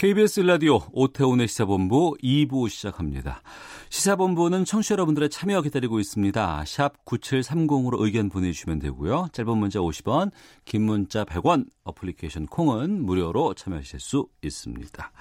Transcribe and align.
KBS 0.00 0.40
라디오 0.40 0.80
오태훈의 0.92 1.46
시사본부 1.46 2.16
2부 2.22 2.70
시작합니다. 2.70 3.42
시사본부는 3.90 4.64
청취자 4.64 4.94
여러분들의 4.94 5.28
참여 5.28 5.60
기다리고 5.60 6.00
있습니다. 6.00 6.64
샵 6.64 7.04
9730으로 7.04 8.00
의견 8.00 8.30
보내주시면 8.30 8.78
되고요. 8.78 9.28
짧은 9.32 9.58
문자 9.58 9.78
50원, 9.80 10.30
긴 10.64 10.86
문자 10.86 11.26
100원, 11.26 11.66
어플리케이션 11.84 12.46
콩은 12.46 13.04
무료로 13.04 13.52
참여하실 13.52 14.00
수 14.00 14.26
있습니다. 14.40 15.12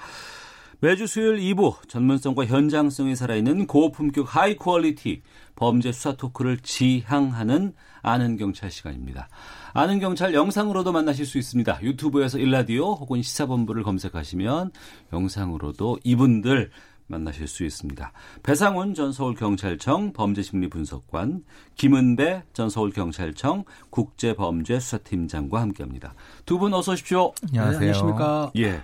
매주 0.80 1.08
수요일 1.08 1.40
2부 1.42 1.90
전문성과 1.90 2.46
현장성이 2.46 3.18
살아있는 3.18 3.68
고품격 3.68 4.34
high 4.34 4.56
quality 4.56 5.24
범죄 5.58 5.92
수사 5.92 6.14
토크를 6.14 6.60
지향하는 6.60 7.74
아는 8.02 8.38
경찰 8.38 8.72
시간입니다. 8.72 9.28
아는 9.74 10.00
경찰 10.00 10.34
영상으로도 10.34 10.92
만나실 10.92 11.26
수 11.26 11.38
있습니다. 11.38 11.80
유튜브에서 11.84 12.38
일라디오 12.40 12.94
혹은 12.94 13.22
시사본부를 13.22 13.84
검색하시면 13.84 14.72
영상으로도 15.14 16.00
이분들 16.04 16.72
만나실 17.08 17.48
수 17.48 17.64
있습니다. 17.66 18.12
배상훈 18.44 18.94
전 18.94 19.12
서울경찰청 19.12 20.14
범죄심리분석관, 20.14 21.44
김은배 21.76 22.44
전 22.54 22.70
서울경찰청 22.70 23.64
국제범죄수사팀장과 23.90 25.60
함께합니다. 25.60 26.14
두 26.46 26.60
분 26.60 26.74
어서 26.74 26.92
오십시오. 26.92 27.34
안녕하세요. 27.48 27.78
안녕하십니까. 27.80 28.52
예. 28.58 28.84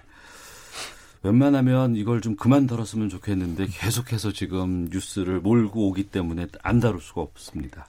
웬만하면 1.22 1.96
이걸 1.96 2.22
좀 2.22 2.36
그만 2.36 2.68
다뤘으면 2.68 3.10
좋겠는데 3.10 3.68
계속해서 3.68 4.32
지금 4.32 4.88
뉴스를 4.92 5.40
몰고 5.40 5.88
오기 5.90 6.06
때문에 6.06 6.48
안 6.62 6.80
다룰 6.80 7.02
수가 7.02 7.22
없습니다. 7.22 7.88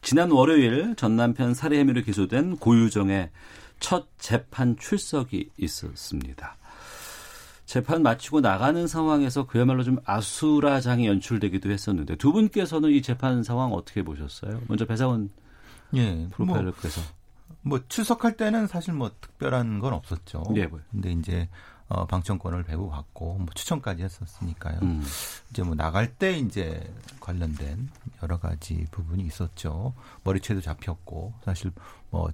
지난 0.00 0.30
월요일 0.30 0.94
전 0.96 1.16
남편 1.16 1.54
살해 1.54 1.78
혐의로 1.78 2.02
기소된 2.02 2.56
고유정의 2.56 3.30
첫 3.80 4.06
재판 4.18 4.76
출석이 4.76 5.50
있었습니다. 5.58 6.56
재판 7.64 8.02
마치고 8.02 8.40
나가는 8.40 8.86
상황에서 8.86 9.46
그야말로 9.46 9.82
좀 9.82 9.98
아수라장이 10.04 11.06
연출되기도 11.06 11.70
했었는데 11.70 12.16
두 12.16 12.32
분께서는 12.32 12.90
이 12.90 13.00
재판 13.00 13.42
상황 13.42 13.72
어떻게 13.72 14.02
보셨어요? 14.02 14.60
먼저 14.68 14.84
배상원 14.84 15.30
예, 15.94 16.28
프로파일러께서 16.32 17.00
뭐, 17.62 17.78
뭐 17.78 17.80
출석할 17.88 18.36
때는 18.36 18.66
사실 18.66 18.92
뭐 18.92 19.10
특별한 19.20 19.78
건 19.78 19.94
없었죠. 19.94 20.44
예, 20.56 20.66
뭐. 20.66 20.80
근데 20.90 21.12
이제 21.12 21.48
어, 21.92 22.06
방청권을 22.06 22.62
배부받고 22.62 23.34
뭐 23.38 23.46
추천까지 23.54 24.02
했었으니까요. 24.02 24.78
음. 24.80 25.04
이제 25.50 25.62
뭐 25.62 25.74
나갈 25.74 26.14
때 26.14 26.38
이제 26.38 26.90
관련된 27.20 27.90
여러 28.22 28.38
가지 28.38 28.86
부분이 28.90 29.22
있었죠. 29.24 29.92
머리채도 30.24 30.62
잡혔고 30.62 31.34
사실 31.44 31.70
뭐 32.08 32.32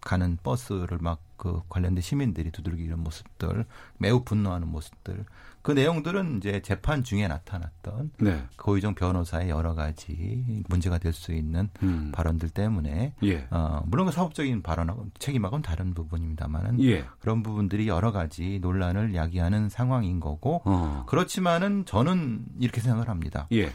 가는 0.00 0.38
버스를 0.44 0.98
막 1.00 1.18
그 1.40 1.62
관련된 1.70 2.02
시민들이 2.02 2.50
두들기는 2.50 2.98
모습들, 2.98 3.64
매우 3.96 4.24
분노하는 4.24 4.68
모습들, 4.68 5.24
그 5.62 5.72
내용들은 5.72 6.36
이제 6.36 6.60
재판 6.60 7.02
중에 7.02 7.28
나타났던 7.28 8.10
네. 8.18 8.44
고유정 8.58 8.94
변호사의 8.94 9.48
여러 9.48 9.74
가지 9.74 10.44
문제가 10.68 10.98
될 10.98 11.14
수 11.14 11.32
있는 11.32 11.70
음. 11.82 12.12
발언들 12.12 12.50
때문에 12.50 13.14
예. 13.24 13.46
어, 13.50 13.82
물론 13.86 14.06
그 14.06 14.12
사법적인 14.12 14.62
발언하고 14.62 15.08
책임하고는 15.18 15.62
다른 15.62 15.92
부분입니다만은 15.92 16.82
예. 16.84 17.04
그런 17.18 17.42
부분들이 17.42 17.88
여러 17.88 18.12
가지 18.12 18.58
논란을 18.60 19.14
야기하는 19.14 19.70
상황인 19.70 20.20
거고 20.20 20.62
어. 20.66 21.04
그렇지만은 21.08 21.84
저는 21.86 22.44
이렇게 22.60 22.80
생각을 22.80 23.08
합니다. 23.08 23.48
예. 23.52 23.72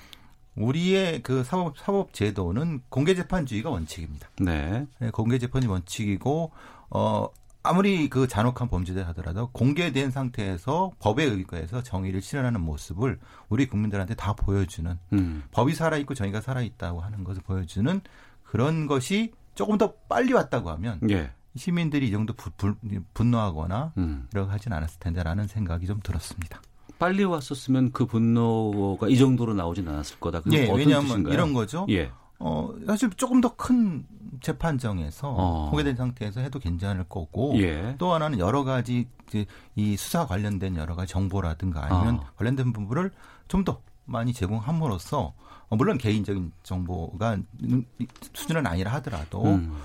우리의 0.55 1.23
그 1.23 1.43
사법 1.43 1.77
사법 1.77 2.13
제도는 2.13 2.81
공개 2.89 3.15
재판주의가 3.15 3.69
원칙입니다. 3.69 4.29
네. 4.39 4.87
네, 4.99 5.09
공개 5.09 5.37
재판이 5.39 5.65
원칙이고 5.67 6.51
어 6.91 7.27
아무리 7.65 8.09
그 8.09 8.27
잔혹한 8.27 8.69
범죄들 8.69 9.07
하더라도 9.09 9.49
공개된 9.51 10.11
상태에서 10.11 10.91
법에 10.99 11.23
의거해서 11.23 11.81
정의를 11.81 12.21
실현하는 12.21 12.61
모습을 12.61 13.19
우리 13.49 13.67
국민들한테 13.67 14.15
다 14.15 14.33
보여주는 14.33 14.97
음. 15.13 15.43
법이 15.51 15.73
살아있고 15.73 16.13
정의가 16.13 16.41
살아있다고 16.41 17.01
하는 17.01 17.23
것을 17.23 17.41
보여주는 17.43 18.01
그런 18.43 18.87
것이 18.87 19.33
조금 19.55 19.77
더 19.77 19.93
빨리 20.09 20.33
왔다고 20.33 20.69
하면 20.71 20.99
예. 21.09 21.31
시민들이 21.55 22.07
이 22.07 22.11
정도 22.11 22.33
부, 22.33 22.51
부, 22.51 22.75
분노하거나 23.13 23.93
음. 23.97 24.27
이렇게 24.33 24.51
하진 24.51 24.73
않았을 24.73 24.99
텐데라는 24.99 25.47
생각이 25.47 25.87
좀 25.87 25.99
들었습니다. 26.03 26.61
빨리 26.99 27.23
왔었으면 27.23 27.91
그 27.91 28.05
분노가 28.05 29.07
이 29.09 29.17
정도로 29.17 29.53
나오진 29.53 29.87
않았을 29.87 30.19
거다. 30.19 30.39
그건 30.39 30.53
예, 30.53 30.71
왜냐하면 30.71 31.07
뜻인가요? 31.07 31.33
이런 31.33 31.53
거죠. 31.53 31.85
예. 31.89 32.11
어, 32.39 32.69
사실 32.85 33.09
조금 33.11 33.41
더 33.41 33.55
큰 33.55 34.05
재판정에서 34.41 35.29
어. 35.29 35.69
공개된 35.69 35.95
상태에서 35.95 36.41
해도 36.41 36.59
괜찮을 36.59 37.05
거고 37.05 37.53
예. 37.57 37.95
또 37.97 38.13
하나는 38.13 38.39
여러 38.39 38.63
가지 38.63 39.07
이제 39.27 39.45
이 39.75 39.95
수사 39.95 40.25
관련된 40.27 40.75
여러 40.75 40.95
가지 40.95 41.11
정보라든가 41.13 41.85
아니면 41.85 42.19
아. 42.21 42.31
관련된 42.35 42.73
부분을 42.73 43.11
좀 43.47 43.63
더 43.63 43.81
많이 44.05 44.33
제공함으로써 44.33 45.33
어, 45.67 45.75
물론 45.75 45.97
개인적인 45.97 46.51
정보가 46.61 47.37
수준은 48.33 48.67
아니라 48.67 48.93
하더라도 48.93 49.43
음. 49.43 49.75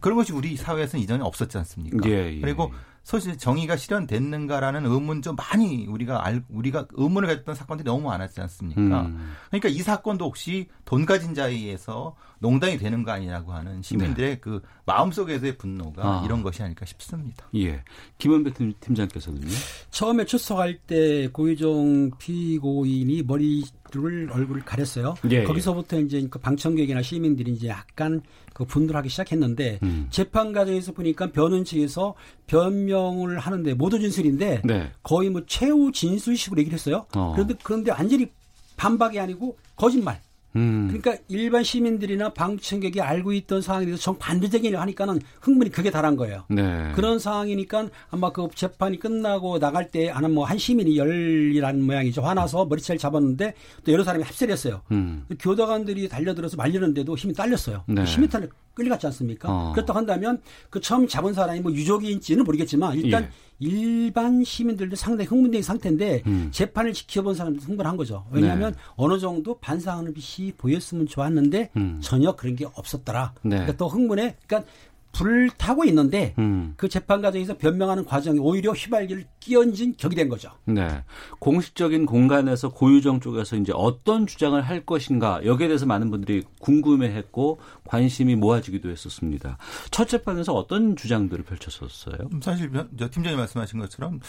그런 0.00 0.16
것이 0.16 0.32
우리 0.32 0.56
사회에서는 0.56 1.02
이전에 1.02 1.24
없었지 1.24 1.56
않습니까? 1.58 2.06
예, 2.08 2.36
예. 2.36 2.40
그리고 2.40 2.70
사실 3.02 3.36
정의가 3.38 3.76
실현됐는가라는 3.76 4.84
의문 4.86 5.22
좀 5.22 5.34
많이 5.34 5.86
우리가 5.86 6.24
알 6.24 6.44
우리가 6.48 6.86
의문을 6.92 7.28
가졌던 7.28 7.54
사건들이 7.54 7.84
너무 7.86 8.04
많았지 8.06 8.40
않습니까? 8.42 9.02
음. 9.02 9.32
그러니까 9.48 9.68
이 9.68 9.78
사건도 9.78 10.26
혹시 10.26 10.68
돈 10.84 11.06
가진 11.06 11.34
자에 11.34 11.50
의해서 11.52 12.14
농단이 12.40 12.78
되는 12.78 13.02
거 13.02 13.10
아니냐고 13.10 13.52
하는 13.52 13.82
시민들의 13.82 14.40
그 14.40 14.62
마음속에서의 14.86 15.56
분노가 15.58 16.02
네. 16.02 16.08
아. 16.08 16.22
이런 16.24 16.42
것이 16.42 16.62
아닐까 16.62 16.84
싶습니다. 16.86 17.46
예. 17.56 17.82
김은배 18.18 18.52
팀- 18.54 18.74
팀장께서는요? 18.80 19.48
처음에 19.90 20.24
출석할 20.24 20.78
때 20.86 21.28
고유정 21.28 22.12
피고인이 22.18 23.22
머리 23.24 23.64
를 23.92 24.28
얼굴을 24.30 24.62
가렸어요. 24.64 25.14
예, 25.30 25.42
거기서부터 25.44 25.98
이제 26.00 26.26
그 26.30 26.38
방청객이나 26.38 27.02
시민들이 27.02 27.52
이제 27.52 27.68
약간 27.68 28.22
그 28.52 28.64
분노를 28.64 28.96
하기 28.98 29.08
시작했는데 29.08 29.80
음. 29.82 30.06
재판 30.10 30.52
과정에서 30.52 30.92
보니까 30.92 31.32
변호인 31.32 31.64
측에서 31.64 32.14
변명을 32.46 33.38
하는데 33.38 33.74
모두 33.74 33.98
진술인데 33.98 34.62
네. 34.64 34.92
거의 35.02 35.30
뭐 35.30 35.42
최후 35.46 35.90
진술식으로 35.92 36.60
얘기를 36.60 36.78
했어요. 36.78 37.06
어. 37.16 37.32
그런데 37.34 37.54
그런데 37.62 37.90
완전히 37.90 38.28
반박이 38.76 39.18
아니고 39.18 39.58
거짓말. 39.76 40.20
음. 40.56 40.88
그러니까 40.88 41.22
일반 41.28 41.64
시민들이나 41.64 42.34
방청객이 42.34 43.00
알고 43.00 43.32
있던 43.32 43.62
상황에 43.62 43.86
대해서 43.86 44.02
정반대적인 44.02 44.72
일 44.72 44.78
하니까는 44.78 45.20
흥분이 45.40 45.70
극에 45.70 45.90
달한 45.90 46.16
거예요. 46.16 46.44
네. 46.48 46.92
그런 46.94 47.18
상황이니까 47.18 47.88
아마 48.10 48.30
그 48.30 48.48
재판이 48.54 48.98
끝나고 48.98 49.58
나갈 49.58 49.90
때 49.90 50.10
아는 50.10 50.34
뭐 50.34 50.50
한 50.50 50.58
시민이 50.58 50.98
열이라는 50.98 51.82
모양이죠. 51.84 52.22
화나서 52.22 52.64
머리채를 52.64 52.98
잡았는데 52.98 53.54
또 53.84 53.92
여러 53.92 54.02
사람이 54.02 54.24
합세를 54.24 54.52
했어요. 54.52 54.80
음. 54.90 55.24
교도관들이 55.38 56.08
달려들어서 56.08 56.56
말리는데도 56.56 57.16
힘이 57.16 57.34
딸렸어요. 57.34 57.84
네. 57.86 58.02
10m를 58.02 58.50
끌려갔지 58.74 59.06
않습니까? 59.06 59.48
어. 59.48 59.72
그렇다고 59.72 59.96
한다면 59.98 60.40
그 60.70 60.80
처음 60.80 61.06
잡은 61.06 61.32
사람이 61.34 61.60
뭐 61.60 61.70
유족인지는 61.72 62.42
모르겠지만 62.44 62.96
일단 62.98 63.24
예. 63.24 63.28
일반 63.60 64.42
시민들도 64.42 64.96
상당히 64.96 65.28
흥분된 65.28 65.62
상태인데 65.62 66.22
음. 66.26 66.48
재판을 66.50 66.92
지켜본 66.92 67.34
사람도 67.34 67.60
흥분한 67.62 67.96
거죠. 67.96 68.26
왜냐하면 68.30 68.72
네. 68.72 68.78
어느 68.96 69.18
정도 69.18 69.58
반상하는 69.58 70.12
빛이 70.14 70.52
보였으면 70.52 71.06
좋았는데 71.06 71.70
음. 71.76 71.98
전혀 72.02 72.34
그런 72.34 72.56
게 72.56 72.64
없었더라. 72.64 73.34
네. 73.42 73.50
그러니까 73.50 73.76
또 73.76 73.88
흥분해. 73.88 74.36
그러니까 74.46 74.70
불을 75.12 75.50
타고 75.58 75.84
있는데 75.84 76.34
음. 76.38 76.74
그 76.76 76.88
재판 76.88 77.20
과정에서 77.20 77.56
변명하는 77.58 78.04
과정이 78.04 78.38
오히려 78.38 78.72
휘발기를 78.72 79.24
끼얹은 79.40 79.96
격이 79.96 80.14
된 80.16 80.28
거죠. 80.28 80.50
네. 80.64 81.02
공식적인 81.40 82.06
공간에서 82.06 82.68
고유정 82.70 83.20
쪽에서 83.20 83.56
이제 83.56 83.72
어떤 83.74 84.26
주장을 84.26 84.60
할 84.60 84.86
것인가 84.86 85.44
여기에 85.44 85.68
대해서 85.68 85.86
많은 85.86 86.10
분들이 86.10 86.44
궁금해했고 86.60 87.58
관심이 87.84 88.36
모아지기도 88.36 88.88
했었습니다. 88.90 89.58
첫 89.90 90.08
재판에서 90.08 90.54
어떤 90.54 90.96
주장들을 90.96 91.44
펼쳤었어요? 91.44 92.16
사실 92.42 92.70
저 92.98 93.10
팀장님 93.10 93.36
말씀하신 93.38 93.80
것처럼 93.80 94.20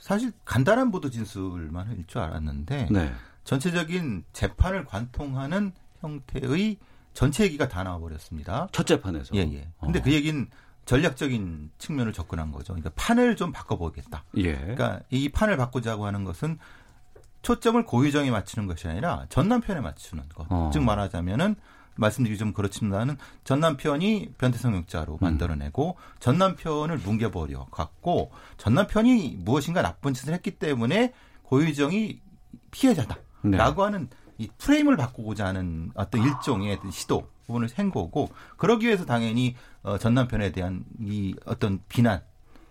사실 0.00 0.32
간단한 0.44 0.90
보도 0.90 1.10
진술만 1.10 1.86
할 1.86 2.04
줄 2.06 2.20
알았는데 2.20 2.88
네. 2.90 3.12
전체적인 3.44 4.24
재판을 4.32 4.84
관통하는 4.84 5.72
형태의 6.00 6.76
전체 7.14 7.44
얘기가 7.44 7.68
다 7.68 7.82
나와버렸습니다. 7.82 8.68
첫 8.72 8.86
재판에서. 8.86 9.34
예, 9.34 9.40
예. 9.40 9.68
근데 9.80 9.98
어. 9.98 10.02
그 10.02 10.12
얘기는 10.12 10.48
전략적인 10.86 11.70
측면을 11.78 12.12
접근한 12.12 12.52
거죠. 12.52 12.72
그러니까 12.72 12.90
판을 12.96 13.36
좀 13.36 13.52
바꿔보겠다. 13.52 14.24
예. 14.38 14.54
그러니까 14.54 15.00
이 15.10 15.28
판을 15.28 15.56
바꾸자고 15.56 16.06
하는 16.06 16.24
것은 16.24 16.58
초점을 17.42 17.82
고유정에 17.84 18.30
맞추는 18.30 18.66
것이 18.66 18.88
아니라 18.88 19.26
전 19.28 19.48
남편에 19.48 19.80
맞추는 19.80 20.28
것. 20.30 20.46
어. 20.50 20.70
즉 20.72 20.82
말하자면은 20.82 21.56
말씀드리기 21.96 22.38
좀 22.38 22.52
그렇지만은 22.52 23.16
전 23.44 23.60
남편이 23.60 24.34
변태성욕자로 24.38 25.18
만들어내고 25.20 25.96
전 26.18 26.38
남편을 26.38 26.98
뭉개버려 26.98 27.66
갖고 27.70 28.30
전 28.56 28.74
남편이 28.74 29.38
무엇인가 29.40 29.82
나쁜 29.82 30.14
짓을 30.14 30.32
했기 30.32 30.52
때문에 30.52 31.12
고유정이 31.42 32.20
피해자다라고 32.70 33.22
네. 33.42 33.58
하는 33.58 34.08
이 34.40 34.48
프레임을 34.56 34.96
바꾸고자 34.96 35.46
하는 35.46 35.90
어떤 35.94 36.22
일종의 36.22 36.74
어떤 36.74 36.90
시도 36.90 37.28
부분을 37.46 37.68
한 37.76 37.90
거고 37.90 38.30
그러기 38.56 38.86
위해서 38.86 39.04
당연히 39.04 39.54
어, 39.82 39.98
전 39.98 40.14
남편에 40.14 40.50
대한 40.50 40.82
이 40.98 41.34
어떤 41.44 41.80
비난 41.90 42.22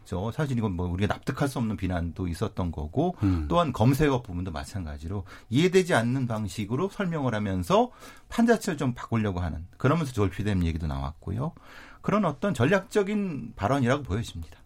죠 0.04 0.32
사실 0.32 0.58
이건 0.58 0.76
뭐 0.76 0.88
우리가 0.88 1.14
납득할 1.14 1.48
수 1.48 1.60
없는 1.60 1.78
비난도 1.78 2.28
있었던 2.28 2.72
거고 2.72 3.16
음. 3.22 3.46
또한 3.48 3.72
검색어 3.72 4.24
부분도 4.24 4.52
마찬가지로 4.52 5.26
이해되지 5.52 5.94
않는 5.94 6.26
방식으로 6.26 6.90
설명을 6.90 7.36
하면서 7.36 7.92
판 8.30 8.48
자체를 8.48 8.76
좀 8.76 8.96
바꾸려고 8.96 9.40
하는 9.40 9.68
그러면서 9.78 10.12
졸피뎀 10.12 10.66
얘기도 10.66 10.88
나왔고요. 10.88 11.54
그런 12.02 12.26
어떤 12.26 12.56
전략적인 12.56 13.54
발언이라고 13.56 14.02
보여집니다. 14.02 14.58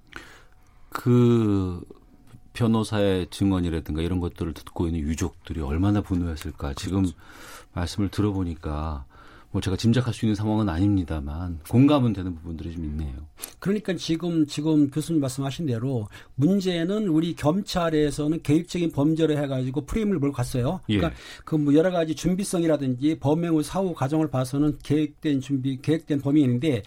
그 0.88 1.83
변호사의 2.53 3.27
증언이라든가 3.29 4.01
이런 4.01 4.19
것들을 4.19 4.53
듣고 4.53 4.88
있는 4.88 5.01
유족들이 5.01 5.61
얼마나 5.61 6.01
분노했을까. 6.01 6.73
지금 6.75 7.05
말씀을 7.73 8.09
들어보니까 8.09 9.05
뭐 9.53 9.61
제가 9.61 9.77
짐작할 9.77 10.13
수 10.15 10.25
있는 10.25 10.35
상황은 10.35 10.67
아닙니다만 10.67 11.59
공감은 11.69 12.13
되는 12.13 12.33
부분들이 12.33 12.73
좀 12.73 12.85
있네요. 12.85 13.13
그러니까 13.59 13.94
지금 13.95 14.47
지금 14.47 14.89
교수님 14.89 15.21
말씀하신 15.21 15.67
대로 15.67 16.07
문제는 16.35 17.07
우리 17.07 17.35
경찰에서는 17.35 18.41
계획적인 18.41 18.91
범죄를 18.91 19.38
해가지고 19.38 19.85
프레임을 19.85 20.17
몰고 20.17 20.35
갔어요. 20.35 20.79
그러니까 20.88 21.09
예. 21.09 21.13
그뭐 21.45 21.75
여러 21.75 21.91
가지 21.91 22.15
준비성이라든지 22.15 23.19
범행 23.19 23.53
후 23.53 23.61
사후 23.61 23.94
과정을 23.94 24.31
봐서는 24.31 24.79
계획된 24.81 25.39
준비, 25.39 25.79
계획된 25.79 26.21
범행인데 26.21 26.81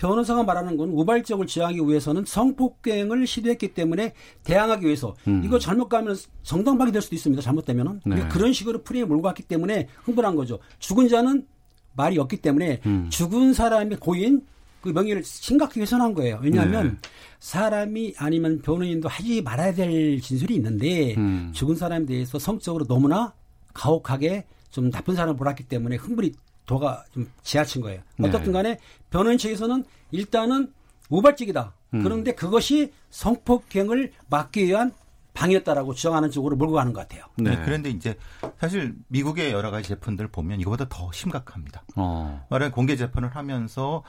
변호사가 0.00 0.42
말하는 0.44 0.78
건 0.78 0.88
우발적을 0.88 1.46
지향하기 1.46 1.80
위해서는 1.80 2.24
성폭행을 2.26 3.26
시도했기 3.26 3.74
때문에 3.74 4.14
대항하기 4.44 4.86
위해서 4.86 5.14
이거 5.44 5.58
잘못 5.58 5.90
가면 5.90 6.16
정당방위 6.42 6.90
될 6.90 7.02
수도 7.02 7.14
있습니다. 7.14 7.42
잘못되면은 7.42 8.00
음. 8.06 8.14
네. 8.14 8.26
그런 8.28 8.54
식으로 8.54 8.82
프레임 8.82 9.08
몰고 9.08 9.22
갔기 9.22 9.42
때문에 9.42 9.88
흥분한 10.04 10.36
거죠. 10.36 10.58
죽은 10.78 11.08
자는 11.08 11.46
말이 11.92 12.18
없기 12.18 12.38
때문에 12.38 12.80
음. 12.86 13.08
죽은 13.10 13.52
사람의 13.52 13.98
고인 14.00 14.40
그 14.80 14.88
명예를 14.88 15.22
심각하게 15.22 15.82
훼손한 15.82 16.14
거예요. 16.14 16.40
왜냐하면 16.42 16.98
네. 17.02 17.08
사람이 17.40 18.14
아니면 18.16 18.62
변호인도 18.62 19.06
하지 19.06 19.42
말아야 19.42 19.74
될 19.74 20.18
진술이 20.22 20.54
있는데 20.54 21.14
음. 21.18 21.50
죽은 21.54 21.76
사람에 21.76 22.06
대해서 22.06 22.38
성적으로 22.38 22.86
너무나 22.86 23.34
가혹하게 23.74 24.46
좀 24.70 24.90
나쁜 24.90 25.14
사람을 25.14 25.34
몰았기 25.34 25.64
때문에 25.64 25.96
흥분이 25.96 26.32
도가 26.70 27.04
좀 27.12 27.28
지나친 27.42 27.82
거예요. 27.82 28.00
네. 28.16 28.28
어떻든 28.28 28.52
간에 28.52 28.78
변호인 29.10 29.38
측에서는 29.38 29.84
일단은 30.12 30.72
우발적이다. 31.08 31.74
음. 31.94 32.02
그런데 32.04 32.32
그것이 32.32 32.92
성폭행을 33.10 34.12
막기 34.28 34.66
위한 34.66 34.92
방이었다라고 35.34 35.94
주장하는 35.94 36.30
쪽으로 36.30 36.54
몰고 36.54 36.74
가는 36.74 36.92
것 36.92 37.00
같아요. 37.00 37.24
네. 37.36 37.60
그런데 37.64 37.90
이제 37.90 38.16
사실 38.60 38.94
미국의 39.08 39.50
여러 39.50 39.72
가지 39.72 39.88
재판들을 39.88 40.30
보면 40.30 40.60
이거보다 40.60 40.86
더 40.88 41.10
심각합니다. 41.10 41.82
어. 41.96 42.46
말하는 42.50 42.70
공개 42.70 42.94
재판을 42.94 43.34
하면서 43.34 44.04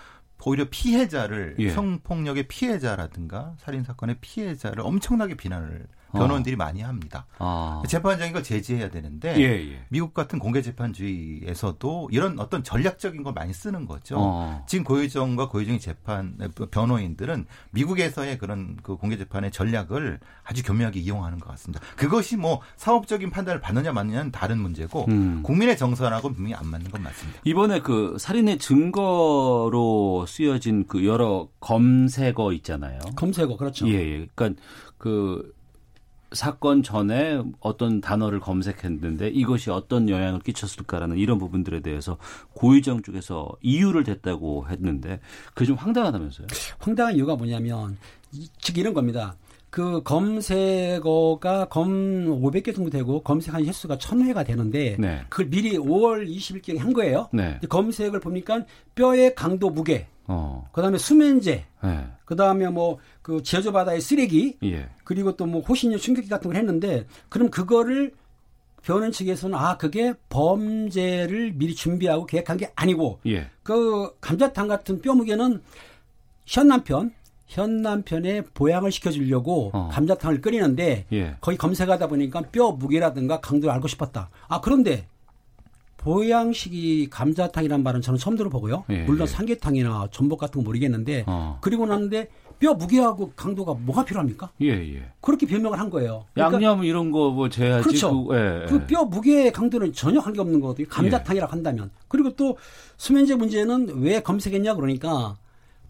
오히려 0.46 0.66
피해자를 0.70 1.56
예. 1.60 1.70
성폭력의 1.72 2.48
피해자라든가 2.48 3.56
살인 3.60 3.84
사건의 3.84 4.18
피해자를 4.22 4.82
엄청나게 4.82 5.36
비난을 5.36 5.88
변호인들이 6.12 6.56
많이 6.56 6.82
합니다. 6.82 7.26
아. 7.40 7.82
재판장이 7.88 8.32
이걸 8.32 8.44
제지해야 8.44 8.90
되는데 8.90 9.36
예, 9.38 9.74
예. 9.74 9.86
미국 9.90 10.14
같은 10.14 10.40
공개 10.40 10.62
재판주의에서도 10.62 12.10
이런 12.12 12.40
어떤 12.40 12.64
전략적인 12.64 13.24
걸 13.24 13.34
많이 13.34 13.54
쓰는 13.54 13.86
거죠. 13.86 14.16
어. 14.18 14.66
지금 14.68 14.84
고유정과 14.84 15.50
고유정의 15.50 15.80
재판 15.80 16.38
변호인들은 16.72 17.46
미국에서의 17.72 18.38
그런 18.38 18.78
그 18.82 18.96
공개 18.96 19.18
재판의 19.18 19.52
전략을 19.52 20.20
아주 20.44 20.64
교묘하게 20.64 21.00
이용하는 21.00 21.40
것 21.40 21.50
같습니다. 21.52 21.84
그것이 21.96 22.38
뭐 22.38 22.62
사업적인 22.78 23.30
판단을 23.30 23.62
받느냐 23.62 23.92
마느냐는 23.92 24.32
다른 24.32 24.60
문제고 24.60 25.06
음. 25.10 25.42
국민의 25.44 25.78
정서하고는 25.78 26.36
분명히 26.36 26.56
안 26.56 26.68
맞는 26.68 26.92
건 26.92 27.04
맞습니다. 27.04 27.40
이번에 27.44 27.82
그 27.82 28.16
살인의 28.20 28.60
증거로 28.60 30.26
쓰여진 30.28 30.86
그 30.88 31.06
여러 31.06 31.48
검색어 31.60 32.54
있잖아요. 32.54 33.00
검색어 33.16 33.58
그렇죠. 33.58 33.88
예, 33.90 33.94
예. 33.94 34.28
그러니까 34.36 34.62
그 34.98 35.54
사건 36.34 36.82
전에 36.82 37.42
어떤 37.60 38.00
단어를 38.00 38.40
검색했는데 38.40 39.30
이것이 39.30 39.70
어떤 39.70 40.08
영향을 40.10 40.40
끼쳤을까라는 40.40 41.18
이런 41.18 41.38
부분들에 41.38 41.82
대해서 41.82 42.18
고유정 42.54 43.02
쪽에서 43.02 43.50
이유를 43.62 44.04
댔다고 44.06 44.68
했는데 44.70 45.20
그게 45.54 45.66
좀 45.66 45.76
황당하다면서요? 45.76 46.48
황당한 46.80 47.16
이유가 47.16 47.36
뭐냐면 47.36 47.98
이- 48.32 48.48
즉 48.60 48.78
이런 48.78 48.94
겁니다. 48.94 49.36
그 49.72 50.04
검색어가 50.04 51.66
검 51.70 51.88
500개 52.42 52.76
정도 52.76 52.92
되고 52.92 53.24
검색한 53.24 53.66
횟수가 53.66 53.98
1000회가 53.98 54.46
되는데 54.46 54.98
네. 55.00 55.22
그걸 55.30 55.50
미리 55.50 55.78
5월 55.78 56.28
20일경에 56.30 56.78
한 56.78 56.94
거예요. 56.94 57.30
네. 57.34 57.58
검색을 57.68 58.20
보니까 58.20 58.66
뼈의 58.96 59.34
강도 59.34 59.70
무게, 59.70 60.08
어. 60.28 60.70
그다음에 60.74 60.98
수면제, 60.98 61.66
예. 61.84 62.08
그다음에 62.26 62.68
뭐 62.68 63.00
그 63.22 63.42
제주 63.44 63.72
바다의 63.72 64.02
쓰레기, 64.02 64.58
예. 64.64 64.90
그리고 65.04 65.36
또 65.36 65.46
뭐 65.46 65.62
호신유 65.62 66.00
충격기 66.00 66.30
같은 66.30 66.50
걸 66.50 66.58
했는데 66.58 67.06
그럼 67.30 67.50
그거를 67.50 68.12
변호인 68.84 69.12
측에서는 69.12 69.58
아 69.58 69.78
그게 69.78 70.14
범죄를 70.30 71.54
미리 71.54 71.76
준비하고 71.76 72.26
계획한 72.26 72.58
게 72.58 72.72
아니고 72.76 73.20
예. 73.28 73.50
그 73.64 74.12
감자탕 74.20 74.68
같은 74.68 75.02
뼈 75.02 75.14
무게는 75.14 75.62
현 76.46 76.68
남편 76.68 77.14
현 77.52 77.82
남편의 77.82 78.46
보양을 78.54 78.94
시켜주려고 78.94 79.72
어. 79.74 79.90
감자탕을 79.92 80.40
끓이는데 80.40 81.06
예. 81.12 81.36
거기 81.42 81.58
검색하다 81.58 82.08
보니까 82.08 82.44
뼈 82.44 82.72
무게라든가 82.72 83.42
강도를 83.42 83.74
알고 83.74 83.90
싶었다. 83.90 84.30
아 84.48 84.62
그런데 84.62 85.06
보양식이 85.98 87.10
감자탕이란 87.10 87.84
말은 87.84 88.02
저는 88.02 88.18
처음 88.18 88.38
들어보고요. 88.38 88.86
예, 88.90 89.04
물론 89.04 89.24
예. 89.24 89.26
삼계탕이나 89.26 90.08
전복 90.12 90.40
같은 90.40 90.62
거 90.62 90.66
모르겠는데 90.66 91.26
어. 91.28 91.58
그리고 91.60 91.86
났는데 91.86 92.30
뼈 92.58 92.74
무게하고 92.74 93.34
강도가 93.36 93.74
뭐가 93.74 94.06
필요합니까? 94.06 94.50
예, 94.62 94.70
예. 94.70 95.04
그렇게 95.20 95.46
변명을 95.46 95.78
한 95.78 95.90
거예요. 95.90 96.24
그러니까 96.34 96.56
양념 96.56 96.86
이런 96.86 97.12
거뭐 97.12 97.50
재야지. 97.50 97.84
그렇죠. 97.84 98.28
그, 98.28 98.36
예, 98.36 98.62
예. 98.64 98.66
그뼈 98.68 99.04
무게 99.04 99.52
강도는 99.52 99.92
전혀 99.92 100.22
관계없는 100.22 100.62
거거든요. 100.62 100.88
감자탕이라고 100.88 101.52
한다면. 101.52 101.92
그리고 102.08 102.34
또 102.38 102.58
수면제 102.96 103.36
문제는 103.36 104.02
왜 104.02 104.22
검색했냐 104.22 104.76
그러니까 104.76 105.36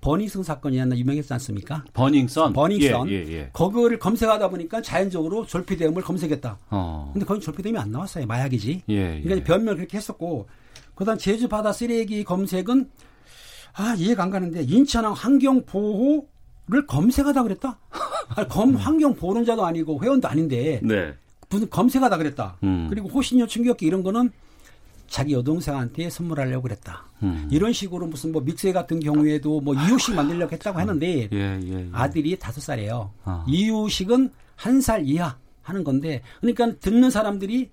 버닝썬 0.01 0.43
사건이었나 0.43 0.97
유명했지 0.97 1.31
않습니까? 1.33 1.85
버닝썬. 1.93 2.53
버닝썬. 2.53 3.09
예, 3.09 3.13
예, 3.13 3.31
예. 3.31 3.49
그거를 3.53 3.99
검색하다 3.99 4.49
보니까 4.49 4.81
자연적으로 4.81 5.45
졸피뎀을 5.45 6.01
검색했다. 6.01 6.57
어. 6.71 7.09
근데 7.13 7.25
거기 7.25 7.39
졸피뎀이 7.39 7.77
안 7.77 7.91
나왔어요. 7.91 8.25
마약이지. 8.25 8.83
예, 8.89 9.17
예. 9.17 9.21
그러니까 9.21 9.45
변명을 9.45 9.77
그렇게 9.77 9.97
했었고 9.97 10.47
그다음 10.95 11.17
제주 11.17 11.47
바다 11.47 11.71
쓰레기 11.71 12.23
검색은 12.23 12.89
아 13.73 13.95
이해가 13.97 14.23
안 14.23 14.31
가는데 14.31 14.63
인천항 14.63 15.13
환경 15.13 15.65
보호를 15.65 16.85
검색하다 16.87 17.43
그랬다. 17.43 17.79
아니, 18.35 18.47
검 18.49 18.75
환경 18.75 19.13
보호론자도 19.13 19.65
아니고 19.65 20.03
회원도 20.03 20.27
아닌데 20.27 20.81
네. 20.83 21.13
무슨 21.49 21.69
검색하다 21.69 22.17
그랬다. 22.17 22.57
음. 22.63 22.87
그리고 22.89 23.07
호신유 23.07 23.47
충격기 23.47 23.85
이런 23.85 24.03
거는 24.03 24.31
자기 25.11 25.33
여동생한테 25.33 26.09
선물하려고 26.09 26.63
그랬다. 26.63 27.03
음. 27.21 27.47
이런 27.51 27.73
식으로 27.73 28.07
무슨 28.07 28.31
뭐 28.31 28.41
믹스에 28.41 28.71
같은 28.71 29.01
경우에도 29.01 29.59
뭐 29.59 29.75
이유식 29.75 30.15
만들려고 30.15 30.53
했다고 30.53 30.79
하는데 30.79 31.27
예, 31.31 31.37
예. 31.61 31.69
예. 31.69 31.89
아들이 31.91 32.39
다섯 32.39 32.61
살이에요. 32.61 33.11
아. 33.25 33.43
이유식은 33.47 34.31
한 34.55 34.79
살 34.81 35.05
이하 35.05 35.37
하는 35.63 35.83
건데 35.83 36.21
그러니까 36.39 36.71
듣는 36.79 37.09
사람들이 37.09 37.69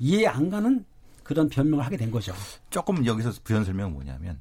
이해 0.00 0.26
안 0.26 0.50
가는 0.50 0.84
그런 1.22 1.48
변명을 1.48 1.84
하게 1.84 1.96
된 1.96 2.10
거죠. 2.10 2.34
조금 2.68 3.06
여기서 3.06 3.32
부연 3.42 3.64
설명은 3.64 3.94
뭐냐면 3.94 4.38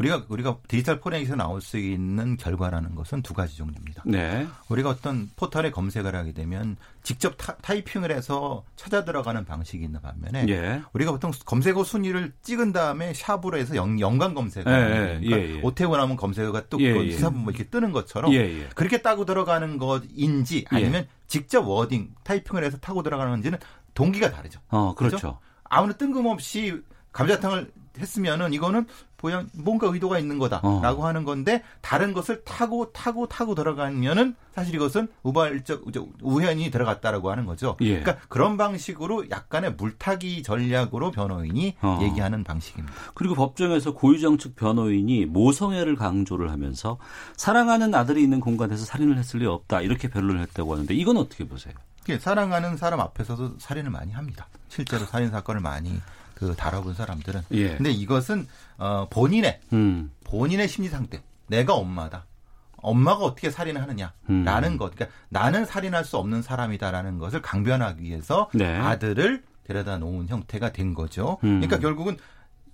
우리가 0.00 0.24
우리가 0.28 0.56
디지털 0.66 0.98
포렌식에서 0.98 1.36
나올 1.36 1.60
수 1.60 1.78
있는 1.78 2.36
결과라는 2.36 2.94
것은 2.94 3.22
두 3.22 3.34
가지 3.34 3.56
종류입니다. 3.56 4.02
네. 4.06 4.46
우리가 4.68 4.88
어떤 4.88 5.30
포털에 5.36 5.70
검색을 5.70 6.16
하게 6.16 6.32
되면 6.32 6.76
직접 7.02 7.34
타, 7.36 7.54
타이핑을 7.56 8.10
해서 8.10 8.64
찾아 8.76 9.04
들어가는 9.04 9.44
방식이 9.44 9.84
있는 9.84 10.00
반면에 10.00 10.46
예. 10.48 10.82
우리가 10.94 11.12
보통 11.12 11.30
검색어 11.44 11.84
순위를 11.84 12.32
찍은 12.42 12.72
다음에 12.72 13.12
샵으로 13.12 13.58
해서 13.58 13.76
연, 13.76 14.00
연관 14.00 14.34
검색어 14.34 14.70
예, 14.70 14.74
예, 14.74 14.80
예, 14.80 15.20
그러니까 15.20 15.36
예, 15.36 15.56
예. 15.56 15.60
오태고 15.62 15.96
나면 15.96 16.16
검색어가 16.16 16.68
또 16.68 16.80
예, 16.80 16.92
그 16.92 17.06
예. 17.06 17.12
시사본부 17.12 17.50
이렇게 17.50 17.64
뜨는 17.64 17.92
것처럼. 17.92 18.32
그렇게 18.74 19.02
따고 19.02 19.26
들어가는 19.26 19.76
것인지 19.76 20.64
아니면 20.70 21.06
직접 21.26 21.66
워딩 21.66 22.14
타이핑을 22.24 22.64
해서 22.64 22.78
타고 22.78 23.02
들어가는 23.02 23.32
건지는 23.32 23.58
동기가 23.92 24.30
다르죠. 24.30 24.60
어, 24.68 24.94
그렇죠. 24.94 25.16
그죠? 25.16 25.38
아무나 25.64 25.92
뜬금없이 25.92 26.82
감자탕을 27.12 27.70
했으면은 27.98 28.52
이거는 28.52 28.86
보양 29.20 29.48
뭔가 29.52 29.86
의도가 29.88 30.18
있는 30.18 30.38
거다라고 30.38 31.02
어. 31.02 31.06
하는 31.06 31.24
건데 31.24 31.62
다른 31.82 32.14
것을 32.14 32.42
타고 32.42 32.90
타고 32.92 33.28
타고 33.28 33.54
들어가면은 33.54 34.34
사실 34.54 34.74
이것은 34.74 35.08
우발적 35.22 35.84
우연히 36.22 36.70
들어갔다라고 36.70 37.30
하는 37.30 37.44
거죠. 37.44 37.76
예. 37.82 38.00
그러니까 38.00 38.16
그런 38.28 38.56
방식으로 38.56 39.28
약간의 39.30 39.74
물타기 39.74 40.42
전략으로 40.42 41.10
변호인이 41.10 41.76
어. 41.82 41.98
얘기하는 42.02 42.44
방식입니다. 42.44 42.96
그리고 43.14 43.34
법정에서 43.34 43.92
고유정 43.92 44.38
측 44.38 44.56
변호인이 44.56 45.26
모성애를 45.26 45.96
강조를 45.96 46.50
하면서 46.50 46.96
사랑하는 47.36 47.94
아들이 47.94 48.22
있는 48.22 48.40
공간에서 48.40 48.86
살인을 48.86 49.18
했을 49.18 49.40
리 49.40 49.46
없다 49.46 49.80
이렇게 49.80 50.08
변론을 50.08 50.40
했다고 50.42 50.72
하는데 50.72 50.92
이건 50.94 51.16
어떻게 51.16 51.46
보세요? 51.46 51.72
이게 52.04 52.18
사랑하는 52.18 52.76
사람 52.76 53.00
앞에서도 53.00 53.58
살인을 53.58 53.90
많이 53.90 54.12
합니다. 54.12 54.48
실제로 54.68 55.04
살인 55.04 55.30
사건을 55.30 55.60
많이 55.60 56.00
그 56.40 56.56
다뤄본 56.56 56.94
사람들은. 56.94 57.42
예. 57.50 57.76
근데 57.76 57.90
이것은 57.90 58.48
어 58.78 59.06
본인의 59.10 59.60
음. 59.74 60.10
본인의 60.24 60.68
심리 60.68 60.88
상태. 60.88 61.22
내가 61.48 61.74
엄마다. 61.74 62.24
엄마가 62.78 63.24
어떻게 63.24 63.50
살인을 63.50 63.82
하느냐라는 63.82 64.72
음. 64.72 64.78
것. 64.78 64.94
그러니까 64.94 65.14
나는 65.28 65.66
살인할 65.66 66.02
수 66.06 66.16
없는 66.16 66.40
사람이다라는 66.40 67.18
것을 67.18 67.42
강변하기 67.42 68.02
위해서 68.02 68.48
네. 68.54 68.74
아들을 68.74 69.42
데려다 69.64 69.98
놓은 69.98 70.28
형태가 70.28 70.72
된 70.72 70.94
거죠. 70.94 71.36
음. 71.44 71.60
그러니까 71.60 71.78
결국은 71.78 72.16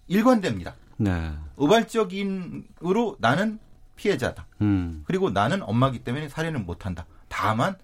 일관됩니다. 0.07 0.75
네. 0.99 1.33
우발적인으로 1.57 3.17
나는 3.19 3.59
피해자다. 3.97 4.47
음. 4.61 5.03
그리고 5.07 5.31
나는 5.31 5.61
엄마기 5.65 6.05
때문에 6.05 6.29
살인을 6.29 6.61
못한다. 6.61 7.05
다만 7.27 7.75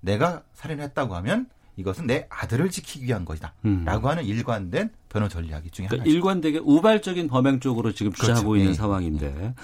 내가 0.00 0.42
살인을 0.54 0.82
했다고 0.82 1.14
하면 1.14 1.46
이것은 1.78 2.08
내 2.08 2.26
아들을 2.28 2.70
지키기 2.70 3.06
위한 3.06 3.24
것이다. 3.24 3.54
음. 3.64 3.84
라고 3.84 4.08
하는 4.08 4.24
일관된 4.24 4.90
변호 5.08 5.28
전략이 5.28 5.70
중에 5.70 5.86
그러니까 5.86 6.02
하나죠. 6.02 6.10
일관되게 6.14 6.58
우발적인 6.58 7.28
범행 7.28 7.60
쪽으로 7.60 7.92
지금 7.92 8.12
주장하고 8.12 8.48
그렇죠. 8.48 8.58
있는 8.58 8.72
예. 8.72 8.76
상황인데 8.76 9.54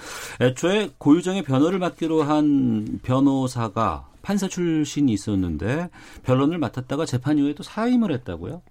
애초에 0.41 0.91
고유정의 0.97 1.43
변호를 1.43 1.77
맡기로 1.79 2.23
한 2.23 2.99
변호사가 3.03 4.07
판사 4.25 4.47
출신이 4.47 5.13
있었는데 5.13 5.89
변론을 6.23 6.57
맡았다가 6.57 7.05
재판 7.05 7.37
이후에 7.37 7.53
또 7.53 7.61
사임을 7.61 8.11
했다고요? 8.11 8.63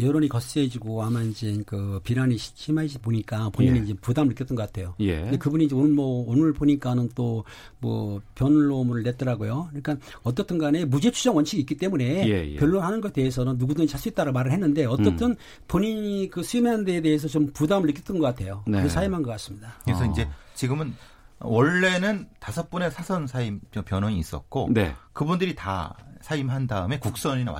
여론이 0.00 0.30
거세지고 0.30 1.02
아마 1.02 1.20
이제 1.22 1.62
그 1.66 2.00
비난이 2.02 2.38
심해지 2.38 2.98
보니까 2.98 3.50
본인이 3.50 3.80
예. 3.80 3.82
이제 3.82 3.94
부담을 4.00 4.30
느꼈던 4.30 4.56
것 4.56 4.62
같아요. 4.62 4.94
예. 5.00 5.20
근데 5.20 5.36
그분이 5.36 5.66
이제 5.66 5.74
오늘 5.74 5.90
뭐 5.90 6.24
오늘 6.26 6.52
보니까는 6.54 7.10
또 7.14 7.44
뭐 7.84 8.22
변론을 8.34 9.02
냈더라고요. 9.02 9.68
그러니까 9.68 9.96
어떻든 10.22 10.56
간에 10.56 10.86
무죄 10.86 11.10
추정 11.10 11.36
원칙이 11.36 11.60
있기 11.60 11.76
때문에 11.76 12.26
예, 12.26 12.52
예. 12.52 12.56
변론하는 12.56 13.02
것에 13.02 13.12
대해서는 13.12 13.58
누구든지 13.58 13.92
할 13.92 14.04
수 14.04 14.08
있다고 14.08 14.32
말을 14.32 14.52
했는데 14.52 14.84
어떻든 14.84 15.30
음. 15.30 15.36
본인이 15.68 16.28
그 16.30 16.42
수임한 16.42 16.84
데에 16.84 17.00
대해서 17.00 17.28
좀 17.28 17.46
부담을 17.54 17.86
느꼈던 17.86 18.18
것 18.18 18.26
같아요. 18.26 18.62
네. 18.66 18.78
그래서 18.78 18.94
사임한 18.94 19.22
것 19.22 19.30
같습니다. 19.32 19.74
그래서 19.84 20.04
어. 20.04 20.10
이제 20.10 20.28
지금은 20.54 20.92
원래는 21.40 22.28
다섯 22.40 22.70
분의 22.70 22.90
사선 22.90 23.26
사임 23.26 23.60
변호인이 23.70 24.18
있었고 24.18 24.68
네. 24.72 24.94
그분들이 25.12 25.54
다 25.54 25.96
사임한 26.20 26.66
다음에 26.66 26.98
국선이나 26.98 27.52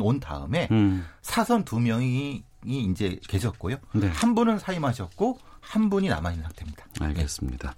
온 0.00 0.20
다음에 0.20 0.68
음. 0.70 1.06
사선 1.20 1.64
두 1.64 1.78
명이 1.80 2.44
이제 2.66 3.18
계셨고요. 3.28 3.76
네. 3.92 4.08
한 4.08 4.34
분은 4.34 4.58
사임하셨고 4.58 5.38
한 5.60 5.88
분이 5.88 6.08
남아 6.08 6.30
있는 6.30 6.44
상태입니다. 6.44 6.84
알겠습니다. 7.00 7.74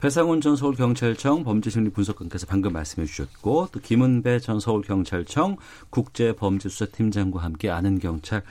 배상훈 0.00 0.40
전 0.40 0.56
서울경찰청 0.56 1.44
범죄심리분석관께서 1.44 2.46
방금 2.46 2.72
말씀해 2.72 3.06
주셨고 3.06 3.68
또 3.72 3.80
김은배 3.80 4.40
전 4.40 4.58
서울경찰청 4.58 5.56
국제범죄수사팀장과 5.90 7.40
함께 7.40 7.70
아는 7.70 7.98
경찰 7.98 8.42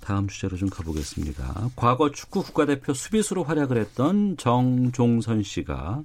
다음 0.00 0.28
주제로 0.28 0.56
좀 0.56 0.68
가보겠습니다. 0.70 1.70
과거 1.76 2.10
축구 2.12 2.42
국가대표 2.42 2.94
수비수로 2.94 3.44
활약을 3.44 3.76
했던 3.78 4.36
정종선 4.36 5.42
씨가 5.42 6.02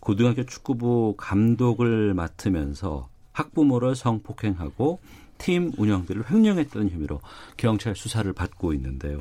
고등학교 0.00 0.44
축구부 0.44 1.14
감독을 1.16 2.14
맡으면서 2.14 3.08
학부모를 3.32 3.94
성폭행하고 3.94 5.00
팀 5.40 5.72
운영들을 5.76 6.30
횡령했다는 6.30 6.90
혐의로 6.90 7.20
경찰 7.56 7.96
수사를 7.96 8.30
받고 8.32 8.72
있는데요. 8.74 9.20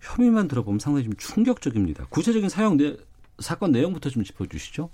혐의만 0.00 0.48
들어보면 0.48 0.78
상당히 0.78 1.04
좀 1.04 1.14
충격적입니다. 1.16 2.06
구체적인 2.10 2.48
사용 2.48 2.76
내, 2.76 2.96
사건 3.38 3.72
내용부터 3.72 4.10
좀 4.10 4.24
짚어주시죠. 4.24 4.88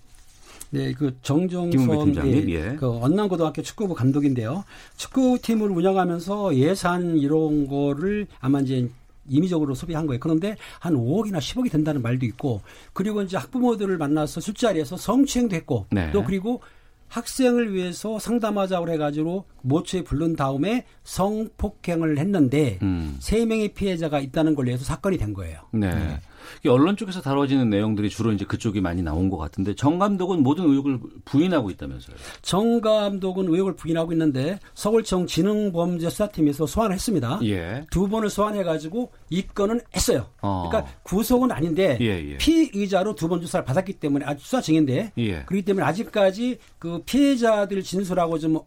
네, 0.71 0.93
그 0.95 1.15
정종선 1.23 2.17
예, 2.27 2.45
예. 2.49 2.77
그 2.77 2.91
언남고등학교 2.91 3.61
축구부 3.63 3.95
감독인데요. 3.95 4.65
축구팀을 4.97 5.71
운영하면서 5.71 6.57
예산 6.57 7.19
이런 7.19 7.67
거를 7.67 8.27
아마 8.41 8.61
이제 8.61 8.89
임의적으로 9.29 9.75
소비한 9.75 10.07
거예요. 10.07 10.19
그런데 10.19 10.57
한 10.81 10.95
5억이나 10.95 11.39
10억이 11.39 11.71
된다는 11.71 12.01
말도 12.01 12.25
있고, 12.27 12.63
그리고 12.95 13.23
이제 13.23 13.37
학부모들을 13.37 13.97
만나서 13.99 14.41
술자리에서 14.41 14.97
성추행도 14.97 15.55
했고, 15.55 15.87
네. 15.91 16.11
또 16.11 16.25
그리고 16.25 16.63
학생을 17.13 17.75
위해서 17.75 18.19
상담하자고 18.19 18.89
해가지고 18.89 19.45
모처에 19.61 20.03
부른 20.03 20.35
다음에 20.35 20.87
성폭행을 21.05 22.17
했는데 22.17 22.79
음. 22.81 23.17
세 23.21 23.45
명의 23.45 23.69
피해자가 23.69 24.19
있다는 24.19 24.55
걸로 24.55 24.71
해서 24.71 24.85
사건이 24.85 25.19
된 25.19 25.35
거예요. 25.35 25.61
네. 25.73 25.89
이게 25.89 26.21
언론 26.69 26.97
쪽에서 26.97 27.21
다뤄지는 27.21 27.69
내용들이 27.71 28.09
주로 28.11 28.33
이제 28.33 28.45
그쪽이 28.45 28.81
많이 28.81 29.03
나온 29.03 29.29
것 29.29 29.37
같은데 29.37 29.75
정 29.75 29.99
감독은 29.99 30.43
모든 30.43 30.65
의혹을 30.65 31.01
부인하고 31.25 31.71
있다면서요. 31.71 32.17
정 32.43 32.81
감독은 32.81 33.49
의혹을 33.49 33.77
부인하고 33.77 34.13
있는데 34.13 34.59
서울청 34.75 35.27
지능범죄수사팀에서 35.27 36.67
소환을 36.67 36.95
했습니다. 36.95 37.41
예. 37.45 37.85
두 37.91 38.09
번을 38.09 38.31
소환해가지고 38.31 39.11
입건은 39.31 39.81
했어요. 39.97 40.27
어. 40.41 40.69
그러니까 40.69 40.93
구속은 41.03 41.51
아닌데 41.53 41.99
예, 42.01 42.33
예. 42.33 42.37
피의자로 42.39 43.15
두 43.15 43.33
번 43.33 43.41
조사를 43.41 43.65
받았기 43.65 43.95
때문에 43.95 44.27
아주 44.27 44.45
수사 44.45 44.61
중인데 44.61 45.13
예. 45.17 45.43
그렇기 45.45 45.65
때문에 45.65 45.87
아직까지 45.87 46.59
그 46.79 47.01
피해자들 47.07 47.83
진술하고 47.83 48.39
좀 48.39 48.59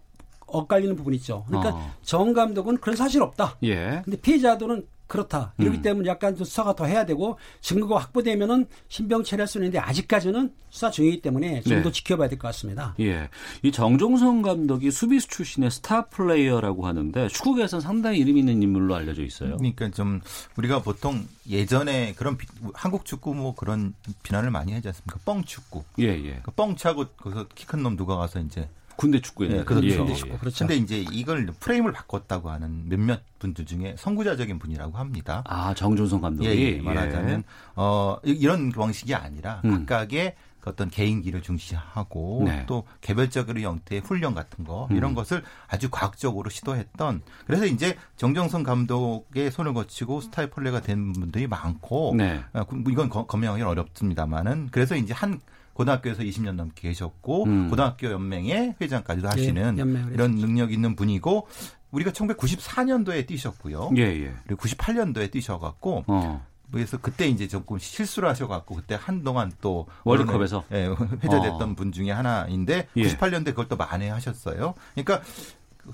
엇갈리는 0.48 0.96
부분이 0.96 1.18
있죠. 1.18 1.44
그러니까 1.48 1.76
어. 1.76 1.92
정 2.02 2.34
감독은 2.34 2.78
그런 2.78 2.96
사실 2.96 3.22
없다. 3.22 3.58
예. 3.64 4.02
근데 4.04 4.18
피해자들은 4.20 4.88
그렇다. 5.08 5.54
이렇기 5.60 5.78
음. 5.78 5.82
때문에 5.84 6.10
약간 6.10 6.36
좀 6.36 6.46
수사가 6.46 6.76
더 6.76 6.86
해야 6.86 7.06
되고 7.06 7.38
증거가 7.62 8.00
확보되면은 8.00 8.66
신병 8.90 9.24
처리할 9.24 9.48
수 9.48 9.60
있는데 9.60 9.78
아직까지는 9.78 10.52
수사 10.72 10.90
중이기 10.90 11.22
때문에 11.22 11.62
좀 11.62 11.76
네. 11.78 11.82
더 11.84 11.92
지켜봐야 11.92 12.28
될 12.28 12.40
것 12.40 12.48
같습니다. 12.50 12.96
예. 13.00 13.30
이 13.62 13.72
정종성 13.72 14.42
감독이 14.42 14.90
수비수 14.92 15.28
출신의 15.30 15.72
스타 15.72 16.06
플레이어라고 16.08 16.86
하는데 16.88 17.28
축구계에서는 17.30 17.82
상당히 17.82 18.18
이름 18.20 18.38
있는 18.38 18.62
인물로 18.64 18.96
알려져 18.96 19.24
있어요. 19.24 19.58
그러니까 19.58 19.90
좀 19.92 20.22
우리가 20.58 20.82
보통 20.82 21.26
예전에 21.50 22.14
그런 22.18 22.36
비- 22.38 22.48
한국 22.74 23.06
축구 23.06 23.34
뭐 23.36 23.54
그런 23.56 23.94
비난을 24.24 24.50
많이 24.52 24.74
하지 24.74 24.88
않습니까? 24.90 25.20
뻥 25.24 25.44
축구. 25.44 25.84
예, 26.00 26.06
예. 26.08 26.40
그뻥 26.44 26.76
차고 26.76 27.06
거기서 27.18 27.48
키 27.56 27.66
큰 27.68 27.84
놈 27.84 27.96
누가 27.96 28.16
가서 28.18 28.40
이제 28.40 28.68
군대 28.98 29.20
축구에. 29.22 29.50
예, 29.52 29.64
그렇죠. 29.64 29.86
예, 29.88 29.98
군대 29.98 30.12
예. 30.12 30.16
축구. 30.16 30.38
그렇죠. 30.38 30.60
근데 30.68 30.76
이제 30.76 31.06
이걸 31.12 31.46
프레임을 31.60 31.92
바꿨다고 31.92 32.50
하는 32.50 32.88
몇몇 32.90 33.22
분들 33.40 33.66
중에 33.66 33.96
선구자적인 33.98 34.60
분이라고 34.60 34.98
합니다. 34.98 35.44
아, 35.48 35.74
정종성 35.74 36.22
감독이. 36.22 36.48
예, 36.50 36.56
예, 36.78 36.82
말하자면 36.82 37.44
어 37.76 38.18
이- 38.26 38.32
이런 38.32 38.72
방식이 38.72 39.14
아니라 39.14 39.62
음. 39.66 39.86
각각의 39.86 40.36
그 40.62 40.70
어떤 40.72 40.90
개인기를 40.90 41.44
중시하고 41.44 42.42
네. 42.46 42.64
또 42.66 42.86
개별적으로 43.02 43.60
형태의 43.60 44.02
훈련 44.02 44.34
같은 44.34 44.64
거 44.66 44.88
이런 44.90 45.12
음. 45.12 45.16
것을 45.16 45.44
아주 45.68 45.90
과학적으로 45.92 46.50
시도했던 46.50 47.22
그래서 47.46 47.68
이제 47.68 47.96
정정선 48.18 48.64
감독의 48.64 49.52
손을 49.52 49.74
거치고 49.76 50.22
스타일 50.22 50.50
폴레가 50.50 50.82
된 50.82 51.14
분들이 51.14 51.46
많고 51.46 52.16
네. 52.18 52.42
아, 52.54 52.64
그- 52.64 52.84
이건 52.90 53.10
거- 53.10 53.28
검증하기 53.28 53.62
어렵습니다만은 53.62 54.70
그래서 54.72 54.96
이제 54.96 55.14
한 55.14 55.40
고등학교에서 55.76 56.24
20년 56.24 56.54
넘게 56.54 56.88
계셨고 56.88 57.44
음. 57.44 57.70
고등학교 57.70 58.10
연맹의 58.10 58.76
회장까지도 58.80 59.28
예, 59.28 59.30
하시는 59.30 59.78
연맹을 59.78 60.14
이런 60.14 60.36
능력 60.36 60.72
있는 60.72 60.96
분이고 60.96 61.48
우리가 61.92 62.12
1994년도에 62.12 63.28
뛰셨고요. 63.28 63.92
예, 63.98 64.04
예. 64.04 64.34
그리고 64.48 64.62
98년도에 64.62 65.30
뛰셔갖고 65.32 66.06
어. 66.08 66.46
그래서 66.72 66.98
그때 66.98 67.28
이제 67.28 67.48
조금 67.48 67.78
실수를 67.78 68.30
하셔갖고 68.30 68.76
그때 68.76 68.98
한동안 69.00 69.52
또 69.62 69.88
월드컵에서? 70.06 70.64
예, 70.72 70.88
회자됐던 71.24 71.62
어. 71.62 71.76
분 71.76 71.92
중에 71.92 72.10
하나인데 72.10 72.88
예. 72.96 73.04
98년대 73.04 73.48
그걸 73.48 73.68
또 73.68 73.76
만회하셨어요. 73.76 74.76
그러니까 74.94 75.22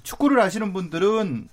축구를 0.04 0.40
아시는 0.40 0.74
분들은 0.74 1.50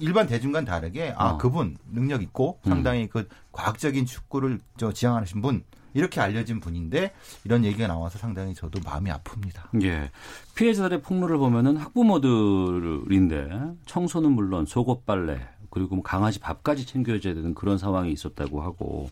일반 0.00 0.26
대중과는 0.26 0.66
다르게 0.66 1.14
아 1.16 1.30
어. 1.30 1.38
그분 1.38 1.76
능력 1.92 2.22
있고 2.22 2.58
음. 2.66 2.70
상당히 2.70 3.08
그 3.08 3.28
과학적인 3.52 4.04
축구를 4.04 4.58
저 4.76 4.92
지향하신 4.92 5.42
분 5.42 5.62
이렇게 5.98 6.20
알려진 6.20 6.60
분인데 6.60 7.12
이런 7.44 7.64
얘기가 7.64 7.88
나와서 7.88 8.18
상당히 8.18 8.54
저도 8.54 8.78
마음이 8.84 9.10
아픕니다. 9.10 9.82
예. 9.82 10.10
피해자들의 10.54 11.02
폭로를 11.02 11.38
보면은 11.38 11.76
학부모들인데 11.76 13.50
청소는 13.86 14.32
물론 14.32 14.64
속옷 14.64 15.04
빨래 15.04 15.40
그리고 15.70 15.96
뭐 15.96 16.02
강아지 16.02 16.38
밥까지 16.38 16.86
챙겨줘야 16.86 17.34
되는 17.34 17.52
그런 17.54 17.78
상황이 17.78 18.12
있었다고 18.12 18.62
하고 18.62 19.10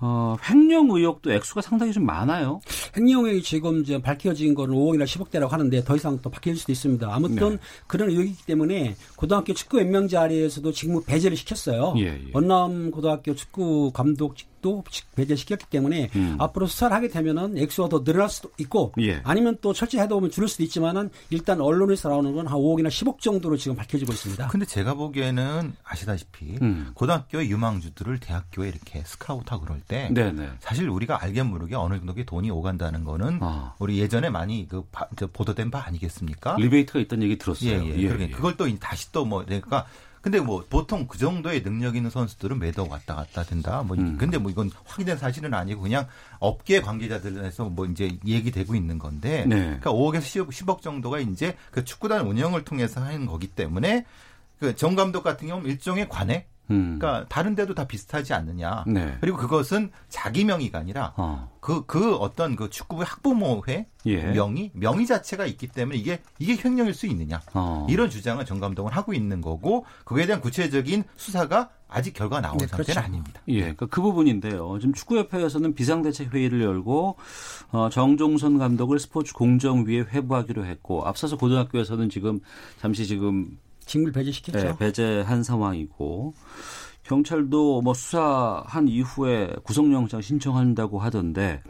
어, 0.00 0.36
횡령 0.50 0.90
의혹도 0.90 1.32
액수가 1.32 1.62
상당히 1.62 1.92
좀 1.92 2.04
많아요. 2.04 2.60
횡령이 2.96 3.40
지금 3.42 3.80
이제 3.80 4.02
밝혀진 4.02 4.54
거는 4.54 4.74
5억이나 4.74 5.04
10억대라고 5.04 5.48
하는데 5.48 5.82
더 5.84 5.96
이상 5.96 6.18
또 6.20 6.30
바뀔 6.30 6.56
수도 6.56 6.72
있습니다. 6.72 7.08
아무튼 7.10 7.50
네. 7.52 7.58
그런 7.86 8.10
의혹이기 8.10 8.44
때문에 8.44 8.96
고등학교 9.16 9.54
축구 9.54 9.78
연맹 9.78 10.08
자리에서도 10.08 10.72
직무 10.72 11.02
배제를 11.04 11.36
시켰어요. 11.36 11.94
예, 11.98 12.06
예. 12.06 12.30
원남 12.34 12.90
고등학교 12.90 13.34
축구 13.34 13.92
감독 13.92 14.34
것도 14.64 14.84
배제시켰기 15.14 15.66
때문에 15.66 16.10
음. 16.16 16.36
앞으로 16.40 16.66
수사를 16.66 16.94
하게 16.96 17.08
되면은 17.08 17.58
액수가 17.58 17.90
더 17.90 18.02
늘어날 18.02 18.30
수도 18.30 18.50
있고 18.58 18.92
예. 19.00 19.20
아니면 19.24 19.58
또 19.60 19.72
철저히 19.74 20.00
하다 20.00 20.14
보면 20.14 20.30
줄을 20.30 20.48
수도 20.48 20.62
있지만은 20.62 21.10
일단 21.30 21.60
언론에서 21.60 22.08
나오는 22.08 22.32
건 22.34 22.44
한 22.44 22.58
5억이나 22.58 22.88
10억 22.88 23.20
정도로 23.20 23.56
지금 23.56 23.74
밝혀지고 23.76 24.12
있습니다. 24.12 24.48
근데 24.48 24.66
제가 24.66 24.92
보기에는 24.94 25.72
아시다시피 25.82 26.58
음. 26.60 26.90
고등학교의 26.94 27.50
유망주들을 27.50 28.18
대학교에 28.20 28.68
이렇게 28.68 29.02
스카우트하고 29.06 29.64
그럴 29.64 29.80
때 29.80 30.10
네네. 30.12 30.50
사실 30.60 30.88
우리가 30.90 31.22
알게 31.22 31.42
모르게 31.42 31.74
어느 31.74 31.96
정도의 31.96 32.26
돈이 32.26 32.50
오간다는 32.50 33.04
거는 33.04 33.38
아. 33.40 33.74
우리 33.78 33.98
예전에 33.98 34.28
많이 34.28 34.68
그 34.68 34.84
바- 34.92 35.08
저 35.16 35.26
보도된 35.26 35.70
바 35.70 35.84
아니겠습니까? 35.86 36.56
리베이트가 36.58 36.98
있다는 37.00 37.24
얘기 37.24 37.38
들었어요. 37.38 37.70
예, 37.86 37.96
예. 37.96 38.08
그러니까 38.08 38.36
그걸 38.36 38.56
또 38.58 38.64
다시 38.78 39.10
또 39.12 39.24
뭐 39.24 39.42
그러니까 39.42 39.86
근데 40.24 40.40
뭐 40.40 40.64
보통 40.70 41.06
그 41.06 41.18
정도의 41.18 41.62
능력 41.62 41.96
있는 41.96 42.08
선수들은 42.08 42.58
매도 42.58 42.88
왔다 42.88 43.14
갔다 43.14 43.42
된다. 43.42 43.82
뭐 43.82 43.94
음. 43.98 44.16
근데 44.16 44.38
뭐 44.38 44.50
이건 44.50 44.70
확인된 44.86 45.18
사실은 45.18 45.52
아니고 45.52 45.82
그냥 45.82 46.06
업계 46.38 46.80
관계자들에서 46.80 47.66
뭐 47.66 47.84
이제 47.84 48.16
얘기되고 48.24 48.74
있는 48.74 48.98
건데 48.98 49.44
네. 49.46 49.56
그러니까 49.56 49.92
5억에서 49.92 50.20
10억, 50.22 50.48
10억 50.48 50.80
정도가 50.80 51.18
이제 51.18 51.56
그 51.70 51.84
축구단 51.84 52.26
운영을 52.26 52.64
통해서 52.64 53.02
하는 53.02 53.26
거기 53.26 53.48
때문에 53.48 54.06
그 54.58 54.74
정 54.76 54.94
감독 54.94 55.22
같은 55.22 55.46
경우는 55.48 55.68
일종의 55.68 56.08
관해 56.08 56.46
음. 56.70 56.98
그러니까 56.98 57.26
다른 57.28 57.54
데도 57.54 57.74
다 57.74 57.86
비슷하지 57.86 58.32
않느냐. 58.32 58.84
네. 58.86 59.16
그리고 59.20 59.36
그것은 59.36 59.90
자기 60.08 60.44
명의가 60.44 60.78
아니라 60.78 61.12
어. 61.16 61.50
그, 61.60 61.84
그 61.86 62.14
어떤 62.16 62.56
그 62.56 62.70
축구부 62.70 63.02
학부모회 63.02 63.86
예. 64.06 64.22
명의, 64.32 64.70
명의 64.74 65.06
자체가 65.06 65.46
있기 65.46 65.68
때문에 65.68 65.98
이게, 65.98 66.20
이게 66.38 66.56
횡령일 66.62 66.92
수 66.92 67.06
있느냐. 67.06 67.40
어. 67.54 67.86
이런 67.88 68.10
주장을 68.10 68.44
정 68.44 68.60
감독은 68.60 68.92
하고 68.92 69.14
있는 69.14 69.40
거고, 69.40 69.86
그거에 70.04 70.26
대한 70.26 70.42
구체적인 70.42 71.04
수사가 71.16 71.70
아직 71.88 72.12
결과가 72.12 72.42
나온 72.42 72.58
네, 72.58 72.66
상태는 72.66 72.84
그렇죠. 72.84 73.00
아닙니다. 73.00 73.40
예, 73.48 73.60
그러니까 73.60 73.86
그 73.86 74.02
부분인데요. 74.02 74.78
지금 74.80 74.92
축구협회에서는 74.92 75.74
비상대책 75.74 76.34
회의를 76.34 76.60
열고 76.62 77.16
어, 77.70 77.88
정종선 77.88 78.58
감독을 78.58 78.98
스포츠 78.98 79.32
공정위에 79.32 80.00
회부하기로 80.00 80.64
했고 80.66 81.06
앞서서 81.06 81.36
고등학교에서는 81.36 82.10
지금 82.10 82.40
잠시 82.80 83.06
지금 83.06 83.58
직무를 83.86 84.12
배제시켰죠. 84.12 84.58
네, 84.58 84.76
배제한 84.78 85.42
상황이고 85.42 86.34
경찰도 87.04 87.82
뭐 87.82 87.94
수사한 87.94 88.88
이후에 88.88 89.54
구속영장 89.62 90.20
신청한다고 90.22 90.98
하던데 90.98 91.62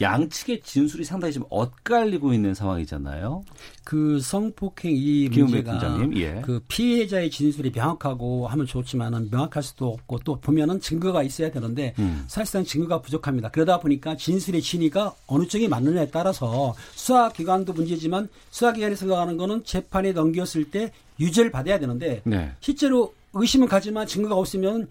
양측의 0.00 0.62
진술이 0.62 1.04
상당히 1.04 1.32
지금 1.32 1.46
엇갈리고 1.50 2.32
있는 2.32 2.54
상황이잖아요. 2.54 3.44
그 3.84 4.18
성폭행 4.20 4.92
이 4.94 5.28
문제가 5.28 5.78
예. 6.16 6.40
그 6.44 6.60
피해자의 6.68 7.30
진술이 7.30 7.72
명확하고 7.74 8.48
하면 8.48 8.66
좋지만은 8.66 9.28
명확할 9.30 9.62
수도 9.62 9.88
없고 9.88 10.20
또 10.24 10.40
보면은 10.40 10.80
증거가 10.80 11.22
있어야 11.22 11.50
되는데 11.50 11.94
음. 11.98 12.24
사실상 12.26 12.64
증거가 12.64 13.00
부족합니다. 13.00 13.50
그러다 13.50 13.80
보니까 13.80 14.16
진술의 14.16 14.62
진위가 14.62 15.14
어느 15.26 15.46
쪽이 15.46 15.68
맞느냐에 15.68 16.10
따라서 16.10 16.74
수사 16.94 17.28
기관도 17.30 17.74
문제지만 17.74 18.28
수사 18.50 18.72
기관이 18.72 18.96
생각하는 18.96 19.36
거는 19.36 19.64
재판에 19.64 20.12
넘겼을 20.12 20.70
때 20.70 20.92
유죄를 21.20 21.50
받아야 21.50 21.78
되는데 21.78 22.22
네. 22.24 22.52
실제로 22.60 23.12
의심은 23.32 23.68
가지만 23.68 24.06
증거가 24.06 24.36
없으면 24.36 24.88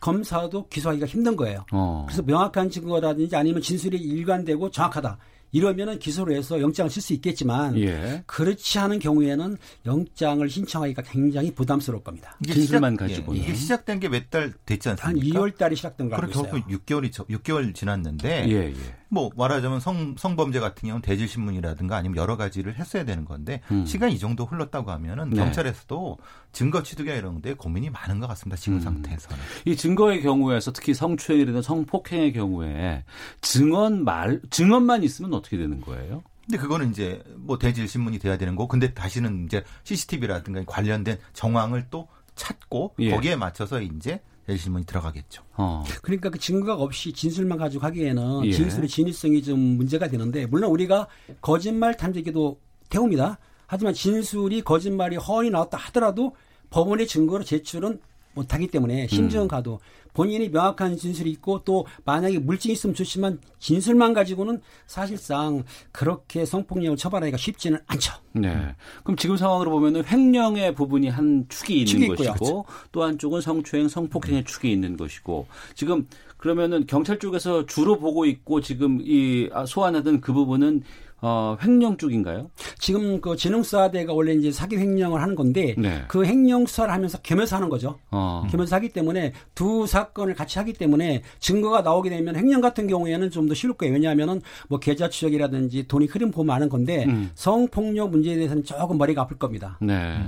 검사도 0.00 0.68
기소하기가 0.68 1.06
힘든 1.06 1.36
거예요. 1.36 1.64
어. 1.72 2.04
그래서 2.06 2.22
명확한 2.22 2.70
증거라든지 2.70 3.34
아니면 3.34 3.62
진술이 3.62 3.96
일관되고 3.98 4.70
정확하다. 4.70 5.18
이러면은 5.52 5.98
기소를 5.98 6.36
해서 6.36 6.60
영장을 6.60 6.90
쓸 6.90 7.00
수 7.00 7.14
있겠지만 7.14 7.78
예. 7.78 8.22
그렇지 8.26 8.78
않은 8.80 8.98
경우에는 8.98 9.56
영장을 9.86 10.46
신청하기가 10.50 11.02
굉장히 11.02 11.54
부담스러울 11.54 12.02
겁니다. 12.02 12.36
이게 12.44 12.52
진술만 12.54 12.94
시작- 12.94 13.04
가지고는. 13.08 13.40
예, 13.40 13.44
이게 13.44 13.54
시작된 13.54 14.00
게 14.00 14.08
몇 14.08 14.28
달 14.28 14.52
됐지 14.66 14.88
한 14.88 14.98
않습니까? 15.00 15.38
2월 15.40 15.56
달에 15.56 15.74
시작된 15.76 16.10
거 16.10 16.16
알고 16.16 16.30
있어요. 16.30 16.44
하고 16.48 16.58
6개월이, 16.58 17.10
6개월 17.12 17.72
지났는데, 17.74 18.48
예, 18.50 18.54
예. 18.70 18.96
뭐 19.08 19.30
말하자면 19.36 19.78
성, 19.80 20.16
성범죄 20.18 20.58
같은 20.58 20.88
경우는 20.88 21.00
대질 21.00 21.28
신문이라든가 21.28 21.96
아니면 21.96 22.16
여러 22.16 22.36
가지를 22.36 22.74
했어야 22.74 23.04
되는 23.04 23.24
건데 23.24 23.60
음. 23.70 23.86
시간이 23.86 24.14
이 24.14 24.18
정도 24.18 24.44
흘렀다고 24.44 24.90
하면은 24.90 25.30
네. 25.30 25.36
경찰에서도 25.36 26.18
증거 26.56 26.82
취득이나 26.82 27.16
이런 27.16 27.42
데 27.42 27.52
고민이 27.52 27.90
많은 27.90 28.18
것 28.18 28.26
같습니다. 28.28 28.56
지금 28.58 28.78
음. 28.78 28.80
상태에서는. 28.80 29.36
이 29.66 29.76
증거의 29.76 30.22
경우에서 30.22 30.72
특히 30.72 30.94
성추행이라든 30.94 31.60
성폭행의 31.60 32.32
경우에 32.32 33.04
증언 33.42 34.04
말 34.04 34.40
증언만 34.48 35.02
있으면 35.02 35.34
어떻게 35.34 35.58
되는 35.58 35.82
거예요? 35.82 36.22
근데 36.46 36.56
그거는 36.56 36.92
이제 36.92 37.22
뭐 37.34 37.58
대질 37.58 37.86
신문이 37.86 38.18
돼야 38.18 38.38
되는 38.38 38.56
거고 38.56 38.68
근데 38.68 38.94
다시는 38.94 39.44
이제 39.44 39.64
CCTV라든가 39.84 40.64
관련된 40.64 41.18
정황을 41.34 41.88
또 41.90 42.08
찾고 42.36 42.94
예. 43.00 43.10
거기에 43.10 43.36
맞춰서 43.36 43.82
이제 43.82 44.22
대질 44.46 44.62
신문이 44.62 44.86
들어가겠죠. 44.86 45.42
어. 45.58 45.84
그러니까 46.00 46.30
그 46.30 46.38
증거가 46.38 46.82
없이 46.82 47.12
진술만 47.12 47.58
가지고 47.58 47.84
하기에는 47.84 48.46
예. 48.46 48.52
진술의 48.52 48.88
진위성이 48.88 49.42
좀 49.42 49.58
문제가 49.58 50.08
되는데 50.08 50.46
물론 50.46 50.70
우리가 50.70 51.06
거짓말 51.42 51.98
탐지기도 51.98 52.58
태웁니다. 52.88 53.38
하지만 53.66 53.92
진술이 53.92 54.62
거짓말이 54.62 55.16
허언이 55.16 55.50
나왔다 55.50 55.76
하더라도 55.76 56.34
법원의 56.70 57.06
증거로 57.06 57.44
제출은 57.44 58.00
못하기 58.34 58.68
때문에 58.68 59.06
심증은 59.08 59.48
가도 59.48 59.80
본인이 60.16 60.48
명확한 60.48 60.96
진술이 60.96 61.30
있고 61.32 61.62
또 61.64 61.86
만약에 62.06 62.38
물증이 62.38 62.72
있으면 62.72 62.94
좋지만 62.94 63.38
진술만 63.58 64.14
가지고는 64.14 64.62
사실상 64.86 65.62
그렇게 65.92 66.46
성폭력을 66.46 66.96
처벌하기가 66.96 67.36
쉽지는 67.36 67.78
않죠. 67.86 68.14
네. 68.32 68.74
그럼 69.04 69.16
지금 69.16 69.36
상황으로 69.36 69.70
보면은 69.72 70.04
횡령의 70.06 70.74
부분이 70.74 71.10
한 71.10 71.44
축이 71.50 71.80
있는 71.80 71.86
축이 71.86 72.04
있고요. 72.06 72.32
것이고 72.32 72.66
또 72.92 73.02
한쪽은 73.02 73.42
성추행, 73.42 73.88
성폭행의 73.88 74.44
축이 74.44 74.72
있는 74.72 74.96
것이고 74.96 75.48
지금 75.74 76.06
그러면은 76.38 76.86
경찰 76.86 77.18
쪽에서 77.18 77.66
주로 77.66 77.98
보고 77.98 78.24
있고 78.24 78.62
지금 78.62 79.00
이 79.02 79.50
아, 79.52 79.66
소환하던 79.66 80.22
그 80.22 80.32
부분은 80.32 80.82
어, 81.22 81.56
횡령 81.62 81.96
쪽인가요? 81.96 82.50
지금 82.78 83.20
그 83.20 83.36
진흥수사대가 83.36 84.12
원래 84.12 84.34
이제 84.34 84.52
사기 84.52 84.76
횡령을 84.76 85.22
하는 85.22 85.34
건데 85.34 85.74
네. 85.78 86.04
그 86.08 86.24
횡령 86.26 86.66
수사를 86.66 86.92
하면서 86.92 87.18
겸해서 87.22 87.56
하는 87.56 87.68
거죠. 87.70 87.98
어. 88.10 88.46
겸해서 88.50 88.76
하기 88.76 88.90
때문에 88.90 89.32
두 89.54 89.86
사건을 89.86 90.34
같이 90.34 90.58
하기 90.58 90.74
때문에 90.74 91.22
증거가 91.38 91.80
나오게 91.80 92.10
되면 92.10 92.36
횡령 92.36 92.60
같은 92.60 92.86
경우에는 92.86 93.30
좀 93.30 93.46
더 93.46 93.54
쉬울 93.54 93.74
거예요. 93.74 93.94
왜냐하면은 93.94 94.42
뭐 94.68 94.78
계좌 94.80 95.08
추적이라든지 95.08 95.86
돈이 95.86 96.06
흐름 96.06 96.32
보면 96.32 96.54
아는 96.54 96.68
건데 96.68 97.04
음. 97.06 97.30
성폭력 97.36 98.10
문제에 98.10 98.34
대해서는 98.34 98.64
조금 98.64 98.98
머리가 98.98 99.22
아플 99.22 99.38
겁니다. 99.38 99.78
네. 99.80 100.18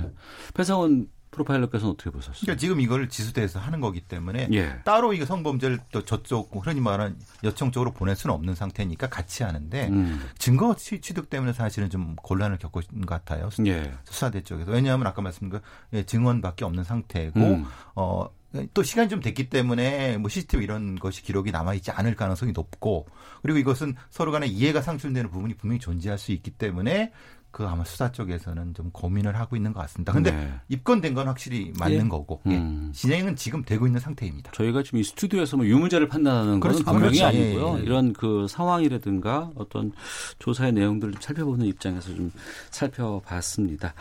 배상훈 0.53 1.07
프로파일러께서는 1.31 1.93
어떻게 1.93 2.09
보셨어요? 2.09 2.41
그러니까 2.41 2.59
지금 2.59 2.81
이걸 2.81 3.07
지수대에서 3.09 3.59
하는 3.59 3.79
거기 3.81 4.01
때문에 4.01 4.47
예. 4.51 4.79
따로 4.83 5.13
이거 5.13 5.25
성범죄를 5.25 5.79
또 5.91 6.03
저쪽 6.03 6.49
흔히 6.65 6.81
말하는 6.81 7.17
여청 7.43 7.71
쪽으로 7.71 7.91
보낼 7.91 8.15
수는 8.15 8.33
없는 8.33 8.55
상태니까 8.55 9.07
같이 9.09 9.43
하는데 9.43 9.87
음. 9.89 10.21
증거 10.37 10.75
취- 10.75 11.01
취득 11.01 11.29
때문에 11.29 11.53
사실은 11.53 11.89
좀 11.89 12.15
곤란을 12.17 12.57
겪고 12.57 12.81
있는 12.91 13.05
것 13.05 13.15
같아요. 13.23 13.49
수- 13.49 13.65
예. 13.67 13.91
수사대 14.05 14.41
쪽에서 14.41 14.71
왜냐하면 14.71 15.07
아까 15.07 15.21
말씀드린 15.21 15.61
그 15.61 15.97
예, 15.97 16.03
증언밖에 16.03 16.65
없는 16.65 16.83
상태고 16.83 17.39
음. 17.39 17.65
어. 17.95 18.27
또 18.73 18.81
시간이 18.81 19.09
좀 19.09 19.19
됐기 19.19 19.51
때문에 19.51 20.17
뭐 20.17 20.27
CCTV 20.27 20.63
이런 20.63 20.95
것이 20.95 21.21
기록이 21.21 21.51
남아 21.51 21.75
있지 21.75 21.91
않을 21.91 22.15
가능성이 22.15 22.51
높고 22.51 23.05
그리고 23.43 23.59
이것은 23.59 23.93
서로 24.09 24.31
간에 24.31 24.47
이해가 24.47 24.81
상실되는 24.81 25.29
부분이 25.29 25.53
분명히 25.53 25.79
존재할 25.79 26.17
수 26.17 26.31
있기 26.31 26.49
때문에 26.49 27.11
그 27.51 27.65
아마 27.65 27.83
수사 27.83 28.11
쪽에서는 28.11 28.73
좀 28.75 28.91
고민을 28.91 29.35
하고 29.37 29.55
있는 29.55 29.73
것 29.73 29.79
같습니다. 29.81 30.13
근데 30.13 30.31
네. 30.31 30.53
입건된 30.69 31.13
건 31.13 31.27
확실히 31.27 31.73
맞는 31.79 32.05
예. 32.05 32.07
거고 32.07 32.41
음. 32.45 32.89
예. 32.89 32.93
진행은 32.93 33.35
지금 33.35 33.63
되고 33.63 33.87
있는 33.87 33.99
상태입니다. 33.99 34.51
저희가 34.51 34.83
지금 34.83 34.99
이 34.99 35.03
스튜디오에서 35.03 35.57
뭐 35.57 35.65
유무죄를 35.65 36.07
판단하는 36.07 36.59
건 36.59 36.59
그렇죠. 36.59 36.83
분명히 36.83 37.19
그렇죠. 37.19 37.25
아니고요. 37.25 37.75
예, 37.77 37.79
예. 37.79 37.83
이런 37.83 38.13
그 38.13 38.45
상황이라든가 38.47 39.51
어떤 39.55 39.91
조사의 40.37 40.73
내용들을 40.73 41.13
좀 41.13 41.21
살펴보는 41.21 41.65
입장에서 41.65 42.13
좀 42.13 42.31
살펴봤습니다. 42.71 43.93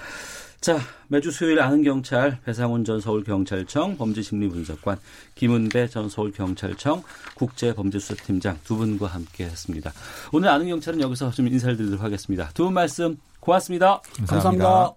자, 0.60 0.76
매주 1.06 1.30
수요일 1.30 1.60
아는 1.60 1.84
경찰 1.84 2.40
배상훈 2.44 2.84
전 2.84 3.00
서울경찰청 3.00 3.96
범죄심리분석관 3.96 4.98
김은배 5.36 5.86
전 5.86 6.08
서울경찰청 6.08 7.02
국제범죄수사팀장 7.36 8.58
두 8.64 8.76
분과 8.76 9.06
함께했습니다. 9.06 9.92
오늘 10.32 10.48
아는 10.48 10.66
경찰은 10.66 11.00
여기서 11.00 11.30
좀 11.30 11.46
인사를 11.46 11.76
드리도록 11.76 12.02
하겠습니다. 12.02 12.50
두 12.54 12.64
분 12.64 12.74
말씀 12.74 13.16
고맙습니다. 13.40 14.00
감사합니다. 14.26 14.94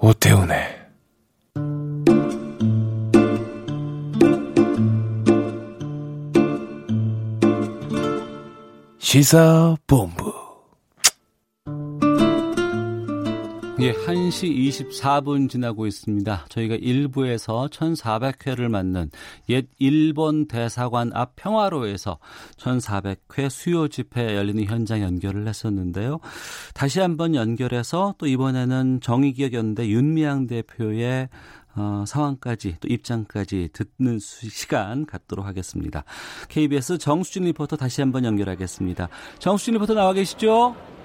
오태훈의 0.00 0.78
시사본부 8.98 10.27
예, 13.80 13.92
1시 13.92 14.90
24분 14.90 15.48
지나고 15.48 15.86
있습니다. 15.86 16.46
저희가 16.48 16.74
1부에서 16.78 17.70
1400회를 17.70 18.68
맞는 18.68 19.12
옛 19.50 19.68
일본 19.78 20.48
대사관 20.48 21.12
앞 21.14 21.36
평화로에서 21.36 22.18
1400회 22.56 23.48
수요 23.48 23.86
집회 23.86 24.34
열리는 24.34 24.64
현장 24.64 25.00
연결을 25.00 25.46
했었는데요. 25.46 26.18
다시 26.74 26.98
한번 26.98 27.36
연결해서 27.36 28.16
또 28.18 28.26
이번에는 28.26 29.00
정의기억연대 29.00 29.86
윤미향 29.86 30.48
대표의 30.48 31.28
어, 31.76 32.04
상황까지 32.04 32.78
또 32.80 32.88
입장까지 32.88 33.68
듣는 33.72 34.18
시간 34.18 35.06
갖도록 35.06 35.46
하겠습니다. 35.46 36.02
KBS 36.48 36.98
정수진 36.98 37.44
리포터 37.44 37.76
다시 37.76 38.00
한번 38.00 38.24
연결하겠습니다. 38.24 39.08
정수진 39.38 39.74
리포터 39.74 39.94
나와 39.94 40.12
계시죠? 40.12 40.97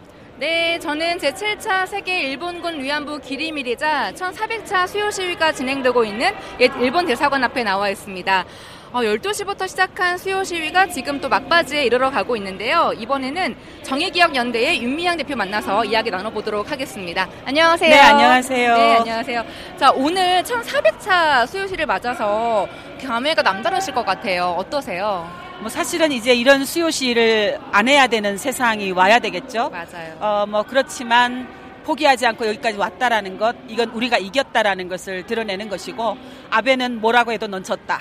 네, 0.44 0.78
저는 0.78 1.20
제7차 1.20 1.88
세계 1.88 2.20
일본군 2.24 2.84
위안부 2.84 3.22
기리밀이자 3.22 4.12
1400차 4.14 4.86
수요 4.90 5.10
시위가 5.10 5.54
진행되고 5.54 6.04
있는 6.04 6.36
옛 6.60 6.70
일본 6.82 7.06
대사관 7.06 7.46
앞에 7.46 7.64
나와 7.64 7.88
있습니다. 7.88 8.44
어, 8.92 9.00
12시부터 9.00 9.70
시작한 9.70 10.18
수요 10.18 10.44
시위가 10.44 10.88
지금 10.88 11.22
또 11.22 11.30
막바지에 11.30 11.86
이르러 11.86 12.12
가고 12.12 12.36
있는데요. 12.36 12.92
이번에는 12.98 13.56
정의기억연대의 13.84 14.84
윤미향 14.84 15.16
대표 15.16 15.38
만나서 15.38 15.86
이야기 15.86 16.12
나눠보도록 16.12 16.70
하겠습니다. 16.70 17.30
안녕하세요. 17.46 17.90
네, 17.90 18.00
안녕하세요. 18.02 18.76
네, 18.76 18.96
안녕하세요. 18.98 19.46
자, 19.78 19.92
오늘 19.92 20.44
1400차 20.44 21.48
수요 21.48 21.68
시를 21.68 21.86
맞아서 21.86 22.68
감회가 23.02 23.44
남다르실 23.44 23.94
것 23.94 24.06
같아요. 24.06 24.56
어떠세요? 24.58 25.43
뭐 25.64 25.70
사실은 25.70 26.12
이제 26.12 26.36
이런 26.36 26.66
수요 26.66 26.92
시를 26.92 27.58
안 27.72 27.88
해야 27.88 28.06
되는 28.08 28.38
세상이 28.38 28.92
와야 28.92 29.20
되겠죠. 29.20 29.70
맞아요. 29.70 30.18
어, 30.20 30.46
뭐 30.46 30.64
그렇지만 30.64 31.48
포기하지 31.86 32.26
않고 32.26 32.46
여기까지 32.48 32.78
왔다라는 32.78 33.38
것, 33.38 33.56
이건 33.70 33.90
우리가 33.92 34.18
이겼다라는 34.18 34.90
것을 34.90 35.26
드러내는 35.26 35.70
것이고 35.70 36.18
아베는 36.50 37.00
뭐라고 37.00 37.32
해도 37.32 37.48
넌 37.48 37.64
졌다. 37.64 37.98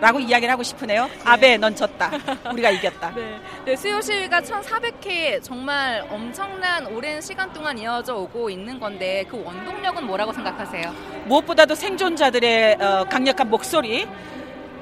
라고 0.00 0.18
이야기를 0.18 0.52
하고 0.52 0.64
싶으네요. 0.64 1.08
아베, 1.24 1.56
넌 1.56 1.76
졌다. 1.76 2.10
우리가 2.52 2.70
이겼다. 2.70 3.12
네. 3.14 3.40
네, 3.64 3.76
수요 3.76 4.00
시위가 4.00 4.40
1,400회 4.40 5.40
정말 5.40 6.04
엄청난 6.10 6.84
오랜 6.86 7.20
시간 7.20 7.52
동안 7.52 7.78
이어져 7.78 8.16
오고 8.16 8.50
있는 8.50 8.80
건데 8.80 9.24
그 9.30 9.40
원동력은 9.40 10.04
뭐라고 10.04 10.32
생각하세요? 10.32 10.92
무엇보다도 11.26 11.76
생존자들의 11.76 12.76
어, 12.80 13.04
강력한 13.08 13.48
목소리, 13.48 14.04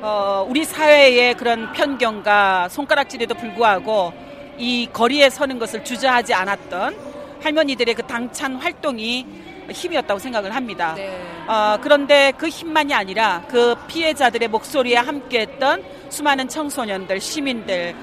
어, 0.04 0.44
우리 0.48 0.64
사회의 0.64 1.32
그런 1.34 1.72
편견과 1.72 2.68
손가락질에도 2.70 3.36
불구하고 3.36 4.12
이 4.58 4.88
거리에 4.92 5.30
서는 5.30 5.60
것을 5.60 5.84
주저하지 5.84 6.34
않았던 6.34 6.96
할머니들의 7.40 7.94
그 7.94 8.02
당찬 8.02 8.56
활동이 8.56 9.24
힘이었다고 9.70 10.18
생각을 10.18 10.56
합니다. 10.56 10.94
네. 10.96 11.22
어, 11.46 11.78
그런데 11.80 12.32
그 12.36 12.48
힘만이 12.48 12.92
아니라 12.92 13.44
그 13.48 13.76
피해자들의 13.86 14.48
목소리에 14.48 14.96
함께했던 14.96 15.84
수많은 16.08 16.48
청소년들, 16.48 17.20
시민들, 17.20 17.94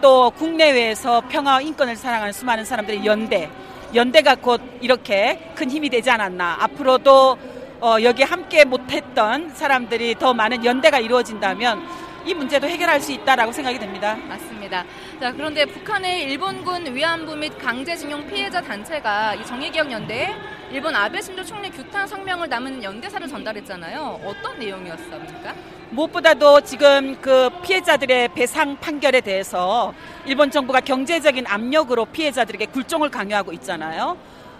또 0.00 0.32
국내외에서 0.32 1.22
평화와 1.28 1.60
인권을 1.60 1.94
사랑하는 1.94 2.32
수많은 2.32 2.64
사람들의 2.64 3.06
연대, 3.06 3.48
연대가 3.94 4.34
곧 4.34 4.60
이렇게 4.80 5.52
큰 5.54 5.70
힘이 5.70 5.88
되지 5.88 6.10
않았나. 6.10 6.56
앞으로도 6.62 7.38
어, 7.80 7.96
여기 8.02 8.24
함께 8.24 8.64
못했던 8.64 9.50
사람들이 9.50 10.16
더 10.18 10.34
많은 10.34 10.64
연대가 10.64 10.98
이루어진다면 10.98 12.08
이 12.26 12.34
문제도 12.34 12.66
해결할 12.66 13.00
수 13.00 13.12
있다라고 13.12 13.52
생각이 13.52 13.78
됩니다. 13.78 14.16
맞습니다. 14.28 14.84
자, 15.20 15.32
그런데 15.32 15.64
북한의 15.64 16.24
일본군 16.24 16.92
위안부 16.92 17.36
및 17.36 17.56
강제징용 17.56 18.26
피해자 18.26 18.60
단체가 18.60 19.34
이 19.36 19.46
정의기억연대에 19.46 20.34
일본 20.72 20.94
아베 20.96 21.20
신조 21.20 21.44
총리 21.44 21.70
규탄 21.70 22.06
성명을 22.06 22.48
담은 22.48 22.82
연대사를 22.82 23.28
전달했잖아요. 23.28 24.20
어떤 24.24 24.58
내용이었습니까? 24.58 25.54
무엇보다도 25.90 26.62
지금 26.62 27.16
그 27.20 27.48
피해자들의 27.62 28.28
배상 28.34 28.76
판결에 28.76 29.20
대해서 29.20 29.94
일본 30.26 30.50
정부가 30.50 30.80
경제적인 30.80 31.46
압력으로 31.46 32.06
피해자들에게 32.06 32.66
굴종을 32.66 33.08
강요하고 33.08 33.52
있잖아요. 33.52 34.18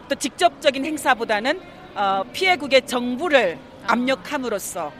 또 0.09 0.15
직접적인 0.15 0.85
행사보다는 0.85 1.78
어, 1.95 2.23
피해국의 2.33 2.87
정부를 2.87 3.59
압력함으로써 3.87 4.93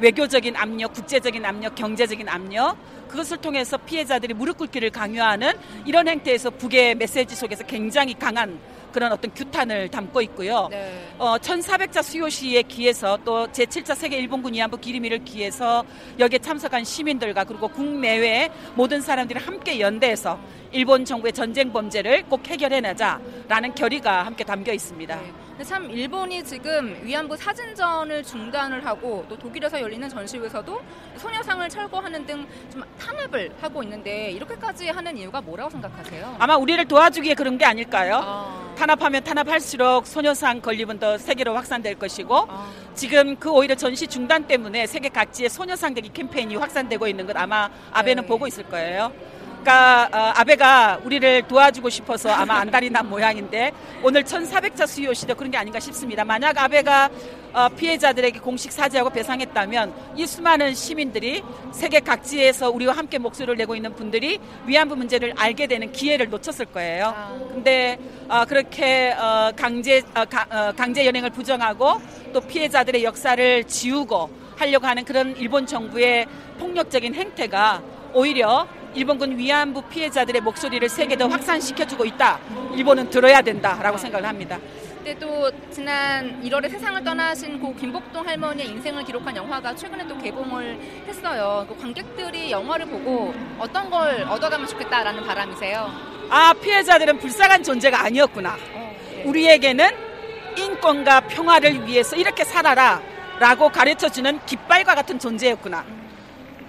외교적인 0.00 0.56
압력, 0.56 0.94
국제적인 0.94 1.44
압력, 1.44 1.74
경제적인 1.74 2.28
압력 2.28 2.76
그것을 3.08 3.36
통해서 3.38 3.76
피해자들이 3.76 4.34
무릎 4.34 4.56
꿇기를 4.58 4.90
강요하는 4.90 5.52
이런 5.84 6.08
행태에서 6.08 6.50
북의 6.50 6.94
메시지 6.94 7.34
속에서 7.34 7.64
굉장히 7.64 8.14
강한 8.14 8.58
그런 8.92 9.12
어떤 9.12 9.32
규탄을 9.32 9.88
담고 9.88 10.20
있고요. 10.22 10.68
네. 10.70 11.12
어, 11.18 11.36
1400자 11.38 12.02
수요 12.02 12.28
시에 12.28 12.62
기해서 12.62 13.18
또 13.24 13.46
제7차 13.48 13.94
세계 13.94 14.16
일본군 14.18 14.54
위안부 14.54 14.78
기리미를 14.78 15.24
기해서 15.24 15.84
여기에 16.18 16.40
참석한 16.40 16.84
시민들과 16.84 17.44
그리고 17.44 17.68
국내외 17.68 18.50
모든 18.74 19.00
사람들이 19.00 19.38
함께 19.38 19.80
연대해서 19.80 20.38
일본 20.72 21.04
정부의 21.04 21.32
전쟁 21.32 21.72
범죄를 21.72 22.24
꼭 22.24 22.46
해결해내자라는 22.46 23.74
결의가 23.74 24.24
함께 24.26 24.44
담겨 24.44 24.72
있습니다. 24.72 25.16
네. 25.16 25.32
참 25.64 25.90
일본이 25.90 26.42
지금 26.42 26.98
위안부 27.02 27.36
사진전을 27.36 28.22
중단을 28.22 28.84
하고 28.84 29.24
또 29.28 29.38
독일에서 29.38 29.80
열리는 29.80 30.08
전시회에서도 30.08 30.80
소녀상을 31.18 31.68
철거하는 31.68 32.26
등 32.26 32.40
좀 32.70 32.82
탄압을 32.98 33.52
하고 33.60 33.82
있는데 33.82 34.30
이렇게까지 34.30 34.88
하는 34.88 35.16
이유가 35.16 35.40
뭐라고 35.40 35.70
생각하세요? 35.70 36.36
아마 36.38 36.56
우리를 36.56 36.84
도와주기 36.86 37.26
위해 37.26 37.34
그런 37.34 37.58
게 37.58 37.64
아닐까요? 37.64 38.20
아, 38.22 38.74
탄압하면 38.76 39.24
탄압할수록 39.24 40.06
소녀상 40.06 40.60
건립은 40.60 40.98
더 40.98 41.18
세계로 41.18 41.54
확산될 41.54 41.96
것이고 41.96 42.46
아, 42.48 42.70
지금 42.94 43.36
그 43.36 43.50
오히려 43.50 43.74
전시 43.74 44.06
중단 44.06 44.46
때문에 44.46 44.86
세계 44.86 45.08
각지에 45.08 45.48
소녀상 45.48 45.94
대기 45.94 46.10
캠페인이 46.12 46.54
확산되고 46.56 47.08
있는 47.08 47.26
것 47.26 47.36
아마 47.36 47.68
아베는 47.92 48.22
네. 48.22 48.28
보고 48.28 48.46
있을 48.46 48.64
거예요. 48.64 49.12
그러니까 49.64 50.08
어, 50.12 50.32
아베가 50.36 51.00
우리를 51.04 51.42
도와주고 51.42 51.90
싶어서 51.90 52.30
아마 52.30 52.56
안달이 52.60 52.88
난 52.90 53.08
모양인데 53.10 53.72
오늘 54.02 54.24
1400차 54.24 54.86
수요 54.86 55.12
시도 55.12 55.34
그런 55.34 55.50
게 55.50 55.58
아닌가 55.58 55.78
싶습니다. 55.78 56.24
만약 56.24 56.56
아베가 56.56 57.10
어, 57.52 57.68
피해자들에게 57.68 58.38
공식 58.40 58.72
사죄하고 58.72 59.10
배상했다면 59.10 59.92
이 60.16 60.26
수많은 60.26 60.74
시민들이 60.74 61.42
세계 61.72 62.00
각지에서 62.00 62.70
우리와 62.70 62.96
함께 62.96 63.18
목소리를 63.18 63.56
내고 63.56 63.74
있는 63.76 63.94
분들이 63.94 64.38
위안부 64.66 64.96
문제를 64.96 65.34
알게 65.36 65.66
되는 65.66 65.92
기회를 65.92 66.30
놓쳤을 66.30 66.66
거예요. 66.66 67.12
아. 67.14 67.36
근데 67.52 67.98
어, 68.28 68.44
그렇게 68.46 69.12
어, 69.12 69.50
강제 69.54 70.02
어, 70.14 70.24
가- 70.24 70.46
어, 70.50 70.72
강제 70.76 71.04
연행을 71.04 71.30
부정하고 71.30 72.00
또 72.32 72.40
피해자들의 72.40 73.04
역사를 73.04 73.64
지우고 73.64 74.30
하려고 74.56 74.86
하는 74.86 75.04
그런 75.04 75.36
일본 75.36 75.66
정부의 75.66 76.26
폭력적인 76.58 77.14
행태가 77.14 77.82
오히려 78.14 78.66
일본군 78.94 79.38
위안부 79.38 79.82
피해자들의 79.82 80.40
목소리를 80.40 80.88
세계 80.88 81.16
더 81.16 81.28
확산시켜주고 81.28 82.04
있다. 82.04 82.38
일본은 82.74 83.10
들어야 83.10 83.40
된다라고 83.40 83.96
생각을 83.96 84.28
합니다. 84.28 84.58
근데 84.96 85.18
또 85.18 85.50
지난 85.70 86.42
1월에 86.42 86.70
세상을 86.70 87.02
떠나신 87.02 87.58
고 87.58 87.74
김복동 87.74 88.26
할머니의 88.26 88.68
인생을 88.68 89.02
기록한 89.04 89.34
영화가 89.34 89.74
최근에 89.74 90.06
또 90.06 90.18
개봉을 90.18 90.78
했어요. 91.06 91.64
그 91.68 91.78
관객들이 91.78 92.50
영화를 92.50 92.86
보고 92.86 93.32
어떤 93.58 93.88
걸 93.88 94.26
얻어가면 94.28 94.66
좋겠다라는 94.66 95.24
바람이세요. 95.24 95.90
아 96.28 96.52
피해자들은 96.52 97.18
불쌍한 97.18 97.62
존재가 97.62 98.04
아니었구나. 98.04 98.56
우리에게는 99.24 99.88
인권과 100.58 101.20
평화를 101.20 101.86
위해서 101.86 102.16
이렇게 102.16 102.44
살아라라고 102.44 103.70
가르쳐주는 103.70 104.40
깃발과 104.44 104.94
같은 104.94 105.18
존재였구나. 105.18 105.99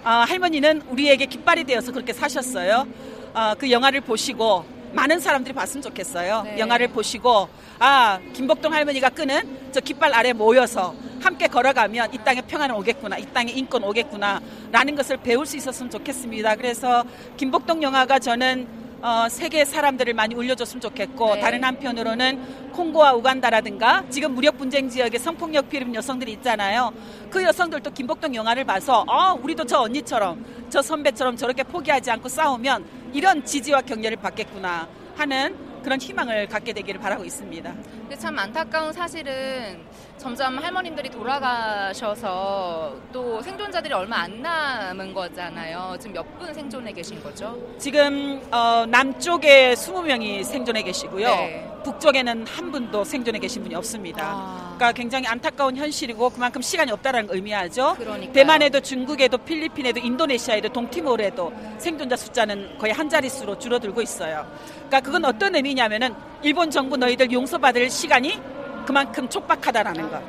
아, 0.04 0.26
할머니는 0.28 0.82
우리에게 0.90 1.28
깃발이 1.28 1.64
되어서 1.64 1.92
그렇게 1.92 2.12
사셨어요. 2.12 2.88
아, 3.34 3.56
그 3.58 3.70
영화를 3.70 4.02
보시고 4.02 4.66
많은 4.94 5.20
사람들이 5.20 5.54
봤으면 5.54 5.84
좋겠어요. 5.84 6.44
네. 6.44 6.60
영화를 6.60 6.90
보시고 6.90 7.48
아 7.80 8.20
김복동 8.34 8.74
할머니가 8.74 9.10
끄는 9.10 9.72
저 9.72 9.80
깃발 9.80 10.14
아래 10.14 10.34
모여서 10.34 10.94
함께 11.22 11.48
걸어가면 11.48 12.14
이 12.14 12.18
땅에 12.26 12.42
평화는 12.42 12.76
오겠구나, 12.76 13.18
이 13.18 13.26
땅에 13.34 13.52
인권 13.52 13.84
오겠구나라는 13.84 14.96
것을 14.96 15.18
배울 15.18 15.46
수 15.46 15.56
있었으면 15.56 15.90
좋겠습니다. 15.92 16.56
그래서 16.56 17.06
김복동 17.38 17.82
영화가 17.84 18.20
저는 18.20 18.68
어, 19.02 19.28
세계 19.30 19.66
사람들을 19.66 20.14
많이 20.14 20.36
울려줬으면 20.36 20.80
좋겠고 20.80 21.36
네. 21.36 21.42
다른 21.42 21.64
한편으로는 21.64 22.72
콩고와 22.72 23.14
우간다라든가 23.14 24.04
지금 24.10 24.36
무력 24.36 24.58
분쟁 24.60 24.90
지역에 24.90 25.18
성폭력 25.18 25.70
피해입은 25.70 25.96
여성들이 25.96 26.32
있잖아요. 26.34 26.94
그 27.32 27.44
여성들도 27.44 27.92
김복동 27.92 28.36
영화를 28.36 28.64
봐서 28.64 29.04
어, 29.08 29.34
우리도 29.42 29.66
저 29.66 29.80
언니처럼 29.80 30.46
저 30.70 30.82
선배처럼 30.82 31.36
저렇게 31.36 31.64
포기하지 31.64 32.12
않고 32.12 32.30
싸우면 32.30 32.86
이런 33.14 33.44
지지와 33.44 33.82
격려를 33.82 34.18
받겠구나 34.18 34.88
하는 35.16 35.56
그런 35.84 36.00
희망을 36.00 36.48
갖게 36.48 36.72
되기를 36.74 37.02
바라고 37.02 37.26
있습니다. 37.26 37.74
참 38.20 38.38
안타까운 38.38 38.94
사실은 38.94 39.80
점점 40.22 40.56
할머님들이 40.60 41.10
돌아가셔서 41.10 42.96
또 43.12 43.42
생존자들이 43.42 43.92
얼마 43.92 44.18
안 44.18 44.40
남은 44.44 45.16
거잖아요. 45.16 45.96
지금 46.00 46.14
몇 46.14 46.26
분 46.38 46.54
생존해 46.54 46.92
계신 46.94 47.22
거죠? 47.24 47.58
지금 47.80 48.40
어, 48.52 48.86
남쪽에 48.88 49.74
20명이 49.74 50.44
생존해 50.44 50.84
계시고요. 50.84 51.28
네. 51.28 51.68
북쪽에는 51.84 52.46
한 52.46 52.72
분도 52.72 53.04
생존해 53.04 53.40
계신 53.40 53.64
분이 53.64 53.74
없습니다. 53.76 54.24
아. 54.24 54.74
그러니까 54.76 54.92
굉장히 54.92 55.26
안타까운 55.28 55.76
현실이고 55.76 56.30
그만큼 56.30 56.62
시간이 56.62 56.92
없다는 56.92 57.26
걸 57.28 57.36
의미하죠. 57.38 57.96
그러니까요. 57.98 58.34
대만에도 58.34 58.80
중국에도 58.80 59.38
필리핀에도 59.40 60.00
인도네시아에도 60.00 60.70
동티모르에도 60.70 61.52
생존자 61.80 62.16
숫자는 62.16 62.78
거의 62.78 62.94
한 62.94 63.10
자릿수로 63.10 63.58
줄어들고 63.58 64.02
있어요. 64.04 64.46
그러니까 64.76 65.00
그건 65.02 65.26
어떤 65.26 65.56
의미냐면은 65.56 66.14
일본 66.44 66.70
정부 66.70 66.98
너희들 66.98 67.32
용서받을 67.32 67.90
시간이 67.90 68.40
그만큼 68.86 69.28
촉박하다라는 69.30 70.10
것. 70.10 70.22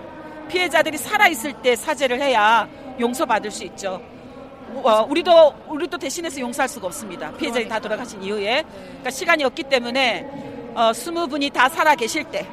피해자들이 0.48 0.98
살아 0.98 1.28
있을 1.28 1.52
때 1.54 1.74
사죄를 1.76 2.20
해야 2.20 2.68
용서받을 3.00 3.50
수 3.50 3.64
있죠. 3.64 4.00
어, 4.74 5.06
우리도 5.08 5.54
우리도 5.68 5.98
대신해서 5.98 6.40
용서할 6.40 6.68
수가 6.68 6.86
없습니다. 6.86 7.30
피해자들이 7.32 7.68
다 7.68 7.78
돌아가신 7.78 8.22
이후에 8.22 8.64
그러니까 8.86 9.10
시간이 9.10 9.44
없기 9.44 9.64
때문에 9.64 10.26
어, 10.74 10.92
스무 10.92 11.26
분이 11.28 11.50
다 11.50 11.68
살아 11.68 11.94
계실 11.94 12.24
때 12.24 12.46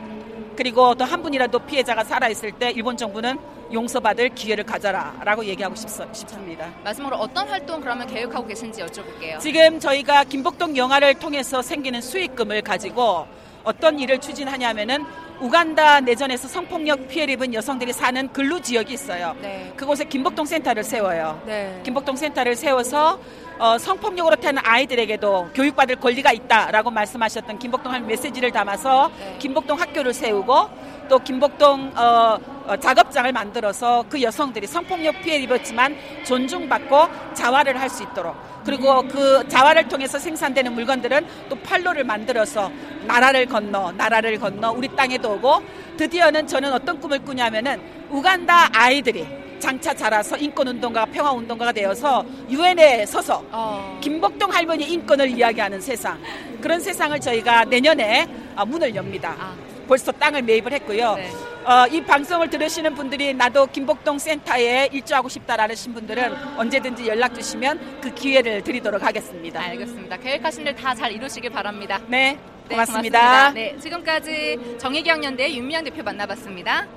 그리고 0.56 0.94
또 0.96 1.06
한 1.06 1.22
분이라도 1.24 1.60
피해자가 1.60 2.04
살아 2.04 2.28
있을 2.28 2.52
때 2.52 2.72
일본 2.72 2.98
정부는 2.98 3.38
용서받을 3.72 4.30
기회를 4.30 4.66
가져라라고 4.66 5.46
얘기하고 5.46 5.76
싶, 5.76 5.88
싶습니다. 6.14 6.70
마지막으로 6.84 7.18
어떤 7.18 7.48
활동 7.48 7.80
그러면 7.80 8.08
계획하고 8.08 8.46
계신지 8.48 8.82
여쭤볼게요. 8.82 9.40
지금 9.40 9.80
저희가 9.80 10.24
김복동 10.26 10.76
영화를 10.76 11.14
통해서 11.16 11.62
생기는 11.62 12.02
수익금을 12.02 12.62
가지고 12.64 13.28
어떤 13.64 14.00
일을 14.00 14.20
추진하냐면은 14.20 15.06
우간다 15.42 16.02
내전에서 16.02 16.48
성폭력 16.48 17.08
피해를 17.08 17.36
입은 17.36 17.54
여성들이 17.54 17.94
사는 17.94 18.28
굴루 18.34 18.60
지역이 18.60 18.94
있어요. 18.94 19.36
네. 19.42 19.72
그곳에 19.76 20.04
김복동 20.04 20.46
센터를 20.46 20.84
세워요. 20.84 21.42
네. 21.46 21.80
김복동 21.84 22.16
센터를 22.16 22.56
세워서 22.56 23.20
어, 23.60 23.78
성폭력으로 23.78 24.38
태어난 24.38 24.66
아이들에게도 24.66 25.50
교육받을 25.54 25.98
권리가 25.98 26.32
있다라고 26.32 26.92
말씀하셨던 26.92 27.60
김복동 27.60 27.92
한 27.92 28.08
메시지를 28.08 28.52
담아서 28.52 29.12
네. 29.20 29.36
김복동 29.38 29.78
학교를 29.78 30.14
세우고 30.14 30.70
또 31.10 31.20
김복동 31.20 31.92
어, 31.94 32.38
어, 32.68 32.78
작업장을 32.78 33.30
만들어서 33.34 34.06
그 34.10 34.22
여성들이 34.22 34.66
성폭력 34.66 35.22
피해를 35.22 35.44
입었지만 35.44 35.98
존중받고 36.26 37.34
자활을 37.34 37.80
할 37.80 37.90
수 37.90 38.04
있도록 38.04 38.36
그리고 38.64 39.02
그 39.08 39.46
자활을 39.48 39.88
통해서 39.88 40.20
생산되는 40.20 40.72
물건들은 40.74 41.26
또 41.50 41.56
판로를 41.56 42.04
만들어서 42.04 42.72
나라를 43.08 43.48
건너 43.48 43.92
나라를 43.94 44.38
건너 44.40 44.72
우리 44.72 44.88
땅에도 44.96 45.34
오고 45.34 45.64
드디어는 45.98 46.46
저는 46.46 46.72
어떤 46.72 47.00
꿈을 47.00 47.18
꾸냐면은 47.20 47.82
우간다 48.12 48.70
아이들이 48.72 49.49
장차 49.60 49.94
자라서 49.94 50.38
인권운동가가 50.38 51.12
평화운동가가 51.12 51.72
되어서 51.72 52.26
유엔에 52.50 53.06
서서 53.06 53.44
어. 53.52 53.98
김복동 54.02 54.52
할머니 54.52 54.86
인권을 54.86 55.30
이야기하는 55.30 55.82
세상 55.82 56.20
그런 56.62 56.80
세상을 56.80 57.20
저희가 57.20 57.66
내년에 57.66 58.28
어, 58.56 58.66
문을 58.66 58.96
엽니다. 58.96 59.36
아. 59.38 59.56
벌써 59.88 60.12
땅을 60.12 60.44
매입을 60.44 60.72
했고요. 60.74 61.16
네. 61.16 61.32
어, 61.66 61.86
이 61.88 62.02
방송을 62.02 62.50
들으시는 62.50 62.94
분들이 62.96 63.34
나도 63.34 63.66
김복동 63.68 64.18
센터에 64.20 64.90
일조하고 64.92 65.30
싶다라는 65.30 65.76
분들은 65.94 66.34
언제든지 66.58 67.08
연락 67.08 67.34
주시면 67.36 68.00
그 68.02 68.14
기회를 68.14 68.64
드리도록 68.64 69.04
하겠습니다. 69.04 69.60
알겠습니다. 69.62 70.18
계획하신 70.18 70.66
일 70.68 70.76
다 70.76 70.94
잘 70.96 71.12
이루시길 71.12 71.50
바랍니다. 71.50 72.00
네, 72.08 72.34
네, 72.34 72.40
고맙습니다. 72.70 73.52
네, 73.52 73.76
지금까지 73.80 74.78
정의경연대 74.80 75.52
윤미향 75.54 75.84
대표 75.84 76.04
만나봤습니다. 76.04 76.88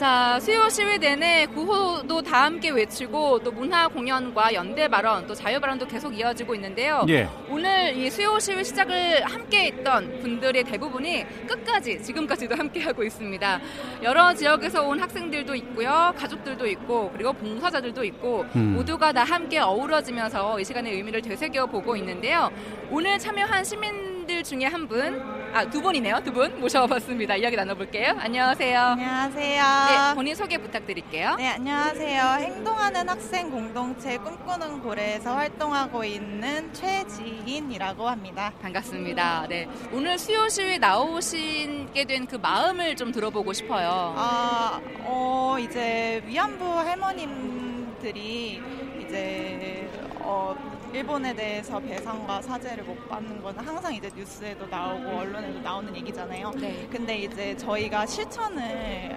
자, 0.00 0.40
수요 0.40 0.66
시위 0.70 0.96
내내 0.96 1.44
구호도 1.44 2.22
다 2.22 2.44
함께 2.44 2.70
외치고 2.70 3.40
또 3.40 3.52
문화 3.52 3.86
공연과 3.86 4.54
연대 4.54 4.88
발언 4.88 5.26
또 5.26 5.34
자유 5.34 5.60
발언도 5.60 5.86
계속 5.86 6.18
이어지고 6.18 6.54
있는데요. 6.54 7.04
예. 7.10 7.28
오늘 7.50 7.94
이 7.94 8.08
수요 8.08 8.38
시위 8.38 8.64
시작을 8.64 9.24
함께 9.24 9.66
했던 9.66 10.20
분들의 10.22 10.64
대부분이 10.64 11.26
끝까지 11.46 12.02
지금까지도 12.02 12.56
함께 12.56 12.80
하고 12.80 13.04
있습니다. 13.04 13.60
여러 14.02 14.32
지역에서 14.32 14.84
온 14.84 15.00
학생들도 15.00 15.54
있고요. 15.56 16.14
가족들도 16.16 16.66
있고 16.68 17.10
그리고 17.12 17.34
봉사자들도 17.34 18.02
있고 18.04 18.46
음. 18.56 18.76
모두가 18.76 19.12
다 19.12 19.24
함께 19.24 19.58
어우러지면서 19.58 20.60
이 20.60 20.64
시간의 20.64 20.94
의미를 20.94 21.20
되새겨 21.20 21.66
보고 21.66 21.94
있는데요. 21.94 22.50
오늘 22.90 23.18
참여한 23.18 23.62
시민 23.64 24.09
들 24.30 24.44
중에 24.44 24.64
한 24.66 24.86
분, 24.86 25.20
아, 25.52 25.68
두 25.68 25.82
분이네요. 25.82 26.20
두 26.22 26.30
분 26.32 26.60
모셔봤습니다. 26.60 27.34
이야기 27.34 27.56
나눠볼게요. 27.56 28.14
안녕하세요. 28.20 28.80
안녕하세요. 28.80 29.62
네, 29.64 30.14
본인 30.14 30.36
소개 30.36 30.56
부탁드릴게요. 30.56 31.34
네, 31.34 31.48
안녕하세요. 31.48 32.22
행동하는 32.38 33.08
학생 33.08 33.50
공동체 33.50 34.16
꿈꾸는 34.18 34.82
고래에서 34.82 35.34
활동하고 35.34 36.04
있는 36.04 36.72
최지인이라고 36.72 38.08
합니다. 38.08 38.52
반갑습니다. 38.62 39.46
네. 39.48 39.68
오늘 39.92 40.16
수요 40.16 40.48
시위 40.48 40.78
나오시게 40.78 42.04
된 42.04 42.20
그 42.30 42.36
마음을 42.36 42.94
좀 42.94 43.10
들어보고 43.10 43.52
싶어요. 43.52 44.14
아, 44.16 44.80
어, 45.00 45.56
이제 45.58 46.22
위안부 46.26 46.64
할머님들이 46.64 48.62
이제 49.00 49.90
어, 50.20 50.54
일본에 50.92 51.32
대해서 51.34 51.78
배상과 51.78 52.42
사죄를 52.42 52.84
못 52.84 53.08
받는 53.08 53.40
거는 53.42 53.64
항상 53.66 53.94
이제 53.94 54.10
뉴스에도 54.14 54.66
나오고 54.66 55.08
언론에도 55.08 55.60
나오는 55.60 55.94
얘기잖아요. 55.96 56.50
네. 56.52 56.88
근데 56.90 57.18
이제 57.18 57.56
저희가 57.56 58.06
실천을 58.06 59.16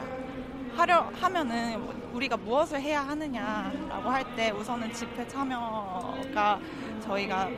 하려 0.76 1.10
하면은 1.20 1.82
우리가 2.14 2.38
무엇을 2.38 2.80
해야 2.82 3.02
하느냐라고 3.02 4.10
할 4.10 4.24
때 4.36 4.52
우선은 4.52 4.92
집회 4.94 5.28
참여가 5.28 6.60
저희가 7.02 7.50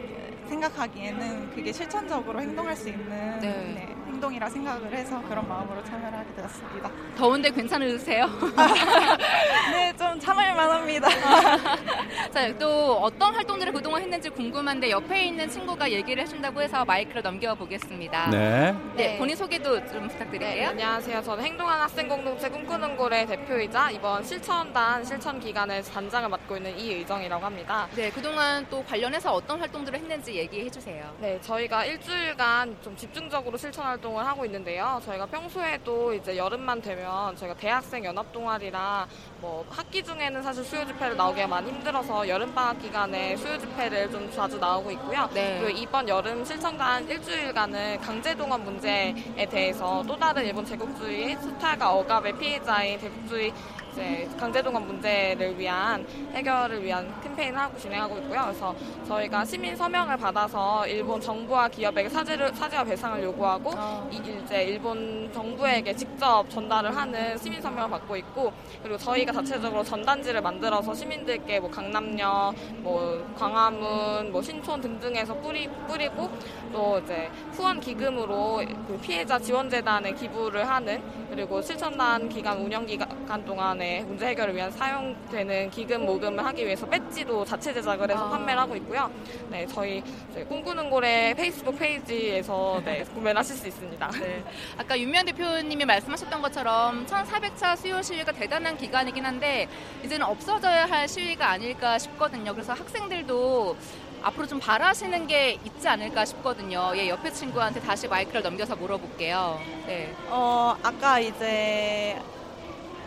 생각하기에는 0.48 1.50
그게 1.52 1.72
실천적으로 1.72 2.42
행동할 2.42 2.76
수 2.76 2.90
있는 2.90 3.40
네. 3.40 3.48
네, 3.50 3.96
행동이라 4.08 4.50
생각을 4.50 4.94
해서 4.94 5.22
그런 5.28 5.48
마음으로 5.48 5.84
참여를 5.84 6.18
하게 6.18 6.34
되었습니다. 6.36 6.92
더운데 7.18 7.50
괜찮으세요? 7.50 8.28
네, 9.72 9.94
좀 9.98 10.20
참을 10.20 10.54
만 10.54 10.70
합니다. 10.72 11.08
자, 12.32 12.58
또 12.58 12.98
어떤 13.02 13.34
활동들을 13.34 13.74
그동안 13.74 14.02
했는지 14.02 14.30
궁금한데 14.30 14.92
옆에 14.92 15.26
있는 15.26 15.50
친구가 15.50 15.92
얘기를 15.92 16.22
해준다고 16.24 16.62
해서 16.62 16.86
마이크를 16.86 17.22
넘겨보겠습니다. 17.24 18.30
네. 18.30 18.72
네, 18.96 19.08
네. 19.08 19.18
본인 19.18 19.36
소개도 19.36 19.86
좀 19.88 20.08
네, 20.08 20.14
부탁드릴게요. 20.14 20.70
안녕하세요. 20.70 21.24
저는 21.24 21.44
행동한 21.44 21.82
학생 21.82 22.08
공동체 22.08 22.50
꿈꾸는 22.50 22.96
고래 22.98 23.26
대표이자 23.26 23.90
이번 23.92 24.24
실천단 24.24 25.04
실천 25.04 25.40
기간의 25.40 25.84
단장을 25.84 26.30
맡고 26.30 26.58
있는 26.58 26.78
이의정이라고 26.78 27.44
합니다. 27.46 27.88
네, 27.96 28.10
그동안 28.12 28.66
또 28.70 28.84
관련해서 28.84 29.34
어떤 29.34 29.60
활동들을 29.60 29.98
했는지 30.00 30.36
얘기해 30.36 30.70
주세요. 30.70 31.12
네, 31.20 31.40
저희가 31.42 31.86
일주일간 31.86 32.78
좀 32.84 32.96
집중적으로 32.96 33.58
실천 33.58 33.86
활동을 34.06 34.26
하고 34.26 34.46
있는데요. 34.46 35.02
저희가 35.06 35.26
평소에도 35.26 36.14
이제 36.14 36.38
여름만 36.38 36.82
되면 36.82 37.36
저희가 37.36 37.56
대학생 37.56 38.06
연합 38.06 38.32
동아리랑 38.32 39.08
뭐 39.42 39.66
학기 39.70 40.04
중에는 40.04 40.44
사실 40.44 40.64
수요 40.64 40.86
집회를 40.86 41.18
나오기가 41.18 41.48
많이 41.48 41.72
힘들어서 41.72 42.28
여름 42.28 42.54
방학 42.54 42.80
기간에 42.80 43.36
수요 43.36 43.58
집회를 43.58 44.12
좀 44.12 44.32
자주 44.32 44.58
나오고 44.58 44.92
있고요. 44.92 45.28
네. 45.34 45.60
그리고 45.60 45.80
이번 45.80 46.08
여름 46.08 46.46
실천단 46.46 47.08
일주일간은 47.08 48.00
강제동원 48.02 48.64
문제에 48.64 49.16
대해서 49.50 50.04
또 50.08 50.16
다른 50.16 50.46
일본 50.46 50.64
제국주의 50.66 51.36
수탈과 51.38 51.94
억압의 51.94 52.38
피해자인 52.38 53.00
대국주의 53.00 53.52
이제 53.96 54.28
강제동원 54.38 54.86
문제를 54.86 55.58
위한 55.58 56.06
해결을 56.34 56.84
위한 56.84 57.10
캠페인을 57.24 57.58
하고 57.58 57.78
진행하고 57.78 58.18
있고요. 58.18 58.42
그래서 58.44 58.76
저희가 59.08 59.46
시민 59.46 59.74
서명을 59.74 60.18
받아서 60.18 60.86
일본 60.86 61.22
정부와 61.22 61.70
기업에게 61.70 62.10
사죄를 62.10 62.54
사죄와 62.54 62.84
배상을 62.84 63.24
요구하고 63.24 63.72
어. 63.74 64.10
이, 64.12 64.18
이제 64.18 64.64
일본 64.66 65.32
정부에게 65.34 65.96
직접 65.96 66.44
전달을 66.50 66.96
하는 66.96 67.38
시민 67.38 67.62
서명을 67.62 67.90
받고 67.90 68.18
있고 68.18 68.52
그리고 68.84 68.98
저희가 68.98 69.32
자체적으로 69.32 69.82
전단지를 69.82 70.42
만들어서 70.42 70.94
시민들께 70.94 71.62
뭐 71.62 71.72
강남역, 71.72 72.54
뭐 72.80 73.26
광화문, 73.38 74.32
뭐 74.32 74.42
신촌 74.42 74.82
등등에서 74.82 75.34
뿌리 75.36 75.70
뿌리고 75.88 76.30
또 76.74 77.00
이제 77.00 77.30
후원 77.54 77.80
기금으로 77.80 78.62
그 78.88 79.00
피해자 79.02 79.40
지원재단에 79.40 80.12
기부를 80.12 80.68
하는 80.68 81.02
그리고 81.30 81.62
실천단 81.62 82.28
기간 82.28 82.60
운영 82.60 82.86
기간 82.86 83.46
동안에 83.46 83.85
문제 84.06 84.28
해결을 84.28 84.56
위한 84.56 84.72
사용되는 84.72 85.70
기금 85.70 86.06
모금을 86.06 86.44
하기 86.46 86.66
위해서 86.66 86.86
배지도 86.88 87.46
자체 87.46 87.74
제작을 87.74 88.10
해서 88.10 88.26
아. 88.26 88.30
판매를 88.30 88.62
하고 88.62 88.76
있고요. 88.78 89.10
네, 89.50 89.66
저희 89.68 90.04
꿈꾸는 90.48 90.90
고래 90.90 91.34
페이스북 91.34 91.78
페이지에서 91.78 92.82
네, 92.84 93.04
구매를 93.14 93.40
하실 93.40 93.56
수 93.56 93.68
있습니다. 93.68 94.12
네. 94.20 94.44
아까 94.78 95.00
윤미향 95.00 95.26
대표님이 95.26 95.86
말씀하셨던 95.86 96.42
것처럼 96.42 97.06
1400차 97.06 97.78
수요 97.78 98.02
시위가 98.02 98.32
대단한 98.32 98.78
기간이긴 98.78 99.26
한데 99.26 99.68
이제는 100.04 100.26
없어져야 100.26 100.86
할 100.86 101.08
시위가 101.08 101.50
아닐까 101.50 101.98
싶거든요. 101.98 102.54
그래서 102.54 102.74
학생들도 102.74 103.78
앞으로 104.26 104.48
좀 104.48 104.60
바라시는 104.60 105.28
게 105.28 105.60
있지 105.64 105.88
않을까 105.88 106.26
싶거든요. 106.26 106.94
예, 106.96 107.10
옆에 107.10 107.32
친구한테 107.32 107.80
다시 107.80 108.08
마이크를 108.08 108.42
넘겨서 108.42 108.76
물어볼게요. 108.76 109.62
네. 109.86 110.12
어, 110.30 110.76
아까 110.82 111.20
이제 111.20 112.20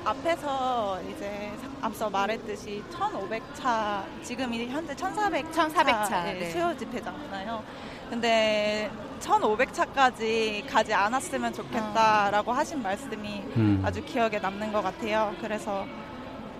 앞에서 0.04 1.00
이제 1.10 1.50
앞서 1.80 2.08
말했듯이 2.10 2.82
1,500차 2.90 4.02
지금이 4.22 4.66
현재 4.68 4.94
1,400 4.94 5.50
1400차, 5.52 6.28
예, 6.28 6.32
네. 6.34 6.50
수요 6.50 6.76
집회잖아요. 6.76 7.62
근데 8.10 8.90
1,500차까지 9.20 10.66
가지 10.68 10.94
않았으면 10.94 11.52
좋겠다라고 11.52 12.52
하신 12.52 12.82
말씀이 12.82 13.42
음. 13.56 13.82
아주 13.84 14.02
기억에 14.04 14.38
남는 14.38 14.72
것 14.72 14.82
같아요. 14.82 15.34
그래서 15.40 15.86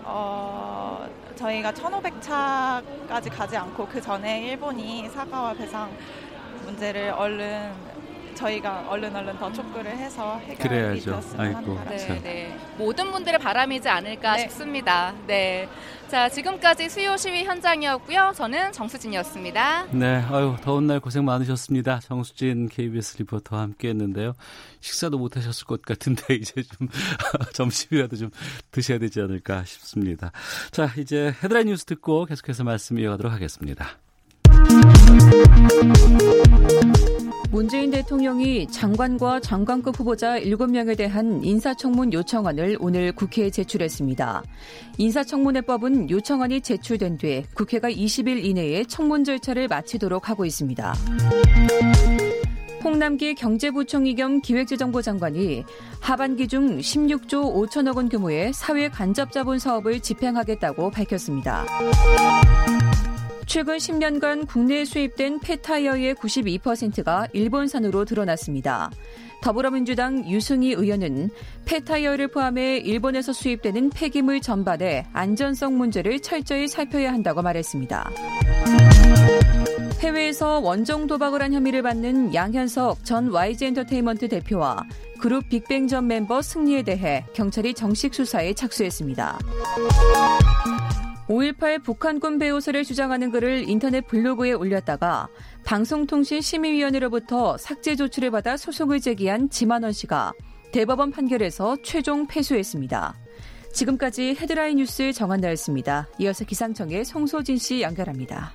어, 0.05 1.07
저희가 1.37 1.73
1,500차까지 1.73 3.31
가지 3.35 3.57
않고 3.57 3.87
그 3.87 4.01
전에 4.01 4.43
일본이 4.43 5.09
사과와 5.09 5.55
배상 5.55 5.91
문제를 6.65 7.11
얼른 7.11 7.73
저희가 8.39 8.89
얼른 8.89 9.15
얼른 9.15 9.37
더 9.39 9.53
촉구를 9.53 9.91
해서 9.97 10.39
해결이 10.39 10.69
그래야죠. 10.69 11.11
되었으면 11.11 11.47
아이고, 11.47 11.59
하는 11.59 11.75
바람. 11.85 11.99
참. 11.99 12.09
네, 12.09 12.23
네. 12.23 12.59
모든 12.77 13.11
분들의 13.11 13.39
바람이지 13.39 13.89
않을까 13.89 14.37
네. 14.37 14.43
싶습니다. 14.43 15.13
네. 15.27 15.69
자, 16.09 16.29
지금까지 16.29 16.89
수요 16.89 17.17
시위 17.17 17.45
현장이었고요. 17.45 18.33
저는 18.35 18.73
정수진이었습니다. 18.73 19.89
네, 19.91 20.25
아유 20.31 20.57
더운 20.63 20.87
날 20.87 21.01
고생 21.01 21.25
많으셨습니다. 21.25 22.01
정수진 22.01 22.69
KBS 22.69 23.19
리포터와 23.19 23.63
함께 23.63 23.89
했는데요. 23.89 24.35
식사도 24.81 25.19
못 25.19 25.37
하셨을 25.37 25.67
것 25.67 25.83
같은데 25.83 26.23
이제 26.37 26.63
좀 26.63 26.89
점심이라도 27.53 28.17
좀 28.17 28.31
드셔야 28.71 28.99
되지 28.99 29.21
않을까 29.21 29.65
싶습니다. 29.65 30.33
자, 30.71 30.91
이제 30.97 31.35
헤드라인 31.43 31.67
뉴스 31.67 31.85
듣고 31.85 32.25
계속해서 32.25 32.65
말씀 32.65 32.99
이어가도록 32.99 33.33
하겠습니다. 33.33 33.99
문재인 37.51 37.91
대통령이 37.91 38.67
장관과 38.67 39.41
장관급 39.41 39.99
후보자 39.99 40.39
7명에 40.39 40.97
대한 40.99 41.43
인사청문 41.43 42.13
요청안을 42.13 42.77
오늘 42.79 43.11
국회에 43.13 43.49
제출했습니다. 43.49 44.43
인사청문회법은 44.99 46.11
요청안이 46.11 46.61
제출된 46.61 47.17
뒤 47.17 47.45
국회가 47.55 47.91
20일 47.91 48.45
이내에 48.45 48.85
청문 48.85 49.25
절차를 49.25 49.67
마치도록 49.69 50.29
하고 50.29 50.45
있습니다. 50.45 50.95
홍남기 52.85 53.35
경제부총리 53.35 54.15
겸 54.15 54.41
기획재정부 54.43 55.01
장관이 55.01 55.65
하반기 56.01 56.47
중 56.49 56.79
16조 56.79 57.55
5천억 57.55 57.97
원 57.97 58.11
규모의 58.11 58.53
사회 58.53 58.89
간접 58.89 59.33
자본 59.33 59.59
사업을 59.59 60.01
집행하겠다고 60.01 60.91
밝혔습니다. 60.91 61.65
최근 63.49 63.79
10년간 63.79 64.47
국내에 64.47 64.85
수입된 64.85 65.41
폐타이어의 65.41 66.17
92%가 66.17 67.27
일본산으로 67.33 68.05
드러났습니다. 68.05 68.91
더불어민주당 69.41 70.29
유승희 70.29 70.75
의원은 70.75 71.31
폐타이어를 71.65 72.29
포함해 72.29 72.77
일본에서 72.77 73.33
수입되는 73.33 73.89
폐기물 73.89 74.43
전반의 74.43 75.07
안전성 75.15 75.79
문제를 75.79 76.21
철저히 76.21 76.69
살펴야 76.69 77.11
한다고 77.11 77.41
말했습니다. 77.41 78.11
해외에서 80.01 80.59
원정 80.59 81.07
도박을 81.07 81.41
한 81.41 81.55
혐의를 81.55 81.81
받는 81.83 82.35
양현석 82.35 83.07
전 83.07 83.33
YG엔터테인먼트 83.33 84.29
대표와 84.29 84.85
그룹 85.21 85.49
빅뱅 85.49 85.89
전 85.89 86.07
멤버 86.07 86.43
승리에 86.43 86.83
대해 86.83 87.25
경찰이 87.33 87.73
정식 87.73 88.15
수사에 88.15 88.53
착수했습니다. 88.53 89.39
5.18 91.29 91.83
북한군 91.85 92.39
배우설을 92.39 92.85
주장하는 92.85 93.31
글을 93.31 93.69
인터넷 93.69 94.07
블로그에 94.07 94.53
올렸다가 94.53 95.29
방송통신심의위원회로부터 95.65 97.59
삭제 97.59 97.97
조치를 97.97 98.31
받아 98.31 98.57
소송을 98.57 99.01
제기한 99.01 99.51
지만원 99.51 99.93
씨가 99.93 100.33
대법원 100.73 101.11
판결에서 101.11 101.77
최종 101.83 102.27
패소했습니다. 102.27 103.15
지금까지 103.75 104.37
헤드라인 104.41 104.79
뉴스 104.79 105.13
정한나였습니다. 105.13 106.09
이어서 106.19 106.47
기상청의 106.47 107.05
송소진 107.05 107.59
씨 107.59 107.83
연결합니다. 107.83 108.55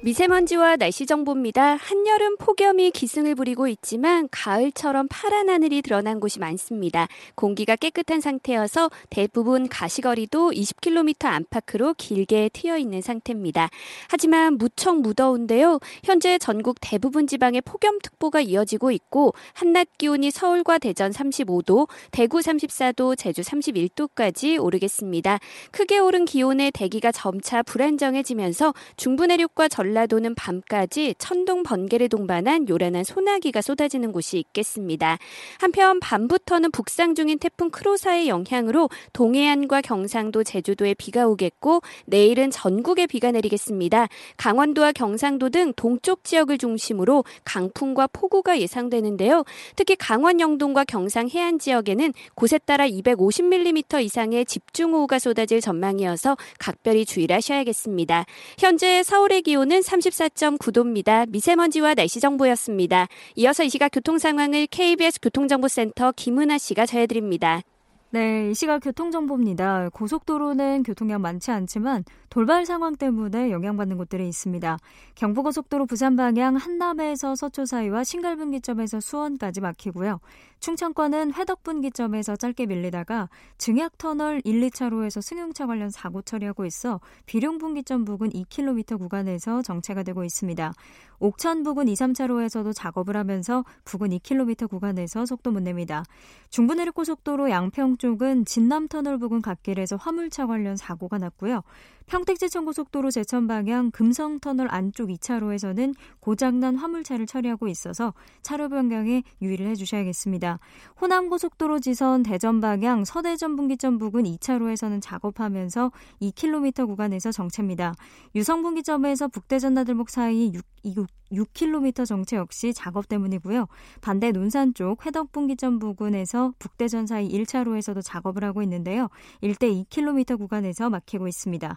미세먼지와 0.00 0.76
날씨 0.76 1.06
정보입니다. 1.06 1.74
한여름 1.74 2.36
폭염이 2.36 2.92
기승을 2.92 3.34
부리고 3.34 3.66
있지만 3.66 4.28
가을처럼 4.30 5.08
파란 5.10 5.48
하늘이 5.48 5.82
드러난 5.82 6.20
곳이 6.20 6.38
많습니다. 6.38 7.08
공기가 7.34 7.74
깨끗한 7.74 8.20
상태여서 8.20 8.90
대부분 9.10 9.68
가시거리도 9.68 10.52
20km 10.52 11.26
안팎으로 11.26 11.94
길게 11.98 12.50
트여 12.52 12.78
있는 12.78 13.00
상태입니다. 13.00 13.70
하지만 14.08 14.54
무척 14.54 15.00
무더운데요. 15.00 15.80
현재 16.04 16.38
전국 16.38 16.76
대부분 16.80 17.26
지방에 17.26 17.60
폭염특보가 17.60 18.42
이어지고 18.42 18.92
있고 18.92 19.34
한낮 19.54 19.88
기온이 19.98 20.30
서울과 20.30 20.78
대전 20.78 21.10
35도, 21.10 21.88
대구 22.12 22.38
34도, 22.38 23.18
제주 23.18 23.42
31도까지 23.42 24.62
오르겠습니다. 24.62 25.40
크게 25.72 25.98
오른 25.98 26.24
기온에 26.24 26.70
대기가 26.70 27.10
점차 27.10 27.64
불안정해지면서 27.64 28.74
중부 28.96 29.26
내륙과 29.26 29.66
전 29.66 29.87
라도는 29.92 30.34
밤까지 30.34 31.14
천둥 31.18 31.62
번개를 31.62 32.08
동반한 32.08 32.68
요란한 32.68 33.04
소나기가 33.04 33.60
쏟아지는 33.60 34.12
곳이 34.12 34.38
있겠습니다. 34.38 35.18
한편 35.58 36.00
밤부터는 36.00 36.70
북상 36.70 37.14
중인 37.14 37.38
태풍 37.38 37.70
크로사의 37.70 38.28
영향으로 38.28 38.88
동해안과 39.12 39.80
경상도, 39.80 40.44
제주도에 40.44 40.94
비가 40.94 41.26
오겠고 41.26 41.82
내일은 42.06 42.50
전국에 42.50 43.06
비가 43.06 43.30
내리겠습니다. 43.30 44.08
강원도와 44.36 44.92
경상도 44.92 45.50
등 45.50 45.72
동쪽 45.74 46.24
지역을 46.24 46.58
중심으로 46.58 47.24
강풍과 47.44 48.08
폭우가 48.08 48.60
예상되는데요. 48.60 49.44
특히 49.76 49.96
강원 49.96 50.40
영동과 50.40 50.84
경상 50.84 51.28
해안 51.28 51.58
지역에는 51.58 52.12
곳에 52.34 52.58
따라 52.58 52.86
250mm 52.86 54.02
이상의 54.04 54.44
집중호우가 54.46 55.18
쏟아질 55.18 55.60
전망이어서 55.60 56.36
각별히 56.58 57.04
주의를 57.04 57.36
하셔야겠습니다. 57.36 58.24
현재 58.58 59.02
서울의 59.02 59.42
기온은 59.42 59.77
34.9도입니다. 59.80 61.28
미세먼지와 61.30 61.94
날씨 61.94 62.20
정보였습니다. 62.20 63.08
이어서 63.36 63.64
이 63.64 63.68
시각 63.68 63.90
교통 63.90 64.18
상황을 64.18 64.66
KBS 64.66 65.20
교통정보센터 65.20 66.12
김은아 66.12 66.58
씨가 66.58 66.86
전해드립니다. 66.86 67.62
네, 68.10 68.50
이 68.50 68.54
시각 68.54 68.78
교통정보입니다. 68.78 69.90
고속도로는 69.92 70.82
교통량 70.82 71.20
많지 71.20 71.50
않지만 71.50 72.04
돌발 72.30 72.64
상황 72.64 72.96
때문에 72.96 73.50
영향받는 73.50 73.98
곳들이 73.98 74.26
있습니다. 74.28 74.78
경부고속도로 75.14 75.84
부산 75.84 76.16
방향 76.16 76.56
한남에서 76.56 77.36
서초 77.36 77.66
사이와 77.66 78.04
신갈분기점에서 78.04 79.00
수원까지 79.00 79.60
막히고요. 79.60 80.20
충청권은 80.60 81.34
회덕분기점에서 81.34 82.36
짧게 82.36 82.66
밀리다가 82.66 83.28
증약터널 83.58 84.42
1, 84.44 84.60
2차로에서 84.60 85.22
승용차 85.22 85.66
관련 85.66 85.90
사고 85.90 86.20
처리하고 86.22 86.66
있어 86.66 87.00
비룡분기점 87.26 88.04
부근 88.04 88.30
2km 88.30 88.98
구간에서 88.98 89.62
정체가 89.62 90.02
되고 90.02 90.24
있습니다. 90.24 90.72
옥천 91.20 91.62
부근 91.62 91.88
2, 91.88 91.94
3차로에서도 91.94 92.74
작업을 92.74 93.16
하면서 93.16 93.64
부근 93.84 94.10
2km 94.10 94.68
구간에서 94.68 95.26
속도 95.26 95.50
못 95.50 95.62
냅니다. 95.62 96.04
중부내륙고속도로 96.50 97.50
양평 97.50 97.96
쪽은 97.98 98.44
진남터널 98.44 99.18
부근 99.18 99.42
갓길에서 99.42 99.96
화물차 99.96 100.46
관련 100.46 100.76
사고가 100.76 101.18
났고요. 101.18 101.62
평택제천고속도로 102.08 103.10
제천 103.10 103.46
방향 103.46 103.90
금성터널 103.90 104.68
안쪽 104.70 105.10
2차로에서는 105.10 105.94
고장난 106.20 106.76
화물차를 106.76 107.26
처리하고 107.26 107.68
있어서 107.68 108.14
차로 108.42 108.70
변경에 108.70 109.22
유의를 109.42 109.66
해주셔야겠습니다. 109.68 110.58
호남고속도로 111.00 111.80
지선 111.80 112.22
대전 112.22 112.60
방향 112.60 113.04
서대전 113.04 113.56
분기점 113.56 113.98
부근 113.98 114.24
2차로에서는 114.24 115.00
작업하면서 115.02 115.92
2km 116.22 116.86
구간에서 116.86 117.30
정체입니다. 117.30 117.94
유성분기점에서 118.34 119.28
북대전 119.28 119.74
나들목 119.74 120.08
사이 120.08 120.52
6, 120.54 120.64
6, 120.84 121.06
6km 121.32 122.06
정체 122.06 122.36
역시 122.36 122.72
작업 122.72 123.08
때문이고요. 123.08 123.66
반대 124.00 124.32
논산 124.32 124.72
쪽 124.72 125.04
회덕분기점 125.04 125.78
부근에서 125.78 126.52
북대전 126.58 127.06
사이 127.06 127.28
1차로에서도 127.28 128.00
작업을 128.02 128.44
하고 128.44 128.62
있는데요. 128.62 129.08
일대 129.42 129.68
2km 129.70 130.38
구간에서 130.38 130.88
막히고 130.88 131.28
있습니다. 131.28 131.76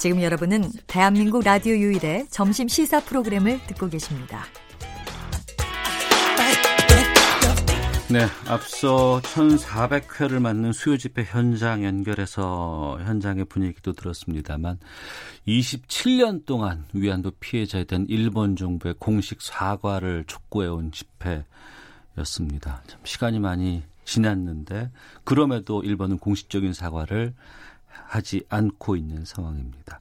지금 0.00 0.22
여러분은 0.22 0.62
대한민국 0.86 1.44
라디오 1.44 1.74
유일의 1.74 2.28
점심 2.30 2.68
시사 2.68 3.04
프로그램을 3.04 3.60
듣고 3.66 3.90
계십니다. 3.90 4.46
네, 8.10 8.24
앞서 8.48 9.20
1,400회를 9.22 10.40
맞는 10.40 10.72
수요 10.72 10.96
집회 10.96 11.22
현장 11.22 11.84
연결해서 11.84 12.98
현장의 13.04 13.44
분위기도 13.44 13.92
들었습니다만 13.92 14.78
27년 15.46 16.46
동안 16.46 16.86
위안부 16.94 17.32
피해자에 17.38 17.84
대한 17.84 18.06
일본 18.08 18.56
정부의 18.56 18.94
공식 18.98 19.42
사과를 19.42 20.24
촉구해 20.26 20.68
온 20.68 20.92
집회였습니다. 20.92 22.84
참 22.86 23.00
시간이 23.04 23.38
많이 23.38 23.82
지났는데 24.06 24.90
그럼에도 25.24 25.82
일본은 25.82 26.16
공식적인 26.16 26.72
사과를 26.72 27.34
하지 28.10 28.42
않고 28.48 28.96
있는 28.96 29.24
상황입니다. 29.24 30.00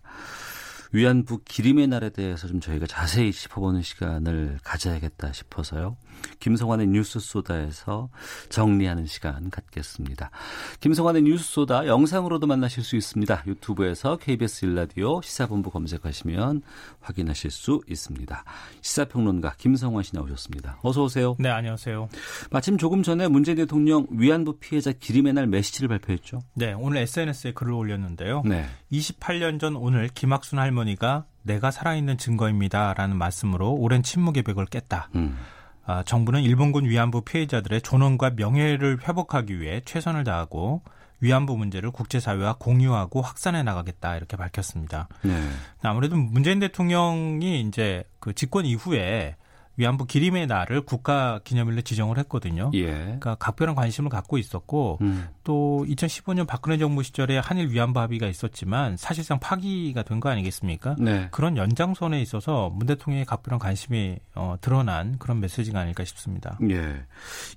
위안부 0.91 1.41
기림의 1.45 1.87
날에 1.87 2.09
대해서 2.09 2.47
좀 2.47 2.59
저희가 2.59 2.87
자세히 2.87 3.31
짚어보는 3.31 3.81
시간을 3.83 4.57
가져야겠다 4.63 5.31
싶어서요. 5.33 5.97
김성환의 6.39 6.87
뉴스 6.87 7.19
소다에서 7.19 8.09
정리하는 8.49 9.05
시간 9.05 9.49
갖겠습니다. 9.49 10.31
김성환의 10.79 11.21
뉴스 11.21 11.43
소다 11.43 11.87
영상으로도 11.87 12.47
만나실 12.47 12.83
수 12.83 12.95
있습니다. 12.95 13.43
유튜브에서 13.47 14.17
KBS 14.17 14.65
일라디오 14.65 15.21
시사본부 15.21 15.69
검색하시면 15.71 16.61
확인하실 17.01 17.51
수 17.51 17.81
있습니다. 17.87 18.43
시사평론가 18.81 19.55
김성환 19.57 20.03
씨 20.03 20.15
나오셨습니다. 20.15 20.79
어서 20.81 21.03
오세요. 21.03 21.35
네, 21.39 21.49
안녕하세요. 21.49 22.09
마침 22.51 22.77
조금 22.77 23.03
전에 23.03 23.27
문재인 23.27 23.57
대통령 23.57 24.07
위안부 24.09 24.57
피해자 24.59 24.91
기림의 24.91 25.33
날 25.33 25.47
메시지를 25.47 25.87
발표했죠. 25.87 26.41
네, 26.55 26.73
오늘 26.73 26.97
SNS에 26.97 27.53
글을 27.53 27.73
올렸는데요. 27.73 28.43
네. 28.45 28.65
28년 28.91 29.59
전 29.59 29.75
오늘 29.75 30.09
김학순 30.09 30.59
할머니 30.59 30.78
가 30.95 31.25
내가 31.43 31.71
살아있는 31.71 32.17
증거입니다라는 32.17 33.17
말씀으로 33.17 33.73
오랜 33.73 34.03
침묵의 34.03 34.43
벽을 34.43 34.65
깼다. 34.65 35.09
음. 35.15 35.37
아, 35.85 36.03
정부는 36.03 36.43
일본군 36.43 36.85
위안부 36.85 37.21
피해자들의 37.21 37.81
존엄과 37.81 38.31
명예를 38.35 38.99
회복하기 39.07 39.59
위해 39.59 39.81
최선을 39.85 40.23
다하고 40.23 40.83
위안부 41.21 41.57
문제를 41.57 41.91
국제사회와 41.91 42.57
공유하고 42.59 43.21
확산해 43.21 43.63
나가겠다 43.63 44.15
이렇게 44.15 44.37
밝혔습니다. 44.37 45.07
네. 45.23 45.33
아무래도 45.81 46.15
문재인 46.15 46.59
대통령이 46.59 47.61
이제 47.61 48.03
그 48.19 48.33
집권 48.33 48.65
이후에 48.65 49.35
위안부 49.79 50.05
기림의 50.05 50.45
날을 50.45 50.81
국가 50.81 51.39
기념일로 51.43 51.81
지정을 51.81 52.19
했거든요. 52.19 52.69
예. 52.75 52.91
그러니까 52.91 53.35
각별한 53.35 53.75
관심을 53.75 54.09
갖고 54.09 54.37
있었고 54.37 54.99
음. 55.01 55.27
또 55.43 55.85
2015년 55.89 56.45
박근혜 56.45 56.77
정부 56.77 57.01
시절에 57.01 57.39
한일 57.39 57.69
위안부 57.69 57.99
합의가 57.99 58.27
있었지만 58.27 58.95
사실상 58.97 59.39
파기가 59.39 60.03
된 60.03 60.19
거 60.19 60.29
아니겠습니까? 60.29 60.97
네. 60.99 61.29
그런 61.31 61.55
연장선에 61.55 62.21
있어서 62.21 62.69
문 62.75 62.87
대통령의 62.87 63.23
각별한 63.25 63.57
관심이 63.57 64.17
어, 64.35 64.55
드러난 64.59 65.17
그런 65.17 65.39
메시지가 65.39 65.79
아닐까 65.79 66.03
싶습니다. 66.03 66.59
예. 66.69 67.05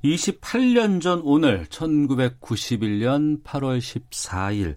28년 0.05 1.01
전 1.01 1.21
오늘 1.25 1.67
1991년 1.67 3.43
8월 3.43 3.79
14일 3.79 4.77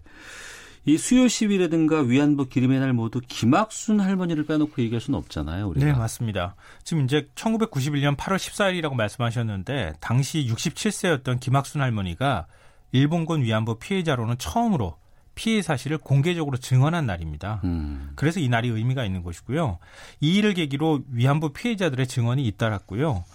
이 0.86 0.98
수요 0.98 1.28
시위라든가 1.28 2.02
위안부 2.02 2.48
기림의 2.50 2.80
날 2.80 2.94
모두 2.94 3.20
김학순 3.28 4.00
할머니를 4.00 4.46
빼놓고 4.46 4.82
얘기할 4.84 5.02
수는 5.02 5.18
없잖아요. 5.18 5.68
우리가. 5.70 5.86
네, 5.86 5.94
맞습니다. 5.94 6.56
지금 6.84 7.06
이제 7.06 7.28
1991년 7.36 8.16
8월 8.16 8.38
14일이라고 8.38 8.94
말씀하셨는데 8.94 9.94
당시 10.00 10.48
67세였던 10.48 11.40
김학순 11.40 11.82
할머니가 11.82 12.46
일본군 12.92 13.42
위안부 13.42 13.80
피해자로는 13.80 14.38
처음으로 14.38 14.96
피해 15.34 15.62
사실을 15.62 15.98
공개적으로 15.98 16.58
증언한 16.58 17.06
날입니다. 17.06 17.62
음. 17.66 18.12
그래서 18.16 18.40
이 18.40 18.48
날이 18.48 18.70
의미가 18.70 19.04
있는 19.04 19.22
것이고요. 19.22 19.80
이 20.22 20.36
일을 20.38 20.54
계기로 20.54 21.02
위안부 21.12 21.50
피해자들의 21.50 22.08
증언이 22.08 22.46
잇따랐고요. 22.48 23.26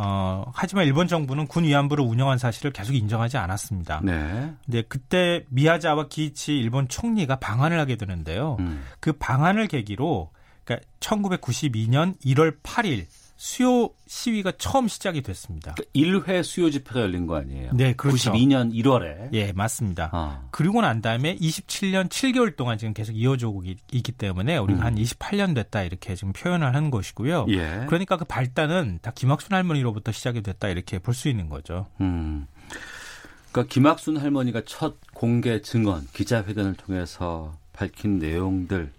어, 0.00 0.44
하지만 0.54 0.86
일본 0.86 1.08
정부는 1.08 1.48
군 1.48 1.64
위안부를 1.64 2.04
운영한 2.04 2.38
사실을 2.38 2.72
계속 2.72 2.94
인정하지 2.94 3.36
않았습니다. 3.36 4.00
네. 4.04 4.52
근데 4.64 4.82
그때 4.82 5.44
미야자와 5.48 6.06
기이치 6.08 6.56
일본 6.56 6.86
총리가 6.86 7.40
방한을 7.40 7.80
하게 7.80 7.96
되는데요. 7.96 8.56
음. 8.60 8.84
그 9.00 9.12
방한을 9.12 9.66
계기로 9.66 10.30
그러니까 10.62 10.86
1992년 11.00 12.16
1월 12.24 12.62
8일 12.62 13.06
수요 13.40 13.90
시위가 14.08 14.52
처음 14.58 14.88
시작이 14.88 15.22
됐습니다. 15.22 15.74
그러니까 15.74 16.32
1회 16.32 16.42
수요 16.42 16.70
집회가 16.70 17.02
열린 17.02 17.28
거 17.28 17.36
아니에요? 17.36 17.70
네, 17.72 17.92
그렇죠. 17.94 18.32
92년 18.32 18.74
1월에. 18.74 19.32
예, 19.32 19.52
맞습니다. 19.52 20.10
아. 20.12 20.42
그리고 20.50 20.80
난 20.80 21.00
다음에 21.00 21.36
27년 21.36 22.08
7개월 22.08 22.56
동안 22.56 22.78
지금 22.78 22.92
계속 22.94 23.12
이어지고 23.12 23.62
있기 23.92 24.10
때문에 24.10 24.56
우리가 24.56 24.80
음. 24.80 24.84
한 24.84 24.94
28년 24.96 25.54
됐다 25.54 25.84
이렇게 25.84 26.16
지금 26.16 26.32
표현을 26.32 26.74
하는 26.74 26.90
것이고요. 26.90 27.46
예. 27.50 27.84
그러니까 27.86 28.16
그 28.16 28.24
발단은 28.24 28.98
다 29.02 29.12
김학순 29.14 29.54
할머니로부터 29.54 30.10
시작이 30.10 30.42
됐다 30.42 30.68
이렇게 30.68 30.98
볼 30.98 31.14
수 31.14 31.28
있는 31.28 31.48
거죠. 31.48 31.86
음. 32.00 32.48
그러니까 33.52 33.72
김학순 33.72 34.16
할머니가 34.16 34.62
첫 34.66 34.96
공개 35.14 35.62
증언 35.62 36.06
기자회견을 36.12 36.74
통해서 36.74 37.56
밝힌 37.72 38.18
내용들 38.18 38.90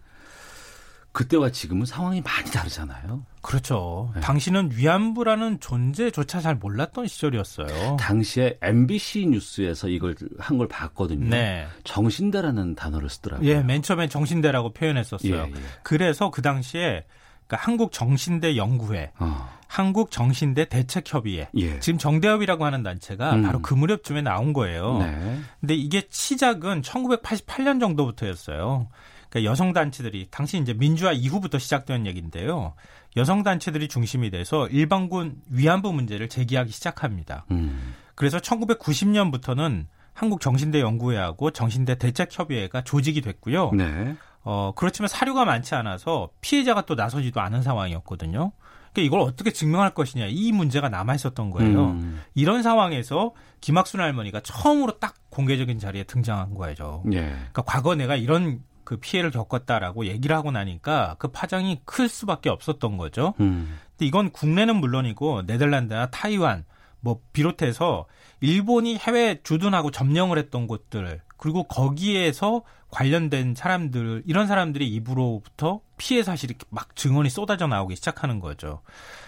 그때와 1.12 1.50
지금은 1.52 1.86
상황이 1.86 2.22
많이 2.22 2.50
다르잖아요. 2.52 3.26
그렇죠. 3.42 4.12
네. 4.16 4.22
당시는 4.22 4.72
위안부라는 4.74 5.60
존재조차 5.60 6.40
잘 6.42 6.56
몰랐던 6.56 7.08
시절이었어요. 7.08 7.98
당시에 7.98 8.58
MBC 8.62 9.26
뉴스에서 9.28 9.88
이걸 9.90 10.16
한 10.38 10.58
걸 10.58 10.68
봤거든요. 10.68 11.30
네. 11.30 11.68
정신대라는 11.84 12.76
단어를 12.76 13.10
쓰더라고요. 13.10 13.48
예, 13.50 13.62
맨 13.62 13.82
처음에 13.82 14.08
정신대라고 14.08 14.74
표현했었어요. 14.74 15.34
예, 15.36 15.40
예. 15.40 15.54
그래서 15.84 16.30
그 16.32 16.42
당시에 16.42 17.06
그러니까 17.48 17.66
한국 17.66 17.92
정신대 17.92 18.56
연구회, 18.58 19.12
어. 19.20 19.50
한국 19.68 20.12
정신대 20.12 20.66
대책협의회, 20.66 21.50
예. 21.58 21.80
지금 21.80 21.98
정대협이라고 21.98 22.64
하는 22.66 22.84
단체가 22.84 23.34
음. 23.36 23.44
바로 23.44 23.62
그 23.62 23.74
무렵쯤에 23.74 24.22
나온 24.22 24.54
거예요. 24.54 25.00
네. 25.00 25.40
근데 25.60 25.74
이게 25.76 26.04
시작은 26.10 26.82
1988년 26.84 27.80
정도부터였어요. 27.80 28.88
그러니까 29.30 29.50
여성 29.50 29.74
단체들이 29.74 30.28
당시 30.32 30.58
이제 30.58 30.74
민주화 30.74 31.12
이후부터 31.12 31.60
시작된 31.60 32.06
얘기인데요. 32.08 32.74
여성 33.18 33.44
단체들이 33.44 33.88
중심이 33.88 34.30
돼서 34.30 34.68
일반군 34.68 35.38
위안부 35.50 35.94
문제를 35.94 36.30
제기하기 36.30 36.72
시작합니다. 36.72 37.46
음. 37.52 37.94
그래서 38.16 38.38
1990년부터는 38.40 39.86
한국 40.14 40.42
정신대 40.42 40.82
연구회하고 40.82 41.52
정신대 41.52 41.98
대책협의회가 41.98 42.84
조직이 42.84 43.22
됐고요. 43.22 43.72
네. 43.72 44.16
어, 44.44 44.74
그렇지만 44.76 45.08
사료가 45.08 45.46
많지 45.46 45.76
않아서 45.76 46.30
피해자가 46.42 46.82
또 46.86 46.96
나서지도 46.96 47.40
않은 47.40 47.62
상황이었거든요. 47.62 48.52
그러니까 48.92 49.02
이걸 49.06 49.20
어떻게 49.22 49.52
증명할 49.52 49.94
것이냐 49.94 50.26
이 50.30 50.52
문제가 50.52 50.90
남아 50.90 51.16
있었던 51.16 51.52
거예요. 51.52 51.92
음. 51.92 52.22
이런 52.34 52.64
상황에서 52.64 53.34
김학순 53.62 54.00
할머니가 54.00 54.42
처음으로 54.42 55.00
딱 55.00 55.16
공개적인 55.30 55.80
자리에 55.80 56.04
등장한 56.04 56.56
거죠. 56.56 57.04
예. 57.14 57.22
그러니까 57.22 57.62
과거 57.62 57.96
내가 57.96 58.16
이런 58.16 58.62
그 58.90 58.98
피해를 58.98 59.30
겪었다라고 59.30 60.08
얘기를 60.08 60.36
하고 60.36 60.50
나니까 60.50 61.16
그 61.20 61.28
파장이 61.28 61.82
클 61.86 62.10
수밖에 62.10 62.50
없었던 62.50 62.98
거죠. 62.98 63.36
음. 63.40 63.78
근데 63.92 64.08
이건 64.08 64.32
국내는 64.32 64.78
물론이고 64.78 65.44
네덜란드나 65.44 66.10
타이완 66.10 66.66
뭐 67.00 67.22
비롯해서 67.32 68.08
일본이 68.42 68.98
해외 68.98 69.42
주둔하고 69.44 69.92
점령을 69.92 70.40
했던 70.40 70.66
곳들 70.66 71.22
그리고 71.38 71.66
거기에서 71.66 72.64
관련된 72.90 73.54
사람들 73.54 74.24
이런 74.26 74.48
사람들의 74.48 74.88
입으로부터 74.88 75.82
피해 75.98 76.24
사실이 76.24 76.56
막 76.72 76.96
증언이 76.96 77.30
쏟아져 77.30 77.68
나오기 77.68 77.96
시작하는 77.96 78.40
거죠. 78.40 78.82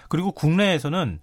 그리고 0.10 0.32
국내에서는 0.32 1.20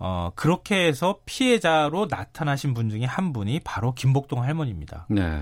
어 0.00 0.32
그렇게 0.34 0.88
해서 0.88 1.20
피해자로 1.24 2.08
나타나신 2.10 2.74
분 2.74 2.90
중에 2.90 3.04
한 3.04 3.32
분이 3.32 3.60
바로 3.60 3.94
김복동 3.94 4.42
할머니입니다. 4.42 5.06
네. 5.08 5.40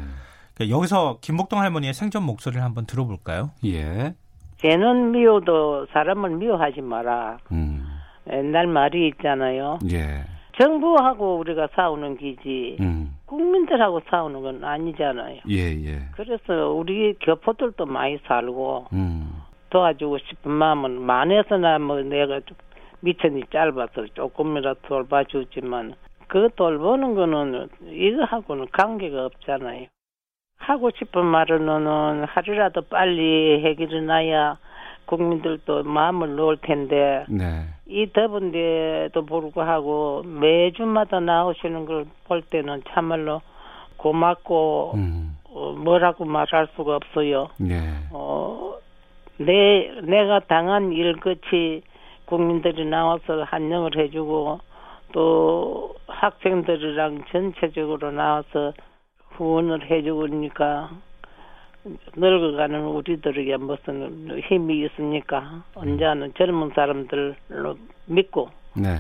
그러니까 0.55 0.77
여기서 0.77 1.19
김복동 1.21 1.61
할머니의 1.61 1.95
생전 1.95 2.23
목소리를 2.23 2.63
한번 2.63 2.87
들어볼까요? 2.87 3.51
예. 3.65 4.15
쟤는 4.59 5.11
미워도 5.11 5.87
사람을 5.93 6.31
미워하지 6.31 6.81
마라. 6.81 7.39
음. 7.53 7.85
옛날 8.31 8.67
말이 8.67 9.09
있잖아요. 9.09 9.79
예. 9.93 10.25
정부하고 10.61 11.39
우리가 11.39 11.69
싸우는 11.75 12.17
기지 12.17 12.77
음. 12.81 13.17
국민들하고 13.27 14.01
싸우는 14.09 14.43
건 14.43 14.65
아니잖아요. 14.65 15.41
예, 15.51 15.85
예. 15.85 15.99
그래서 16.13 16.71
우리 16.71 17.15
교포들도 17.21 17.87
많이 17.87 18.19
살고 18.27 18.87
음. 18.93 19.43
도와주고 19.71 20.19
싶은 20.19 20.53
마음은 20.53 21.03
많아서나 21.03 21.81
뭐 21.81 22.01
내가 22.03 22.39
좀 22.47 22.57
미천이 23.01 23.43
짧아서 23.53 24.07
조금이라도 24.15 24.81
돌봐주지만 24.87 25.95
그 26.29 26.49
돌보는 26.55 27.15
거는 27.17 27.69
이거하고는 27.91 28.69
관계가 28.73 29.27
없잖아요. 29.27 29.89
하고 30.67 30.91
싶은 30.91 31.25
말은 31.25 32.27
하루라도 32.27 32.83
빨리 32.83 33.62
해결이 33.65 34.03
나야 34.03 34.57
국민들도 35.07 35.83
마음을 35.83 36.35
놓을 36.37 36.57
텐데 36.62 37.25
네. 37.29 37.67
이 37.87 38.11
더운데도 38.12 39.27
불구하고 39.27 40.23
매주마다 40.25 41.21
나오시는 41.21 41.85
걸 41.87 42.07
볼 42.25 42.43
때는 42.43 42.83
참말로 42.89 43.41
고맙고 43.97 44.93
음. 44.95 45.37
어, 45.51 45.73
뭐라고 45.79 46.25
말할 46.25 46.69
수가 46.75 46.97
없어요. 46.97 47.49
예. 47.69 47.81
어, 48.11 48.75
내 49.39 49.91
내가 50.03 50.41
당한 50.41 50.93
일 50.93 51.17
끝이 51.17 51.83
국민들이 52.25 52.85
나와서 52.87 53.45
한영을 53.45 53.97
해주고 53.97 54.59
또 55.12 55.95
학생들이랑 56.09 57.25
전체적으로 57.31 58.11
나와서 58.11 58.73
후원을 59.37 59.91
해주니까 59.91 60.91
늙어가는 62.16 62.85
우리들에게 62.85 63.57
무슨 63.59 64.41
힘이 64.49 64.85
있습니까? 64.87 65.64
언제는 65.74 66.32
젊은 66.37 66.70
사람들로 66.74 67.76
믿고 68.07 68.49
네. 68.74 68.97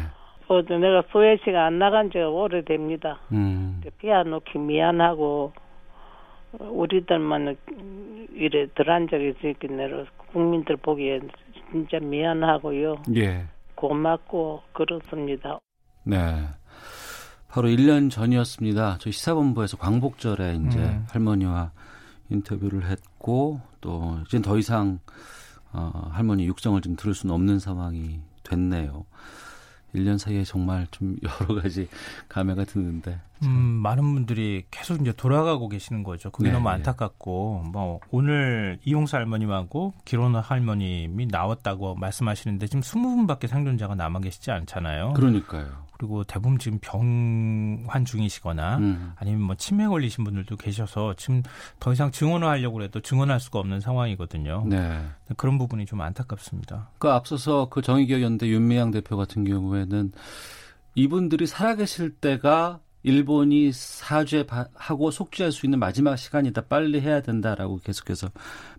어, 0.48 0.60
내가 0.62 1.02
소외시가 1.10 1.64
안 1.64 1.78
나간 1.78 2.10
지가 2.10 2.28
오래됩니다. 2.28 3.20
음. 3.32 3.80
피아놓기 3.98 4.58
미안하고 4.58 5.52
우리들만 6.58 7.56
이래 8.34 8.66
덜 8.74 8.90
앉아 8.90 9.16
있겠네로 9.16 10.04
국민들 10.32 10.76
보기에 10.76 11.20
진짜 11.70 11.98
미안하고요. 11.98 12.96
예. 13.16 13.44
고맙고 13.74 14.62
그렇습니다. 14.72 15.58
네. 16.04 16.16
바로 17.54 17.68
1년 17.68 18.10
전이었습니다. 18.10 18.98
저희 18.98 19.12
시사본부에서 19.12 19.76
광복절에 19.76 20.58
이제 20.66 20.76
음. 20.76 21.06
할머니와 21.08 21.70
인터뷰를 22.28 22.90
했고 22.90 23.60
또 23.80 24.18
이제 24.26 24.42
더 24.42 24.58
이상 24.58 24.98
어, 25.72 26.10
할머니 26.10 26.46
육성을 26.46 26.80
좀 26.80 26.96
들을 26.96 27.14
수는 27.14 27.32
없는 27.32 27.60
상황이 27.60 28.18
됐네요. 28.42 29.04
1년 29.94 30.18
사이에 30.18 30.42
정말 30.42 30.88
좀 30.90 31.16
여러 31.22 31.62
가지 31.62 31.88
감회가 32.28 32.64
드는데. 32.64 33.20
음, 33.44 33.50
많은 33.50 34.02
분들이 34.02 34.64
계속 34.72 35.00
이제 35.00 35.12
돌아가고 35.12 35.68
계시는 35.68 36.02
거죠. 36.02 36.30
그게 36.30 36.48
네, 36.48 36.54
너무 36.54 36.68
네. 36.68 36.74
안타깝고, 36.74 37.66
뭐, 37.72 38.00
오늘 38.10 38.80
이용사 38.84 39.18
할머님하고 39.18 39.94
기론호 40.04 40.40
할머님이 40.40 41.26
나왔다고 41.26 41.94
말씀하시는데 41.94 42.66
지금 42.66 42.80
20분밖에 42.80 43.46
생존자가 43.46 43.94
남아 43.94 44.20
계시지 44.20 44.50
않잖아요. 44.50 45.12
그러니까요. 45.12 45.84
그리고 46.04 46.22
대부분 46.22 46.58
지금 46.58 46.78
병환 46.80 48.04
중이시거나 48.04 48.76
음. 48.76 49.12
아니면 49.16 49.40
뭐 49.40 49.54
치매 49.54 49.86
걸리신 49.86 50.24
분들도 50.24 50.56
계셔서 50.56 51.14
지금 51.16 51.42
더 51.80 51.92
이상 51.92 52.10
증언을 52.10 52.46
하려고 52.46 52.82
해도 52.82 53.00
증언할 53.00 53.40
수가 53.40 53.58
없는 53.58 53.80
상황이거든요. 53.80 54.64
네. 54.68 55.00
그런 55.36 55.56
부분이 55.56 55.86
좀 55.86 56.02
안타깝습니다. 56.02 56.90
그 56.98 57.08
앞서서 57.08 57.68
그 57.70 57.80
정의기억연대 57.80 58.48
윤미향 58.48 58.90
대표 58.90 59.16
같은 59.16 59.44
경우에는 59.44 60.12
이분들이 60.94 61.46
살아계실 61.46 62.16
때가 62.16 62.80
일본이 63.02 63.70
사죄하고 63.72 65.10
속죄할 65.10 65.52
수 65.52 65.66
있는 65.66 65.78
마지막 65.78 66.16
시간이다. 66.16 66.62
빨리 66.62 67.00
해야 67.00 67.20
된다라고 67.22 67.78
계속해서 67.78 68.28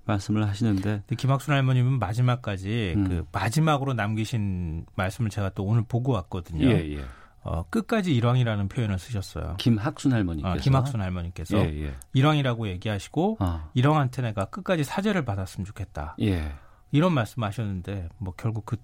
말씀을 0.06 0.48
하시는데. 0.48 1.04
김학순 1.18 1.54
할머님은 1.54 2.00
마지막까지 2.00 2.94
음. 2.96 3.08
그 3.08 3.26
마지막으로 3.32 3.94
남기신 3.94 4.86
말씀을 4.96 5.30
제가 5.30 5.50
또 5.50 5.64
오늘 5.64 5.84
보고 5.84 6.12
왔거든요. 6.14 6.68
예, 6.68 6.98
예. 6.98 7.06
어, 7.42 7.64
끝까지 7.70 8.16
일왕이라는 8.16 8.68
표현을 8.70 8.98
쓰셨어요. 8.98 9.56
김학순 9.60 10.14
할머니께서. 10.14 10.56
어, 10.56 10.58
김학순 10.58 11.00
할머니께서 11.00 11.58
예, 11.60 11.86
예. 11.86 11.94
일왕이라고 12.14 12.68
얘기하시고 12.70 13.38
아. 13.40 13.70
일왕한테 13.76 14.24
내가 14.24 14.46
끝까지 14.46 14.84
사죄를 14.84 15.26
받았으면 15.26 15.66
좋겠다. 15.66 16.16
예. 16.22 16.54
이런 16.92 17.14
말씀하셨는데 17.14 18.10
뭐 18.18 18.34
결국 18.36 18.66
그, 18.66 18.78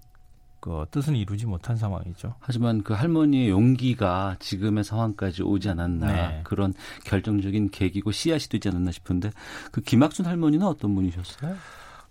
그 0.62 0.86
뜻은 0.92 1.16
이루지 1.16 1.46
못한 1.46 1.76
상황이죠. 1.76 2.36
하지만 2.38 2.84
그 2.84 2.94
할머니의 2.94 3.50
용기가 3.50 4.36
지금의 4.38 4.84
상황까지 4.84 5.42
오지 5.42 5.68
않았나 5.68 6.06
네. 6.06 6.40
그런 6.44 6.72
결정적인 7.04 7.70
계기고 7.70 8.12
씨앗이 8.12 8.46
되지 8.48 8.68
않았나 8.68 8.92
싶은데 8.92 9.32
그 9.72 9.80
김학순 9.80 10.24
할머니는 10.24 10.64
어떤 10.64 10.94
분이셨어요? 10.94 11.56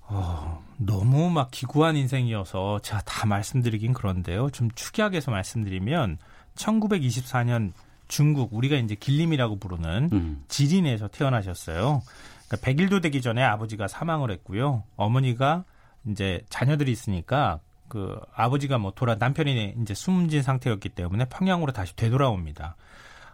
어, 0.01 0.61
너무 0.75 1.29
막 1.29 1.49
기구한 1.49 1.95
인생이어서 1.95 2.79
제가 2.81 2.99
다 3.05 3.25
말씀드리긴 3.25 3.93
그런데요. 3.93 4.49
좀 4.49 4.69
축약해서 4.75 5.31
말씀드리면 5.31 6.17
1924년 6.55 7.71
중국 8.09 8.53
우리가 8.53 8.75
이제 8.75 8.95
길림이라고 8.95 9.59
부르는 9.59 10.09
음. 10.11 10.43
지린에서 10.49 11.07
태어나셨어요. 11.07 12.01
그러니까 12.49 12.69
100일도 12.69 13.01
되기 13.01 13.21
전에 13.21 13.41
아버지가 13.43 13.87
사망을 13.87 14.29
했고요. 14.29 14.83
어머니가 14.97 15.63
이제 16.05 16.41
자녀들이 16.49 16.91
있으니까 16.91 17.61
그 17.91 18.17
아버지가 18.33 18.77
뭐 18.77 18.93
돌아 18.95 19.15
남편이 19.15 19.75
이제 19.81 19.93
숨진 19.93 20.43
상태였기 20.43 20.87
때문에 20.87 21.25
평양으로 21.25 21.73
다시 21.73 21.93
되돌아옵니다. 21.97 22.77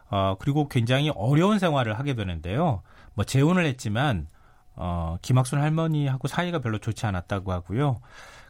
어 0.10 0.36
그리고 0.40 0.68
굉장히 0.68 1.12
어려운 1.16 1.60
생활을 1.60 2.00
하게 2.00 2.16
되는데요. 2.16 2.82
뭐 3.14 3.24
재혼을 3.24 3.68
했지만 3.68 4.26
어 4.76 5.18
김학순 5.22 5.60
할머니하고 5.62 6.28
사이가 6.28 6.58
별로 6.58 6.80
좋지 6.80 7.06
않았다고 7.06 7.52
하고요. 7.52 8.00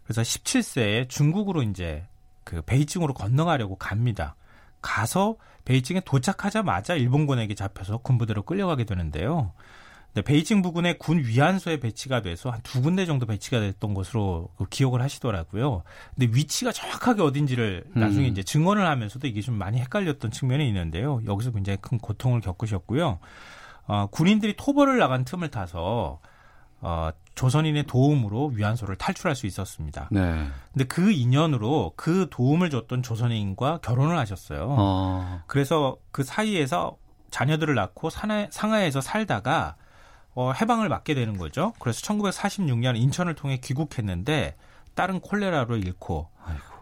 그래서 0.06 0.22
17세에 0.22 1.10
중국으로 1.10 1.62
이제 1.62 2.08
그 2.46 2.62
베이징으로 2.62 3.14
건너가려고 3.14 3.76
갑니다. 3.76 4.38
가서 4.82 5.36
베이징에 5.66 6.04
도착하자마자 6.06 6.96
일본군에게 6.96 7.54
잡혀서 7.54 7.98
군부대로 7.98 8.44
끌려가게 8.44 8.86
되는데요. 8.86 9.52
근데 10.18 10.26
베이징 10.26 10.64
부근의 10.64 10.98
군 10.98 11.20
위안소에 11.20 11.80
배치가 11.80 12.24
돼서 12.24 12.50
한 12.50 12.60
두 12.64 12.82
군데 12.82 13.06
정도 13.06 13.28
배치가 13.28 13.60
됐던 13.60 13.94
것으로 13.94 14.50
그 14.58 14.66
기억을 14.68 15.00
하시더라고요. 15.02 15.84
근데 16.16 16.36
위치가 16.36 16.72
정확하게 16.72 17.22
어딘지를 17.22 17.84
나중에 17.94 18.28
음. 18.28 18.32
이제 18.32 18.42
증언을 18.42 18.88
하면서도 18.88 19.28
이게 19.28 19.42
좀 19.42 19.56
많이 19.56 19.80
헷갈렸던 19.80 20.32
측면이 20.32 20.68
있는데요. 20.68 21.22
여기서 21.28 21.52
굉장히 21.52 21.78
큰 21.80 22.00
고통을 22.00 22.42
겪으셨고요. 22.42 23.20
어, 23.86 24.08
군인들이 24.08 24.56
토벌을 24.58 24.98
나간 24.98 25.24
틈을 25.24 25.50
타서 25.50 26.20
어, 26.82 27.10
조선인의 27.36 27.84
도움으로 27.84 28.48
위안소를 28.48 28.96
탈출할 28.96 29.36
수 29.36 29.46
있었습니다. 29.46 30.10
네. 30.12 30.48
근데 30.74 30.86
그 30.86 31.12
인연으로 31.12 31.94
그 31.96 32.28
도움을 32.32 32.72
줬던 32.72 33.04
조선인과 33.04 33.82
결혼을 33.84 34.18
하셨어요. 34.18 34.66
어. 34.78 35.42
그래서 35.46 35.98
그 36.12 36.24
사이에서 36.24 36.98
자녀들을 37.30 37.76
낳고 37.76 38.10
상하, 38.10 38.48
상하에서 38.50 39.00
살다가 39.00 39.76
어, 40.40 40.52
해방을 40.52 40.88
맞게 40.88 41.16
되는 41.16 41.36
거죠. 41.38 41.74
그래서 41.80 42.00
1946년 42.02 42.96
인천을 42.96 43.34
통해 43.34 43.58
귀국했는데 43.58 44.56
딸은 44.94 45.22
콜레라로 45.22 45.78
잃고 45.78 46.30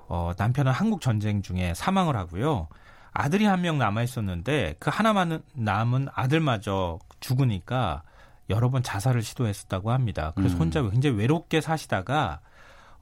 어, 0.10 0.34
남편은 0.38 0.74
한국 0.74 1.00
전쟁 1.00 1.42
중에 1.42 1.74
사망을 1.74 2.18
하고요. 2.18 2.68
아들이 3.14 3.46
한 3.46 3.62
명 3.62 3.78
남아 3.78 4.04
있었는데 4.04 4.76
그 4.80 4.90
하나만 4.94 5.42
남은 5.54 6.10
아들마저 6.14 7.00
죽으니까 7.22 8.04
여러 8.50 8.70
번 8.70 8.84
자살을 8.84 9.22
시도했었다고 9.22 9.92
합니다. 9.94 10.34
그래서 10.36 10.56
음. 10.58 10.60
혼자 10.64 10.82
굉장히 10.82 11.16
외롭게 11.16 11.62
사시다가 11.62 12.42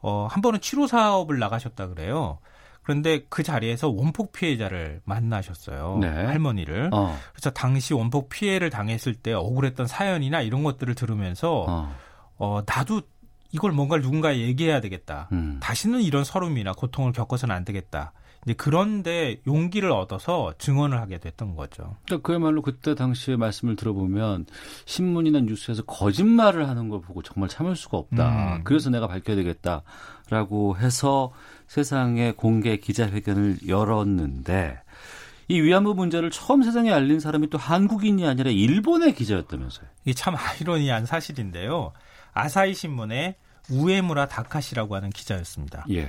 어, 0.04 0.28
한 0.30 0.44
번은 0.44 0.62
치료 0.62 0.86
사업을 0.86 1.40
나가셨다 1.40 1.88
그래요. 1.88 2.38
그런데 2.84 3.26
그 3.30 3.44
자리에서 3.44 3.90
원폭 3.90 4.34
피해자를 4.34 5.02
만나셨어요. 5.06 6.00
네. 6.02 6.08
할머니를. 6.08 6.90
어. 6.94 7.18
그래서 7.32 7.50
당시 7.50 7.94
원폭 7.94 8.30
피해를 8.30 8.70
당했을 8.70 9.16
때 9.16 9.34
억울했던 9.34 9.88
사연이나 9.88 10.42
이런 10.42 10.64
것들을 10.64 10.94
들으면서 10.96 11.66
어. 11.68 11.96
어, 12.38 12.62
나도 12.66 13.02
이걸 13.54 13.72
뭔가를 13.72 14.04
누군가에 14.04 14.40
얘기해야 14.40 14.82
되겠다. 14.82 15.30
음. 15.32 15.60
다시는 15.62 16.02
이런 16.02 16.24
서름이나 16.24 16.74
고통을 16.74 17.14
겪어서는 17.14 17.56
안 17.56 17.64
되겠다. 17.64 18.12
이제 18.46 18.54
그런데 18.58 19.38
용기를 19.48 19.92
얻어서 19.92 20.54
증언을 20.58 21.00
하게 21.00 21.20
됐던 21.20 21.56
거죠. 21.56 21.96
그러니까 22.06 22.28
그야말로 22.28 22.62
그때 22.62 22.96
당시의 22.96 23.38
말씀을 23.38 23.76
들어보면 23.76 24.48
신문이나 24.86 25.42
뉴스에서 25.42 25.84
거짓말을 25.84 26.68
하는 26.68 26.90
걸 26.90 27.00
보고 27.02 27.22
정말 27.22 27.48
참을 27.48 27.76
수가 27.76 27.98
없다. 27.98 28.58
음. 28.58 28.64
그래서 28.64 28.90
내가 28.90 29.08
밝혀야 29.08 29.36
되겠다라고 29.38 30.78
해서 30.78 31.32
세상에 31.68 32.34
공개 32.34 32.78
기자회견을 32.78 33.60
열었는데 33.68 34.80
이 35.48 35.62
위안부 35.62 35.94
문제를 35.94 36.32
처음 36.32 36.64
세상에 36.64 36.92
알린 36.92 37.20
사람이 37.20 37.50
또 37.50 37.58
한국인이 37.58 38.26
아니라 38.26 38.50
일본의 38.50 39.14
기자였다면서요. 39.14 39.88
이게 40.06 40.14
참 40.14 40.36
아이러니한 40.36 41.06
사실인데요. 41.06 41.94
아사히 42.34 42.74
신문의 42.74 43.36
우에무라 43.70 44.28
다카시라고 44.28 44.96
하는 44.96 45.10
기자였습니다. 45.10 45.86
예. 45.92 46.06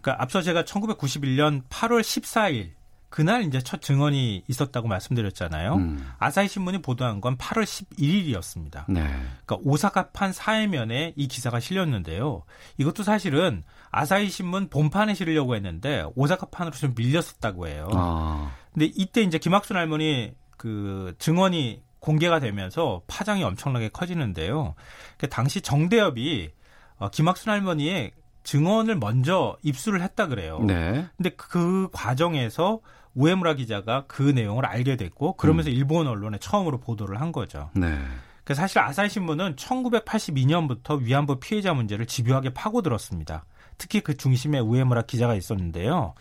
그러니까 0.00 0.22
앞서 0.22 0.42
제가 0.42 0.62
1991년 0.62 1.62
8월 1.68 2.00
14일 2.00 2.78
그날 3.10 3.42
이제 3.44 3.60
첫 3.60 3.80
증언이 3.80 4.44
있었다고 4.48 4.86
말씀드렸잖아요. 4.86 5.74
음. 5.76 6.06
아사히 6.18 6.46
신문이 6.46 6.82
보도한 6.82 7.20
건 7.20 7.38
8월 7.38 7.64
11일이었습니다. 7.64 8.84
네. 8.88 9.00
그러니까 9.46 9.56
오사카판 9.62 10.32
사회면에 10.32 11.14
이 11.16 11.26
기사가 11.26 11.58
실렸는데요. 11.58 12.42
이것도 12.76 13.02
사실은 13.02 13.62
아사히 13.90 14.28
신문 14.28 14.68
본판에 14.68 15.14
실으려고 15.14 15.54
했는데 15.54 16.04
오사카판으로 16.16 16.76
좀 16.76 16.94
밀렸었다고 16.96 17.68
해요. 17.68 17.88
아. 17.94 18.52
근데 18.74 18.90
이때 18.94 19.22
이제 19.22 19.38
김학순 19.38 19.76
할머니 19.76 20.34
그 20.58 21.14
증언이 21.18 21.82
공개가 22.00 22.40
되면서 22.40 23.02
파장이 23.06 23.42
엄청나게 23.42 23.88
커지는데요. 23.88 24.74
그 25.16 25.28
당시 25.28 25.62
정대협이 25.62 26.50
어, 26.98 27.08
김학순 27.10 27.50
할머니의 27.52 28.12
증언을 28.42 28.96
먼저 28.96 29.56
입수를 29.62 30.02
했다 30.02 30.26
그래요. 30.26 30.60
네. 30.60 31.06
근데 31.16 31.30
그 31.30 31.88
과정에서 31.92 32.80
우에무라 33.14 33.54
기자가 33.54 34.04
그 34.06 34.22
내용을 34.22 34.64
알게 34.64 34.96
됐고 34.96 35.34
그러면서 35.36 35.70
일본 35.70 36.06
언론에 36.06 36.38
처음으로 36.38 36.78
보도를 36.78 37.20
한 37.20 37.32
거죠. 37.32 37.70
네. 37.74 37.98
그 38.44 38.54
사실 38.54 38.78
아사히 38.78 39.10
신문은 39.10 39.56
1982년부터 39.56 40.98
위안부 41.02 41.40
피해자 41.40 41.74
문제를 41.74 42.06
집요하게 42.06 42.54
파고들었습니다. 42.54 43.44
특히 43.76 44.00
그 44.00 44.16
중심에 44.16 44.58
우에무라 44.58 45.02
기자가 45.02 45.34
있었는데요. 45.34 46.14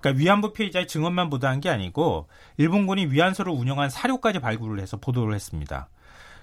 그러니까 0.00 0.20
위안부 0.20 0.52
피해자의 0.52 0.86
증언만 0.86 1.30
보도한 1.30 1.60
게 1.60 1.70
아니고 1.70 2.28
일본군이 2.56 3.06
위안소를 3.06 3.52
운영한 3.52 3.90
사료까지 3.90 4.40
발굴을 4.40 4.80
해서 4.80 4.96
보도를 4.96 5.34
했습니다. 5.34 5.88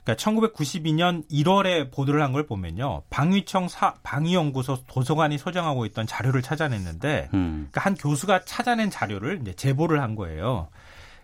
그러니까 0.04 0.16
1992년 0.16 1.28
1월에 1.30 1.92
보도를 1.92 2.22
한 2.22 2.30
걸 2.30 2.46
보면요. 2.46 3.02
방위청 3.10 3.68
사, 3.68 3.96
방위연구소 4.04 4.86
도서관이 4.88 5.38
소장하고 5.38 5.86
있던 5.88 6.06
자료를 6.06 6.42
찾아냈는데 6.42 7.30
음. 7.34 7.68
그러니까 7.72 7.82
한 7.82 7.96
교수가 7.96 8.46
찾아낸 8.46 8.90
자료를 8.90 9.40
이제 9.42 9.54
제보를 9.54 10.02
한 10.02 10.16
거예요. 10.16 10.68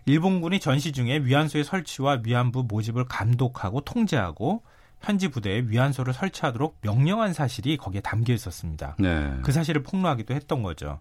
일본군이 0.06 0.60
전시 0.60 0.92
중에 0.92 1.18
위안소의 1.18 1.64
설치와 1.64 2.20
위안부 2.24 2.64
모집을 2.68 3.04
감독하고 3.06 3.80
통제하고 3.82 4.62
현지 5.00 5.28
부대에 5.28 5.64
위안소를 5.66 6.12
설치하도록 6.12 6.78
명령한 6.80 7.32
사실이 7.32 7.76
거기에 7.76 8.00
담겨 8.00 8.32
있었습니다. 8.32 8.96
네. 8.98 9.32
그 9.42 9.52
사실을 9.52 9.82
폭로하기도 9.82 10.34
했던 10.34 10.62
거죠. 10.62 11.00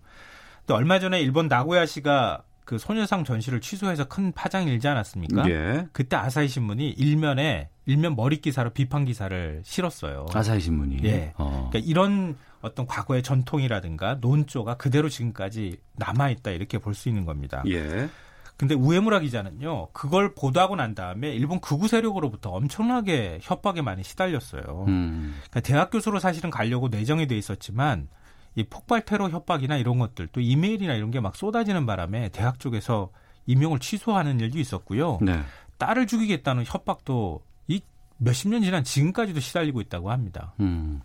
또 0.67 0.75
얼마 0.75 0.99
전에 0.99 1.19
일본 1.21 1.47
나고야시가 1.47 2.43
그 2.65 2.77
소녀상 2.79 3.23
전시를 3.23 3.61
취소해서 3.61 4.05
큰 4.05 4.31
파장이 4.31 4.69
일지 4.71 4.87
않았습니까? 4.87 5.47
예. 5.49 5.87
그때 5.93 6.15
아사히 6.15 6.47
신문이 6.47 6.89
일면에 6.89 7.69
일면 7.85 8.15
머리 8.15 8.41
기사로 8.41 8.71
비판 8.71 9.05
기사를 9.05 9.61
실었어요. 9.63 10.25
아사히 10.33 10.59
신문이. 10.59 10.99
예. 11.03 11.33
어. 11.37 11.69
그러니까 11.71 11.89
이런 11.89 12.35
어떤 12.61 12.87
과거의 12.87 13.21
전통이라든가 13.21 14.15
논조가 14.15 14.77
그대로 14.77 15.07
지금까지 15.09 15.77
남아 15.95 16.31
있다 16.31 16.51
이렇게 16.51 16.79
볼 16.79 16.95
수 16.95 17.07
있는 17.09 17.25
겁니다. 17.25 17.63
예. 17.67 18.09
근데 18.57 18.73
우에무라 18.73 19.19
기자는요, 19.19 19.89
그걸 19.91 20.33
보도하고 20.33 20.77
난 20.77 20.95
다음에 20.95 21.29
일본 21.33 21.59
극우 21.59 21.87
세력으로부터 21.89 22.51
엄청나게 22.51 23.39
협박에 23.41 23.81
많이 23.81 24.01
시달렸어요. 24.01 24.85
음. 24.87 25.35
그러니까 25.49 25.59
대학 25.59 25.91
교수로 25.91 26.19
사실은 26.19 26.49
가려고 26.49 26.87
내정이 26.87 27.27
돼 27.27 27.37
있었지만 27.37 28.07
이 28.55 28.63
폭발 28.63 29.03
테러 29.05 29.29
협박이나 29.29 29.77
이런 29.77 29.99
것들 29.99 30.27
또 30.31 30.39
이메일이나 30.41 30.93
이런 30.95 31.11
게 31.11 31.19
막 31.19 31.35
쏟아지는 31.35 31.85
바람에 31.85 32.29
대학 32.29 32.59
쪽에서 32.59 33.09
임용을 33.47 33.79
취소하는 33.79 34.39
일도 34.39 34.57
있었고요. 34.59 35.19
네. 35.21 35.41
딸을 35.77 36.07
죽이겠다는 36.07 36.63
협박도 36.65 37.41
이 37.67 37.81
몇십 38.17 38.49
년 38.49 38.61
지난 38.63 38.83
지금까지도 38.83 39.39
시달리고 39.39 39.81
있다고 39.81 40.09
합니다. 40.11 40.53
음. 40.61 41.01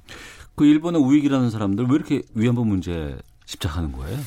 그 0.55 0.65
일본의 0.65 1.01
우익이라는 1.03 1.51
사람들 1.51 1.87
왜 1.87 1.95
이렇게 1.95 2.23
위안부 2.35 2.65
문제 2.65 3.19
집착하는 3.47 3.93
거예요? 3.93 4.19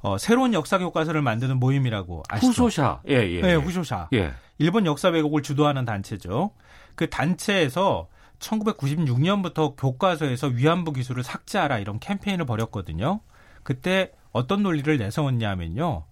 어, 0.00 0.18
새로운 0.18 0.52
역사 0.52 0.78
교과서를 0.78 1.22
만드는 1.22 1.58
모임이라고 1.58 2.24
아시죠? 2.28 2.48
후소샤. 2.48 3.00
예, 3.08 3.14
예. 3.14 3.40
네, 3.40 3.48
예. 3.50 3.54
후소샤. 3.54 4.08
예. 4.12 4.34
일본 4.58 4.84
역사 4.86 5.08
왜곡을 5.08 5.42
주도하는 5.42 5.84
단체죠. 5.84 6.50
그 6.94 7.08
단체에서 7.08 8.08
1996년부터 8.38 9.74
교과서에서 9.76 10.48
위안부 10.48 10.92
기술을 10.92 11.22
삭제하라 11.22 11.78
이런 11.78 11.98
캠페인을 11.98 12.44
벌였거든요. 12.44 13.20
그때 13.62 14.12
어떤 14.32 14.62
논리를 14.62 14.96
내세웠냐면요. 14.96 16.04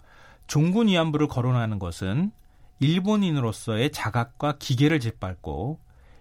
종군 0.47 0.89
위안부를 0.89 1.29
거론하는 1.29 1.79
것은 1.79 2.33
일본인으로서의 2.81 3.93
자각과 3.93 4.57
기계를 4.59 5.01
짓밟고 5.01 5.79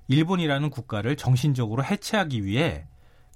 일본이라는 0.07 0.69
국가를 0.69 1.15
정신적으로 1.15 1.83
해체하기 1.83 2.45
위해 2.45 2.85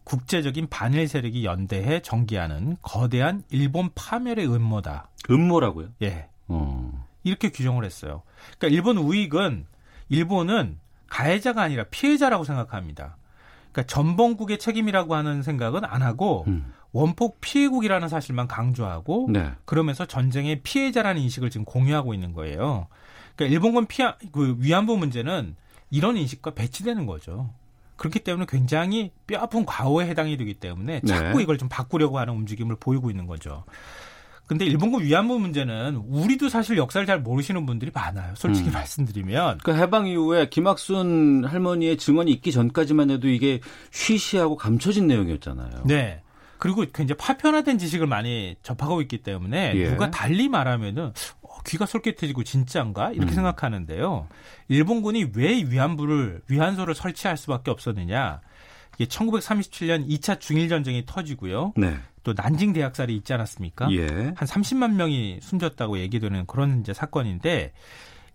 국제적인 0.03 0.67
반일 0.69 1.07
세력이 1.07 1.43
연대해 1.43 2.01
전개하는 2.01 2.77
거대한 2.81 3.43
일본 3.49 3.89
파멸의 3.93 4.47
음모다. 4.47 5.09
음모라고요? 5.29 5.89
예. 6.01 6.29
어. 6.47 7.05
이렇게 7.23 7.49
규정을 7.49 7.83
했어요. 7.83 8.23
그러니까 8.57 8.67
일본 8.73 8.97
우익은 8.97 9.65
일본은 10.09 10.79
가해자가 11.09 11.61
아니라 11.61 11.85
피해자라고 11.85 12.43
생각합니다. 12.43 13.17
그러니까 13.71 13.83
전범국의 13.93 14.57
책임이라고 14.59 15.15
하는 15.15 15.43
생각은 15.43 15.85
안 15.85 16.01
하고 16.01 16.45
음. 16.47 16.73
원폭 16.91 17.41
피해국이라는 17.41 18.07
사실만 18.07 18.47
강조하고 18.47 19.27
네. 19.31 19.51
그러면서 19.65 20.05
전쟁의 20.05 20.61
피해자라는 20.63 21.21
인식을 21.21 21.49
지금 21.49 21.65
공유하고 21.65 22.13
있는 22.13 22.33
거예요. 22.33 22.87
그러니까 23.35 23.53
일본군 23.53 23.85
피하, 23.87 24.15
그 24.31 24.55
위안부 24.59 24.97
문제는 24.97 25.55
이런 25.91 26.17
인식과 26.17 26.51
배치되는 26.51 27.05
거죠. 27.05 27.49
그렇기 27.97 28.19
때문에 28.19 28.45
굉장히 28.47 29.11
뼈아픈 29.25 29.65
과오에 29.65 30.07
해당이 30.07 30.37
되기 30.37 30.53
때문에 30.53 31.01
자꾸 31.01 31.37
네. 31.37 31.43
이걸 31.43 31.57
좀 31.57 31.67
바꾸려고 31.67 32.19
하는 32.19 32.33
움직임을 32.33 32.77
보이고 32.79 33.09
있는 33.09 33.27
거죠. 33.27 33.63
근데 34.47 34.65
일본군 34.65 35.03
위안부 35.03 35.39
문제는 35.39 35.97
우리도 36.07 36.47
사실 36.47 36.77
역사를 36.77 37.05
잘 37.05 37.19
모르시는 37.19 37.65
분들이 37.65 37.91
많아요. 37.93 38.33
솔직히 38.35 38.69
음. 38.69 38.73
말씀드리면. 38.73 39.59
그 39.63 39.75
해방 39.75 40.07
이후에 40.07 40.47
김학순 40.49 41.43
할머니의 41.45 41.97
증언이 41.97 42.31
있기 42.31 42.53
전까지만 42.53 43.11
해도 43.11 43.27
이게 43.27 43.59
쉬쉬하고 43.91 44.55
감춰진 44.55 45.05
내용이었잖아요. 45.07 45.83
네. 45.85 46.21
그리고 46.59 46.85
굉장히 46.93 47.17
파편화된 47.17 47.77
지식을 47.77 48.07
많이 48.07 48.55
접하고 48.63 49.01
있기 49.01 49.19
때문에 49.19 49.73
예. 49.75 49.89
누가 49.89 50.09
달리 50.09 50.49
말하면은 50.49 51.11
어, 51.41 51.61
귀가 51.67 51.85
솔깃해지고 51.85 52.43
진짜인가 52.43 53.11
이렇게 53.11 53.31
음. 53.31 53.35
생각하는데요. 53.35 54.27
일본군이 54.69 55.31
왜 55.35 55.61
위안부를 55.61 56.41
위안소를 56.47 56.95
설치할 56.95 57.37
수밖에 57.37 57.69
없었느냐? 57.69 58.41
이게 58.97 59.05
1937년 59.05 60.07
2차 60.09 60.39
중일 60.39 60.69
전쟁이 60.69 61.03
터지고요. 61.05 61.73
네. 61.75 61.97
또 62.27 62.33
난징 62.35 62.73
대학살이 62.73 63.15
있지 63.15 63.33
않았습니까? 63.33 63.89
예. 63.93 64.05
한 64.05 64.35
30만 64.35 64.95
명이 64.95 65.39
숨졌다고 65.41 65.99
얘기되는 65.99 66.45
그런 66.45 66.81
이제 66.81 66.93
사건인데 66.93 67.71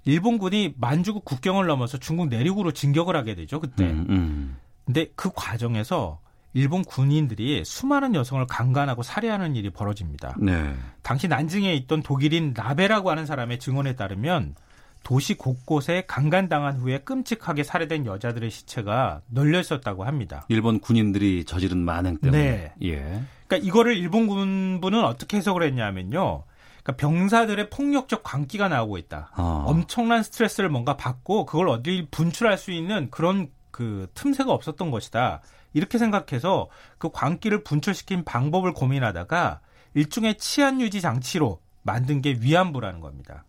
일본군이 0.07 0.77
만주국 0.79 1.27
국경을 1.27 1.67
넘어서 1.67 1.99
중국 1.99 2.29
내륙으로 2.29 2.73
진격을 2.73 3.15
하게 3.15 3.35
되죠. 3.35 3.61
그때. 3.61 3.85
음, 3.85 4.07
음. 4.09 4.57
근데 4.87 5.09
그 5.15 5.29
과정에서 5.35 6.21
일본 6.55 6.85
군인들이 6.85 7.67
수많은 7.67 8.15
여성을 8.15 8.47
강간하고 8.47 9.03
살해하는 9.03 9.57
일이 9.57 9.69
벌어집니다. 9.69 10.37
네. 10.41 10.75
당시 11.03 11.29
난징에 11.29 11.75
있던 11.75 12.03
독일인 12.03 12.55
라베라고 12.57 13.11
하는 13.11 13.27
사람의 13.27 13.59
증언에 13.59 13.95
따르면 13.95 14.55
도시 15.03 15.35
곳곳에 15.35 16.05
강간당한 16.07 16.79
후에 16.79 16.99
끔찍하게 16.99 17.65
살해된 17.65 18.07
여자들의 18.07 18.51
시체가 18.51 19.21
널려 19.29 19.61
있었다고 19.61 20.05
합니다. 20.05 20.47
일본 20.49 20.81
군인들이 20.81 21.45
저지른 21.45 21.79
만행 21.79 22.17
때문에. 22.19 22.73
네. 22.81 22.89
예. 22.89 23.23
그러니까 23.53 23.69
이거를 23.69 23.97
일본 23.99 24.27
군부는 24.29 25.05
어떻게 25.05 25.37
해석을 25.37 25.63
했냐면요. 25.63 26.45
그러니까 26.83 26.97
병사들의 26.97 27.69
폭력적 27.69 28.23
광기가 28.23 28.69
나오고 28.69 28.97
있다. 28.97 29.31
어. 29.37 29.65
엄청난 29.67 30.23
스트레스를 30.23 30.71
뭔가 30.71 30.97
받고 30.97 31.45
그걸 31.45 31.69
어디 31.69 32.09
분출할 32.11 32.57
수 32.57 32.71
있는 32.71 33.11
그런 33.11 33.51
그 33.71 34.09
틈새가 34.15 34.51
없었던 34.51 34.91
것이다. 34.91 35.43
이렇게 35.75 35.99
생각해서 35.99 36.69
그 36.97 37.11
광기를 37.11 37.63
분출시킨 37.63 38.25
방법을 38.25 38.73
고민하다가 38.73 39.61
일종의 39.95 40.39
치안 40.39 40.81
유지 40.81 41.03
장치로 41.03 41.61
만든 41.83 42.23
게 42.23 42.39
위안부라는 42.41 43.01
겁니다. 43.01 43.45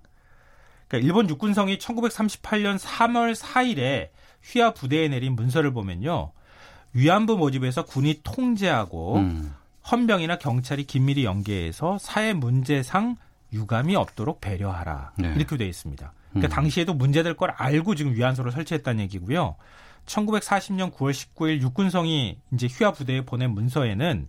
그러니까 0.90 1.08
일본 1.08 1.30
육군성이 1.30 1.78
1938년 1.78 2.78
3월 2.78 3.36
4일에 3.36 4.10
휘하 4.42 4.74
부대에 4.74 5.08
내린 5.08 5.36
문서를 5.36 5.72
보면요. 5.72 6.34
위안부 6.92 7.38
모집에서 7.38 7.86
군이 7.86 8.20
통제하고 8.24 9.16
음. 9.16 9.56
헌병이나 9.92 10.38
경찰이 10.38 10.86
긴밀히 10.86 11.26
연계해서 11.26 11.98
사회 12.00 12.34
문제상 12.34 13.18
유감이 13.52 13.96
없도록 13.96 14.42
배려하라. 14.42 15.14
네. 15.18 15.34
이렇게 15.36 15.58
되어 15.58 15.68
있습니다. 15.68 16.14
그러니까 16.32 16.48
음. 16.48 16.56
당시에도 16.56 16.94
문제될 16.94 17.36
걸 17.36 17.52
알고 17.52 17.96
지금 17.96 18.16
위안소를 18.16 18.52
설치했다는 18.52 19.02
얘기고요. 19.04 19.56
1940년 20.06 20.92
9월 20.94 21.12
19일 21.12 21.62
육군성이 21.62 22.38
이제 22.54 22.68
휘하 22.68 22.92
부대에 22.92 23.22
보낸 23.22 23.52
문서에는 23.52 24.28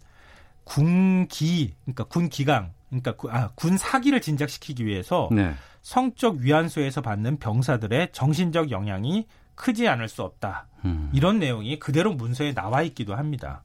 군기, 0.65 1.75
그러니까 1.85 2.05
군 2.05 2.29
기강, 2.29 2.73
그러니까 2.89 3.13
구- 3.17 3.31
아, 3.31 3.51
군 3.55 3.77
사기를 3.77 4.21
진작시키기 4.21 4.85
위해서 4.87 5.29
네. 5.33 5.55
성적 5.83 6.37
위안소에서 6.37 7.01
받는 7.01 7.39
병사들의 7.39 8.09
정신적 8.13 8.71
영향이 8.71 9.27
크지 9.55 9.89
않을 9.89 10.09
수 10.09 10.23
없다. 10.23 10.67
음. 10.85 11.11
이런 11.15 11.39
내용이 11.39 11.79
그대로 11.79 12.13
문서에 12.15 12.55
나와 12.55 12.83
있기도 12.83 13.15
합니다. 13.15 13.63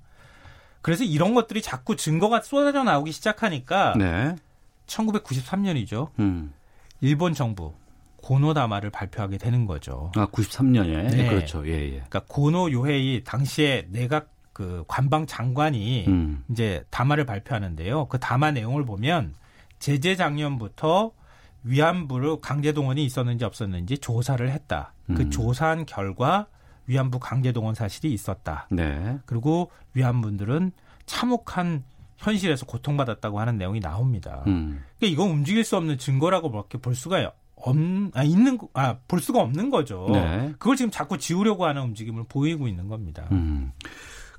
그래서 0.82 1.04
이런 1.04 1.34
것들이 1.34 1.62
자꾸 1.62 1.96
증거가 1.96 2.42
쏟아져 2.42 2.84
나오기 2.84 3.12
시작하니까 3.12 3.94
네. 3.98 4.36
1993년이죠. 4.88 6.10
음. 6.20 6.54
일본 7.02 7.34
정부 7.34 7.74
고노다마를 8.18 8.90
발표하게 8.90 9.38
되는 9.38 9.66
거죠. 9.66 10.12
아, 10.16 10.28
93년에. 10.28 11.16
네. 11.16 11.30
그렇죠. 11.30 11.66
예, 11.68 11.72
예. 11.72 11.90
그러니까 11.92 12.22
고노 12.28 12.72
요헤이 12.72 13.24
당시에 13.24 13.88
내각 13.90 14.30
그 14.54 14.84
관방 14.88 15.26
장관이 15.26 16.06
음. 16.08 16.44
이제 16.52 16.84
담화를 16.90 17.26
발표하는데요. 17.26 18.08
그 18.08 18.20
담화 18.20 18.52
내용을 18.52 18.86
보면 18.86 19.34
제재 19.80 20.16
작년부터 20.16 21.12
위안부로 21.64 22.42
강제 22.42 22.74
동원이 22.74 23.06
있었는지 23.06 23.46
없었는지 23.46 23.98
조사를 24.00 24.50
했다. 24.50 24.94
그 25.08 25.22
음. 25.22 25.32
조사한 25.32 25.86
결과 25.86 26.48
위안부 26.90 27.20
강제 27.20 27.52
동원 27.52 27.76
사실이 27.76 28.12
있었다. 28.12 28.68
네. 28.72 29.20
그리고 29.28 29.70
위안분들은 29.94 30.72
참혹한 31.06 31.84
현실에서 32.18 32.66
고통받았다고 32.66 33.40
하는 33.40 33.58
내용이 33.60 33.80
나옵니다. 33.80 34.44
음. 34.48 34.82
그러니까 34.98 35.14
이건 35.24 35.30
움직일 35.38 35.64
수 35.64 35.78
없는 35.78 36.00
증거라고밖에 36.00 36.80
볼 36.80 36.96
수가 36.96 37.32
없, 37.56 37.76
아, 38.14 38.24
있는, 38.24 38.58
거- 38.58 38.70
아, 38.74 38.98
볼 39.08 39.22
수가 39.22 39.40
없는 39.40 39.70
거죠. 39.70 40.08
네. 40.12 40.54
그걸 40.58 40.76
지금 40.76 40.90
자꾸 40.90 41.20
지우려고 41.20 41.66
하는 41.68 41.84
움직임을 41.84 42.24
보이고 42.28 42.68
있는 42.68 42.88
겁니다. 42.88 43.28
음. 43.32 43.72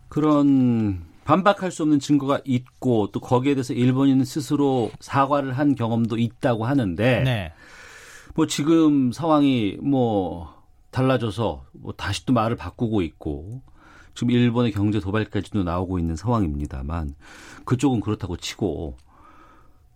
그런 0.08 1.04
반박할 1.24 1.70
수 1.70 1.84
없는 1.84 2.00
증거가 2.00 2.40
있고 2.44 3.10
또 3.12 3.20
거기에 3.20 3.54
대해서 3.54 3.74
일본인 3.74 4.24
스스로 4.24 4.90
사과를 4.98 5.52
한 5.56 5.76
경험도 5.76 6.18
있다고 6.18 6.66
하는데 6.66 7.22
네. 7.22 7.52
뭐 8.34 8.46
지금 8.48 9.12
상황이 9.12 9.76
뭐 9.80 10.59
달라져서 10.90 11.64
뭐 11.72 11.92
다시 11.92 12.26
또 12.26 12.32
말을 12.32 12.56
바꾸고 12.56 13.02
있고 13.02 13.62
지금 14.14 14.30
일본의 14.30 14.72
경제 14.72 15.00
도발까지도 15.00 15.62
나오고 15.62 15.98
있는 15.98 16.16
상황입니다만 16.16 17.14
그쪽은 17.64 18.00
그렇다고 18.00 18.36
치고 18.36 18.96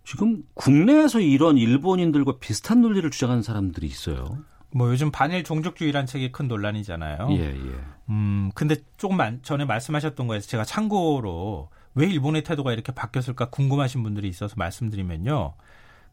지금 0.03 0.43
국내에서 0.53 1.19
이런 1.19 1.57
일본인들과 1.57 2.37
비슷한 2.39 2.81
논리를 2.81 3.09
주장하는 3.09 3.41
사람들이 3.43 3.87
있어요. 3.87 4.37
뭐 4.71 4.89
요즘 4.89 5.11
반일 5.11 5.43
종족주의란 5.43 6.05
책이 6.05 6.31
큰 6.31 6.47
논란이잖아요. 6.47 7.27
예, 7.31 7.37
예. 7.55 7.75
음, 8.09 8.51
근데 8.55 8.75
조금 8.97 9.17
만- 9.17 9.39
전에 9.41 9.65
말씀하셨던 9.65 10.27
거에서 10.27 10.47
제가 10.47 10.63
참고로 10.65 11.69
왜 11.95 12.07
일본의 12.07 12.43
태도가 12.43 12.73
이렇게 12.73 12.91
바뀌었을까 12.91 13.49
궁금하신 13.49 14.03
분들이 14.03 14.27
있어서 14.27 14.53
말씀드리면요. 14.57 15.53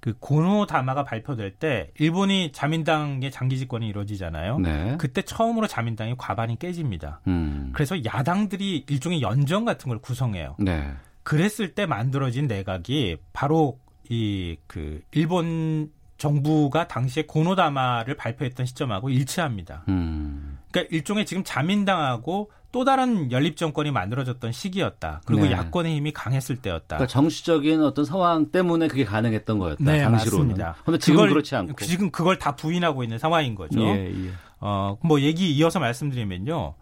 그 0.03 0.15
고노 0.19 0.67
다마가 0.67 1.05
발표될 1.05 1.53
때 1.53 1.93
일본이 1.99 2.51
자민당의 2.53 3.31
장기 3.31 3.57
집권이 3.57 3.87
이루어지잖아요. 3.87 4.59
네. 4.59 4.97
그때 4.99 5.23
처음으로 5.23 5.69
자민당이 5.69 6.17
과반이 6.19 6.59
깨집니다. 6.59 7.21
음. 7.29 7.71
그래서 7.73 8.05
야당들이 8.05 8.85
일종의 8.91 9.23
연정 9.23 9.65
같은 9.65 9.89
걸 9.89 9.99
구성해요. 10.01 10.57
네. 10.59 10.93
그랬을 11.23 11.75
때 11.75 11.87
만들어진 11.87 12.49
내각이 12.49 13.17
바로 13.33 13.79
이 14.11 14.57
그 14.67 15.01
일본 15.13 15.91
정부가 16.19 16.89
당시에 16.89 17.25
고노다마를 17.27 18.17
발표했던 18.17 18.67
시점하고 18.67 19.11
일치합니다. 19.11 19.85
음. 19.89 20.59
그러니까 20.71 20.95
일종의 20.95 21.27
지금 21.27 21.43
자민당하고 21.45 22.51
또 22.73 22.85
다른 22.85 23.31
연립 23.31 23.57
정권이 23.59 23.91
만들어졌던 23.91 24.51
시기였다. 24.53 25.21
그리고 25.27 25.45
네. 25.45 25.53
야권의 25.53 25.95
힘이 25.95 26.11
강했을 26.13 26.57
때였다. 26.57 26.97
그러니까 26.97 27.07
정치적인 27.07 27.83
어떤 27.83 28.05
상황 28.07 28.51
때문에 28.51 28.89
그게 28.89 29.05
가능했던 29.05 29.59
거였다. 29.59 29.85
네, 29.85 30.03
당시로는. 30.03 30.47
맞습니다. 30.49 30.77
근데 30.85 30.99
지금 30.99 31.17
그걸- 31.17 31.29
그렇지 31.29 31.55
않고. 31.55 31.85
지금 31.85 32.11
그걸 32.11 32.39
다 32.39 32.57
부인하고 32.57 33.03
있는 33.05 33.19
상황인 33.19 33.55
거죠. 33.55 33.79
예, 33.81 34.07
예. 34.11 34.31
어, 34.61 34.97
뭐 35.03 35.21
얘기 35.21 35.53
이어서 35.55 35.79
말씀드리면요. 35.81 36.75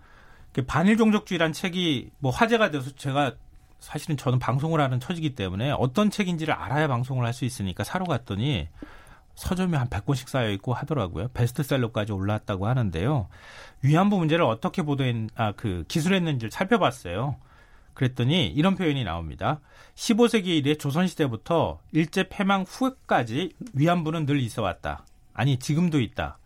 그 0.53 0.65
반일 0.65 0.97
종족주의란 0.97 1.53
책이 1.53 2.11
뭐 2.19 2.31
화제가 2.31 2.71
돼서 2.71 2.91
제가 2.97 3.35
사실은 3.81 4.17
저는 4.17 4.39
방송을 4.39 4.81
하는 4.81 5.01
처지기 5.01 5.35
때문에 5.35 5.71
어떤 5.73 6.11
책인지를 6.11 6.53
알아야 6.55 6.87
방송을 6.87 7.25
할 7.27 7.33
수 7.33 7.45
있으니까 7.45 7.83
사러 7.83 8.05
갔더니 8.05 8.69
서점에 9.41 9.79
한 9.79 9.89
100권씩 9.89 10.29
쌓여 10.29 10.51
있고 10.51 10.75
하더라고요. 10.75 11.29
베스트셀러까지 11.29 12.13
올라왔다고 12.13 12.67
하는데요. 12.67 13.29
위안부 13.81 14.19
문제를 14.19 14.45
어떻게 14.45 14.83
보도했, 14.83 15.29
아, 15.35 15.53
그, 15.53 15.85
기술했는지를 15.89 16.51
살펴봤어요. 16.51 17.37
그랬더니 17.95 18.49
이런 18.49 18.77
표현이 18.77 19.03
나옵니다. 19.03 19.61
15세기 19.95 20.47
이래 20.59 20.75
조선시대부터 20.75 21.81
일제 21.93 22.29
패망 22.29 22.65
후까지 22.69 23.55
위안부는 23.73 24.27
늘 24.27 24.41
있어 24.41 24.61
왔다. 24.61 25.07
아니, 25.33 25.59
지금도 25.59 26.01
있다. 26.01 26.39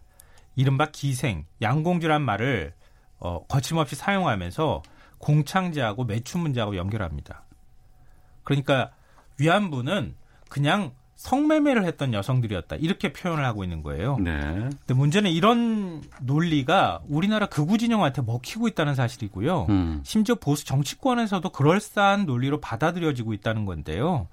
이른바 0.55 0.86
기생, 0.92 1.47
양공주란 1.62 2.22
말을 2.22 2.74
어, 3.18 3.45
거침없이 3.47 3.97
사용하면서 3.97 4.82
공창제하고 5.18 6.05
매춘 6.05 6.42
문제하고 6.42 6.76
연결합니다. 6.76 7.42
그러니까 8.45 8.92
위안부는 9.40 10.14
그냥 10.49 10.92
성매매를 11.17 11.85
했던 11.85 12.12
여성들이었다. 12.12 12.77
이렇게 12.77 13.12
표현을 13.12 13.45
하고 13.45 13.62
있는 13.65 13.83
거예요. 13.83 14.17
네. 14.19 14.33
근데 14.41 14.95
문제는 14.95 15.31
이런 15.31 16.03
논리가 16.23 17.01
우리나라 17.09 17.47
극우 17.47 17.79
진영한테 17.79 18.23
먹히고 18.23 18.69
있다는 18.69 18.95
사실이고요. 18.95 19.67
음. 19.69 20.01
심지어 20.05 20.35
보수 20.35 20.65
정치권에서도 20.67 21.49
그럴싸한 21.51 22.27
논리로 22.27 22.61
받아들여지고 22.61 23.33
있다는 23.35 23.65
건데요. 23.65 24.27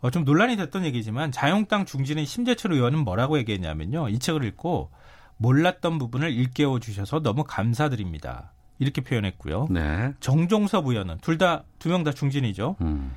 어, 0.00 0.10
좀 0.10 0.24
논란이 0.24 0.56
됐던 0.56 0.84
얘기지만 0.84 1.30
자유한국당 1.32 1.84
중진의 1.84 2.26
심재철 2.26 2.72
의원은 2.72 3.00
뭐라고 3.00 3.38
얘기했냐면요. 3.38 4.08
이 4.08 4.18
책을 4.18 4.44
읽고 4.44 4.90
몰랐던 5.36 5.98
부분을 5.98 6.32
일깨워 6.32 6.78
주셔서 6.80 7.20
너무 7.20 7.44
감사드립니다. 7.44 8.52
이렇게 8.78 9.00
표현했고요. 9.00 9.68
네. 9.70 10.12
정종섭 10.20 10.86
의원은 10.86 11.18
둘 11.20 11.38
다 11.38 11.64
두 11.78 11.88
명 11.88 12.04
다 12.04 12.12
중진이죠. 12.12 12.76
음. 12.80 13.12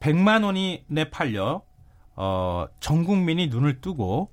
100, 0.00 0.16
만 0.16 0.42
원이 0.42 0.84
내 0.88 1.08
팔려 1.10 1.62
어, 2.16 2.66
전 2.80 3.04
국민이 3.04 3.48
눈을 3.48 3.80
뜨고 3.80 4.30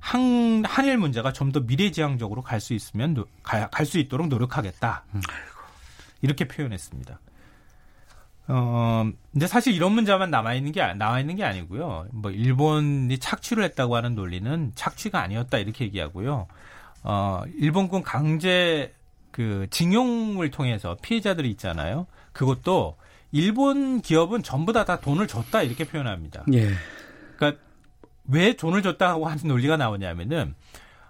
한, 0.00 0.64
한일 0.66 0.98
문제가 0.98 1.32
좀 1.32 1.52
더 1.52 1.60
미래지향적으로 1.60 2.42
갈 2.42 2.60
수 2.60 2.74
있으면 2.74 3.24
갈 3.42 3.86
수 3.86 3.98
있도록 3.98 4.28
노력하겠다. 4.28 5.04
이렇게 6.22 6.46
표현했습니다. 6.48 7.20
어, 8.48 9.08
근데 9.32 9.46
사실 9.46 9.72
이런 9.74 9.92
문제만 9.92 10.30
남아 10.30 10.54
있는 10.54 10.72
게 10.72 10.82
나와 10.94 11.20
있는 11.20 11.36
게 11.36 11.44
아니고요. 11.44 12.06
뭐 12.10 12.30
일본이 12.30 13.18
착취를 13.18 13.62
했다고 13.64 13.96
하는 13.96 14.14
논리는 14.14 14.72
착취가 14.74 15.20
아니었다 15.22 15.58
이렇게 15.58 15.84
얘기하고요. 15.84 16.48
어, 17.04 17.42
일본군 17.58 18.02
강제 18.02 18.92
그 19.30 19.66
징용을 19.70 20.50
통해서 20.50 20.96
피해자들이 21.02 21.50
있잖아요. 21.52 22.06
그것도 22.32 22.96
일본 23.30 24.00
기업은 24.02 24.42
전부 24.42 24.72
다 24.72 24.84
다 24.84 25.00
돈을 25.00 25.26
줬다 25.28 25.62
이렇게 25.62 25.84
표현합니다. 25.86 26.44
예. 26.52 26.70
왜 28.28 28.54
돈을 28.54 28.82
줬다고 28.82 29.26
하는 29.26 29.48
논리가 29.48 29.76
나오냐면은 29.76 30.54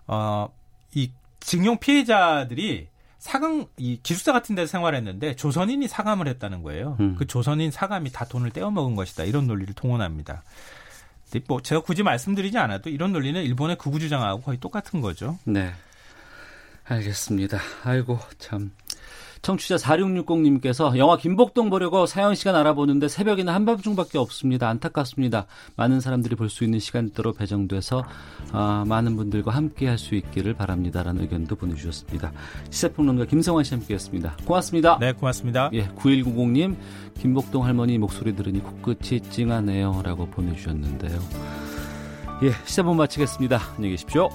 어 0.06 0.48
이 0.94 1.10
징용 1.40 1.78
피해자들이 1.78 2.88
사강 3.18 3.66
이 3.76 4.00
기숙사 4.02 4.32
같은 4.32 4.54
데서 4.54 4.70
생활했는데 4.70 5.36
조선인이 5.36 5.86
사감을 5.88 6.26
했다는 6.28 6.62
거예요. 6.62 6.96
음. 7.00 7.16
그 7.16 7.26
조선인 7.26 7.70
사감이 7.70 8.10
다 8.10 8.24
돈을 8.24 8.50
떼어 8.50 8.70
먹은 8.70 8.96
것이다. 8.96 9.24
이런 9.24 9.46
논리를 9.46 9.72
동원합니다. 9.74 10.42
뭐 11.46 11.62
제가 11.62 11.80
굳이 11.80 12.02
말씀드리지 12.02 12.58
않아도 12.58 12.90
이런 12.90 13.12
논리는 13.12 13.40
일본의 13.42 13.78
극우 13.78 14.00
주장하고 14.00 14.42
거의 14.42 14.58
똑같은 14.58 15.00
거죠. 15.00 15.38
네. 15.44 15.72
알겠습니다. 16.84 17.58
아이고, 17.84 18.18
참. 18.38 18.72
청취자 19.43 19.74
4660님께서 19.76 20.97
영화 20.97 21.16
김복동 21.16 21.68
보려고 21.68 22.07
사연 22.07 22.34
시간 22.36 22.55
알아보는데 22.55 23.09
새벽이나 23.09 23.53
한밤중밖에 23.55 24.16
없습니다. 24.18 24.68
안타깝습니다. 24.68 25.47
많은 25.76 26.01
사람들이 26.01 26.36
볼 26.36 26.49
수 26.49 26.64
있는 26.64 26.78
시간대로 26.78 27.32
배정돼서 27.32 28.05
아, 28.53 28.84
많은 28.86 29.16
분들과 29.16 29.51
함께 29.53 29.88
할 29.88 29.99
수 29.99 30.14
있기를 30.14 30.55
바랍니다라는 30.55 31.22
의견도 31.22 31.57
보내주셨습니다. 31.57 32.32
시사평론가 32.70 33.26
김성환 33.26 33.64
씨 33.64 33.74
함께했습니다. 33.74 34.36
고맙습니다. 34.45 34.99
네, 35.01 35.12
고맙습니다. 35.12 35.70
예, 35.72 35.86
9190님 35.88 36.76
김복동 37.18 37.64
할머니 37.64 37.99
목소리 37.99 38.34
들으니 38.34 38.61
코끝이 38.61 39.20
찡하네요라고 39.20 40.26
보내주셨는데요. 40.26 41.18
예, 42.45 42.53
시사본 42.64 42.97
마치겠습니다. 42.97 43.61
안녕히 43.76 43.90
계십시오. 43.90 44.28